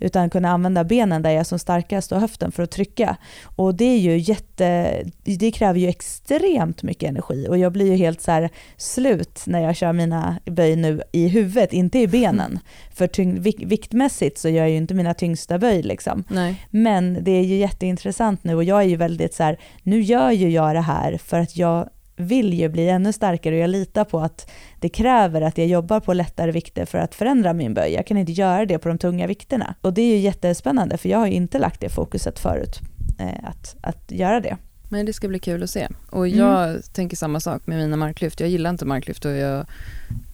utan 0.00 0.30
kunna 0.30 0.50
använda 0.50 0.84
benen 0.84 1.22
där 1.22 1.30
jag 1.30 1.40
är 1.40 1.44
som 1.44 1.58
starkast 1.58 2.12
och 2.12 2.20
höften 2.20 2.52
för 2.52 2.62
att 2.62 2.70
trycka. 2.70 3.16
Och 3.56 3.74
det 3.74 3.84
är 3.84 3.98
ju 3.98 4.18
jätte, 4.18 5.02
det 5.24 5.50
kräver 5.50 5.80
ju 5.80 5.88
extremt 5.88 6.82
mycket 6.82 7.08
energi 7.08 7.46
och 7.48 7.58
jag 7.58 7.72
blir 7.72 7.86
ju 7.86 7.96
helt 7.96 8.20
så 8.20 8.30
här 8.30 8.50
slut 8.76 9.42
när 9.46 9.60
jag 9.60 9.76
kör 9.76 9.92
mina 9.92 10.36
böj 10.44 10.76
nu 10.76 11.02
i 11.12 11.28
huvudet, 11.28 11.72
inte 11.72 11.98
i 11.98 12.06
benen. 12.06 12.58
För 12.94 13.06
tyng, 13.06 13.40
vik, 13.40 13.62
viktmässigt 13.62 14.38
så 14.38 14.48
gör 14.48 14.62
jag 14.62 14.70
ju 14.70 14.76
inte 14.76 14.94
mina 14.94 15.14
tyngsta 15.14 15.58
böj 15.58 15.82
liksom. 15.82 16.24
Men 16.70 17.24
det 17.24 17.30
är 17.30 17.42
ju 17.42 17.56
jätteintressant 17.56 18.44
nu 18.44 18.54
och 18.54 18.64
jag 18.64 18.78
är 18.80 18.86
ju 18.86 18.96
väldigt 18.96 19.34
så 19.34 19.42
här, 19.42 19.58
nu 19.82 20.00
gör 20.00 20.30
ju 20.30 20.50
jag 20.50 20.74
det 20.74 20.80
här 20.80 21.18
för 21.18 21.38
att 21.38 21.56
jag 21.56 21.88
vill 22.20 22.54
ju 22.54 22.68
bli 22.68 22.88
ännu 22.88 23.12
starkare 23.12 23.54
och 23.54 23.60
jag 23.60 23.70
litar 23.70 24.04
på 24.04 24.20
att 24.20 24.50
det 24.80 24.88
kräver 24.88 25.40
att 25.40 25.58
jag 25.58 25.66
jobbar 25.66 26.00
på 26.00 26.12
lättare 26.12 26.50
vikter 26.50 26.84
för 26.84 26.98
att 26.98 27.14
förändra 27.14 27.52
min 27.52 27.74
böj. 27.74 27.92
Jag 27.92 28.06
kan 28.06 28.16
inte 28.16 28.32
göra 28.32 28.66
det 28.66 28.78
på 28.78 28.88
de 28.88 28.98
tunga 28.98 29.26
vikterna. 29.26 29.74
Och 29.80 29.92
det 29.92 30.02
är 30.02 30.14
ju 30.14 30.18
jättespännande 30.18 30.96
för 30.98 31.08
jag 31.08 31.18
har 31.18 31.26
ju 31.26 31.32
inte 31.32 31.58
lagt 31.58 31.80
det 31.80 31.88
fokuset 31.88 32.38
förut, 32.38 32.80
eh, 33.18 33.48
att, 33.48 33.76
att 33.80 34.10
göra 34.12 34.40
det. 34.40 34.56
Men 34.88 35.06
det 35.06 35.12
ska 35.12 35.28
bli 35.28 35.38
kul 35.38 35.62
att 35.62 35.70
se. 35.70 35.88
Och 36.10 36.26
Mm. 36.28 36.38
jag 36.38 36.84
tänker 36.92 37.16
samma 37.16 37.40
sak 37.40 37.66
med 37.66 37.78
mina 37.78 37.96
marklyft. 37.96 38.40
Jag 38.40 38.48
gillar 38.48 38.70
inte 38.70 38.84
marklyft 38.84 39.24
och 39.24 39.30
jag 39.32 39.66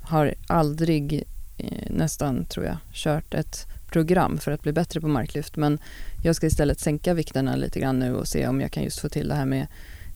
har 0.03 0.35
aldrig 0.47 1.25
eh, 1.59 1.91
nästan, 1.91 2.45
tror 2.45 2.67
jag, 2.67 2.77
kört 2.93 3.35
ett 3.35 3.67
program 3.93 4.39
för 4.39 4.53
att 4.53 4.63
bli 4.63 4.73
bättre 4.73 5.01
på 5.01 5.09
marklyft. 5.09 5.57
Men 5.57 5.79
jag 6.25 6.37
ska 6.37 6.47
istället 6.47 6.81
sänka 6.81 7.15
vikterna 7.15 7.57
lite 7.57 7.81
grann 7.81 7.99
nu 7.99 8.15
och 8.15 8.29
se 8.29 8.47
om 8.49 8.61
jag 8.61 8.71
kan 8.71 8.83
just 8.83 8.99
få 9.01 9.09
till 9.09 9.29
det 9.29 9.35
här 9.35 9.47
med 9.47 9.67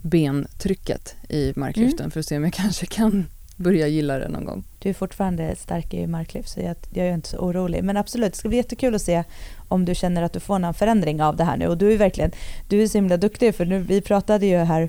bentrycket 0.02 1.16
i 1.28 1.52
marklyften 1.56 2.00
Mm. 2.00 2.10
för 2.10 2.20
att 2.20 2.26
se 2.26 2.36
om 2.36 2.44
jag 2.44 2.52
kanske 2.62 2.86
kan 2.86 3.26
börja 3.56 3.86
gilla 3.86 4.18
det 4.18 4.28
någon 4.28 4.44
gång. 4.44 4.64
Du 4.78 4.88
är 4.88 4.94
fortfarande 4.94 5.56
stark 5.56 5.94
i 5.94 6.06
marklyft 6.06 6.48
så 6.48 6.60
jag, 6.60 6.76
jag 6.90 7.06
är 7.06 7.14
inte 7.14 7.28
så 7.28 7.38
orolig. 7.38 7.84
Men 7.84 7.96
absolut, 7.96 8.32
det 8.32 8.38
ska 8.38 8.48
bli 8.48 8.56
jättekul 8.58 8.94
att 8.94 9.02
se 9.02 9.24
om 9.68 9.84
du 9.84 9.94
känner 9.94 10.22
att 10.22 10.32
du 10.32 10.40
får 10.40 10.58
någon 10.58 10.74
förändring 10.74 11.22
av 11.22 11.36
det 11.36 11.44
här 11.44 11.56
nu. 11.56 11.66
Och 11.66 11.78
du 11.78 11.92
är 11.92 11.96
verkligen, 11.96 12.30
du 12.68 12.82
är 12.82 12.86
så 12.88 12.98
himla 12.98 13.16
duktig 13.16 13.54
för 13.54 13.64
nu, 13.64 13.78
vi 13.78 14.00
pratade 14.00 14.46
ju 14.46 14.56
här 14.56 14.88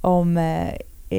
om 0.00 0.36
eh, 0.36 0.68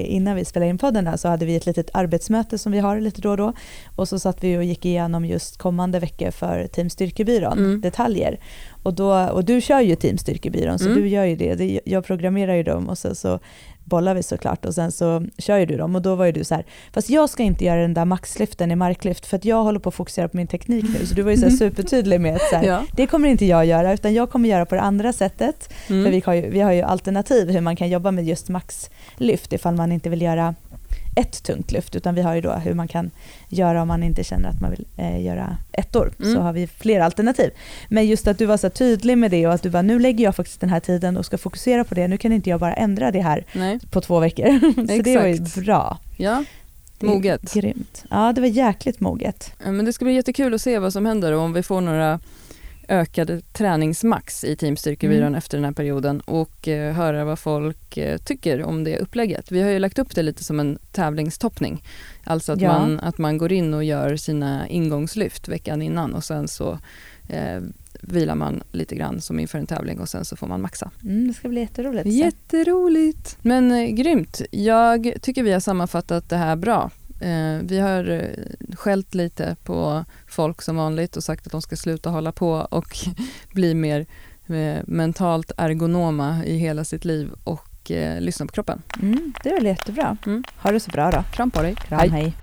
innan 0.02 0.36
vi 0.36 0.46
spelade 0.46 0.70
in 0.70 0.78
podden 0.78 1.08
här 1.08 1.18
så 1.18 1.28
hade 1.28 1.46
vi 1.46 1.56
ett 1.56 1.66
litet 1.66 1.90
arbetsmöte 1.94 2.58
som 2.58 2.72
vi 2.72 2.80
har 2.80 3.00
lite 3.00 3.22
då 3.22 3.30
och 3.32 3.38
då. 3.38 3.54
Och 3.96 4.08
så 4.08 4.20
satt 4.20 4.44
vi 4.44 4.58
och 4.58 4.64
gick 4.64 4.86
igenom 4.86 5.26
just 5.26 5.58
kommande 5.58 6.00
veckor 6.00 6.32
för 6.32 6.68
Team 6.68 6.90
Styrkebyrån, 6.90 7.58
Mm. 7.58 7.82
detaljer. 7.82 8.40
Och, 8.84 8.94
då, 8.94 9.14
och 9.14 9.46
du 9.46 9.62
kör 9.62 9.80
ju 9.82 9.96
Team 9.96 10.18
Styrkebyrån 10.18 10.80
så 10.80 10.86
Mm. 10.86 11.02
du 11.02 11.08
gör 11.08 11.24
ju 11.26 11.36
det. 11.36 11.80
Jag 11.86 12.06
programmerar 12.06 12.56
ju 12.56 12.64
dem 12.64 12.90
och 12.90 12.98
sen 12.98 13.16
så 13.16 13.40
bollar 13.86 14.16
vi 14.16 14.24
såklart 14.24 14.66
och 14.66 14.74
sen 14.76 14.92
så 14.92 15.26
kör 15.38 15.58
ju 15.58 15.66
du 15.66 15.78
dem 15.78 15.96
och 15.96 16.02
då 16.02 16.16
var 16.16 16.26
ju 16.26 16.32
du 16.32 16.44
så 16.44 16.56
här, 16.56 16.66
fast 16.94 17.10
jag 17.10 17.30
ska 17.30 17.44
inte 17.44 17.66
göra 17.66 17.82
den 17.82 17.94
där 17.94 18.06
maxlyften 18.06 18.72
i 18.72 18.76
marklyft 18.76 19.26
för 19.26 19.38
att 19.38 19.46
jag 19.46 19.64
håller 19.64 19.80
på 19.80 19.90
att 19.90 19.96
fokusera 19.96 20.28
på 20.28 20.38
min 20.38 20.48
teknik 20.48 20.86
nu. 21.00 21.06
Så 21.06 21.14
du 21.16 21.22
var 21.22 21.32
ju 21.32 21.38
så 21.38 21.44
här 21.50 21.58
supertydlig 21.58 22.22
med 22.22 22.36
att 22.36 22.42
så 22.50 22.56
här, 22.56 22.64
Ja. 22.64 22.82
det 22.96 23.08
kommer 23.08 23.28
inte 23.30 23.46
jag 23.46 23.66
göra 23.66 23.94
utan 23.94 24.14
jag 24.14 24.30
kommer 24.30 24.50
göra 24.50 24.66
på 24.66 24.76
det 24.76 24.82
andra 24.82 25.14
sättet. 25.14 25.74
För 25.88 25.94
Mm. 25.94 26.12
vi 26.12 26.24
har, 26.26 26.34
ju, 26.34 26.50
vi 26.50 26.60
har 26.62 26.72
ju 26.72 26.82
alternativ 26.82 27.50
hur 27.50 27.62
man 27.62 27.76
kan 27.76 27.90
jobba 27.90 28.12
med 28.12 28.26
just 28.26 28.50
maxlyft 28.50 29.54
ifall 29.54 29.76
man 29.76 29.92
inte 29.92 30.10
vill 30.10 30.22
göra 30.22 30.56
ett 31.16 31.44
tungt 31.44 31.72
lyft 31.72 31.96
utan 31.96 32.16
vi 32.16 32.22
har 32.22 32.36
ju 32.36 32.42
då 32.42 32.52
hur 32.54 32.74
man 32.74 32.88
kan 32.88 33.12
göra 33.50 33.82
om 33.82 33.88
man 33.88 34.04
inte 34.04 34.24
känner 34.24 34.50
att 34.50 34.62
man 34.62 34.72
vill 34.72 34.86
eh, 34.98 35.26
göra 35.26 35.58
ettor. 35.72 36.14
Mm. 36.20 36.34
Så 36.34 36.42
har 36.42 36.54
vi 36.54 36.68
fler 36.68 37.00
alternativ. 37.00 37.52
Men 37.90 38.08
just 38.08 38.28
att 38.28 38.38
du 38.38 38.46
var 38.46 38.58
så 38.58 38.70
tydlig 38.70 39.18
med 39.18 39.32
det 39.32 39.48
och 39.48 39.54
att 39.54 39.62
du 39.62 39.70
bara 39.70 39.82
nu 39.82 40.00
lägger 40.00 40.24
jag 40.24 40.36
faktiskt 40.36 40.60
den 40.62 40.70
här 40.70 40.80
tiden 40.80 41.18
och 41.18 41.26
ska 41.26 41.38
fokusera 41.38 41.84
på 41.84 41.96
det. 41.96 42.08
Nu 42.08 42.18
kan 42.18 42.32
inte 42.32 42.50
jag 42.50 42.60
bara 42.60 42.74
ändra 42.74 43.12
det 43.12 43.22
här 43.22 43.46
Nej, 43.54 43.80
på 43.92 44.02
två 44.02 44.20
veckor. 44.20 44.60
så 44.76 45.02
det 45.02 45.18
var 45.18 45.26
ju 45.26 45.34
Exakt. 45.34 45.66
bra. 45.66 46.00
ja. 46.18 46.44
Moget. 47.00 47.54
Grymt. 47.54 48.06
Ja 48.10 48.34
det 48.36 48.42
var 48.42 48.48
jäkligt 48.48 49.00
moget. 49.00 49.54
Men 49.66 49.86
det 49.86 49.94
ska 49.94 50.06
bli 50.06 50.14
jättekul 50.14 50.54
att 50.54 50.62
se 50.62 50.80
vad 50.80 50.94
som 50.94 51.06
händer 51.06 51.32
och 51.32 51.42
om 51.42 51.54
vi 51.54 51.64
får 51.64 51.82
några 51.82 52.20
ökade 52.88 53.42
träningsmax 53.42 54.44
i 54.44 54.56
Team 54.56 54.78
Styrkebyrån 54.78 55.22
Mm. 55.28 55.36
efter 55.36 55.58
den 55.58 55.66
här 55.66 55.72
perioden 55.72 56.20
och 56.20 56.68
eh, 56.68 56.94
höra 56.94 57.26
vad 57.26 57.40
folk 57.40 57.98
eh, 57.98 58.18
tycker 58.18 58.64
om 58.64 58.84
det 58.84 58.98
upplägget. 59.00 59.52
Vi 59.52 59.62
har 59.62 59.70
ju 59.70 59.80
lagt 59.80 60.00
upp 60.00 60.16
det 60.16 60.22
lite 60.24 60.44
som 60.44 60.60
en 60.60 60.78
tävlingstoppning. 60.92 61.84
Alltså 62.24 62.52
att, 62.52 62.62
Ja. 62.62 62.80
man, 62.80 63.00
att 63.00 63.18
man 63.18 63.38
går 63.38 63.52
in 63.52 63.74
och 63.74 63.84
gör 63.84 64.16
sina 64.16 64.68
ingångslyft 64.68 65.48
veckan 65.48 65.82
innan 65.82 66.14
och 66.14 66.24
sen 66.24 66.48
så 66.48 66.80
eh, 67.30 67.62
vilar 68.02 68.36
man 68.36 68.64
lite 68.72 68.96
grann 68.96 69.22
som 69.22 69.40
inför 69.40 69.58
en 69.60 69.68
tävling 69.68 70.00
och 70.00 70.10
sen 70.10 70.26
så 70.26 70.36
får 70.36 70.48
man 70.48 70.62
maxa. 70.62 70.92
Mm, 71.04 71.28
det 71.28 71.34
ska 71.34 71.50
bli 71.50 71.62
jätteroligt. 71.62 72.06
Jätteroligt! 72.08 73.38
Men 73.42 73.72
eh, 73.72 73.88
grymt. 73.90 74.42
Jag 74.52 75.14
tycker 75.22 75.44
vi 75.44 75.52
har 75.52 75.60
sammanfattat 75.60 76.30
det 76.30 76.38
här 76.38 76.56
bra. 76.56 76.92
Eh, 77.24 77.60
vi 77.64 77.80
har 77.80 78.10
eh, 78.10 78.76
skällt 78.76 79.14
lite 79.14 79.56
på 79.64 80.06
folk 80.28 80.62
som 80.62 80.76
vanligt 80.76 81.18
och 81.18 81.24
sagt 81.24 81.46
att 81.46 81.52
de 81.52 81.62
ska 81.62 81.76
sluta 81.76 82.10
hålla 82.10 82.32
på 82.32 82.52
och 82.52 82.98
bli 83.54 83.74
mer 83.74 84.06
eh, 84.48 84.84
mentalt 84.88 85.52
ergonoma 85.58 86.46
i 86.46 86.58
hela 86.58 86.84
sitt 86.84 87.06
liv 87.06 87.32
och 87.44 87.70
lyssna 88.20 88.46
på 88.46 88.52
kroppen. 88.52 88.82
Mm, 89.02 89.34
det 89.44 89.50
är 89.50 89.54
väl 89.54 89.66
jättebra. 89.66 90.18
Mm. 90.26 90.44
Ha 90.58 90.72
det 90.72 90.80
så 90.80 90.92
bra 90.92 91.12
då. 91.12 91.24
Kram 91.34 91.52
på 91.52 91.62
dig. 91.62 91.76
Kram, 91.76 92.12
hej. 92.12 92.34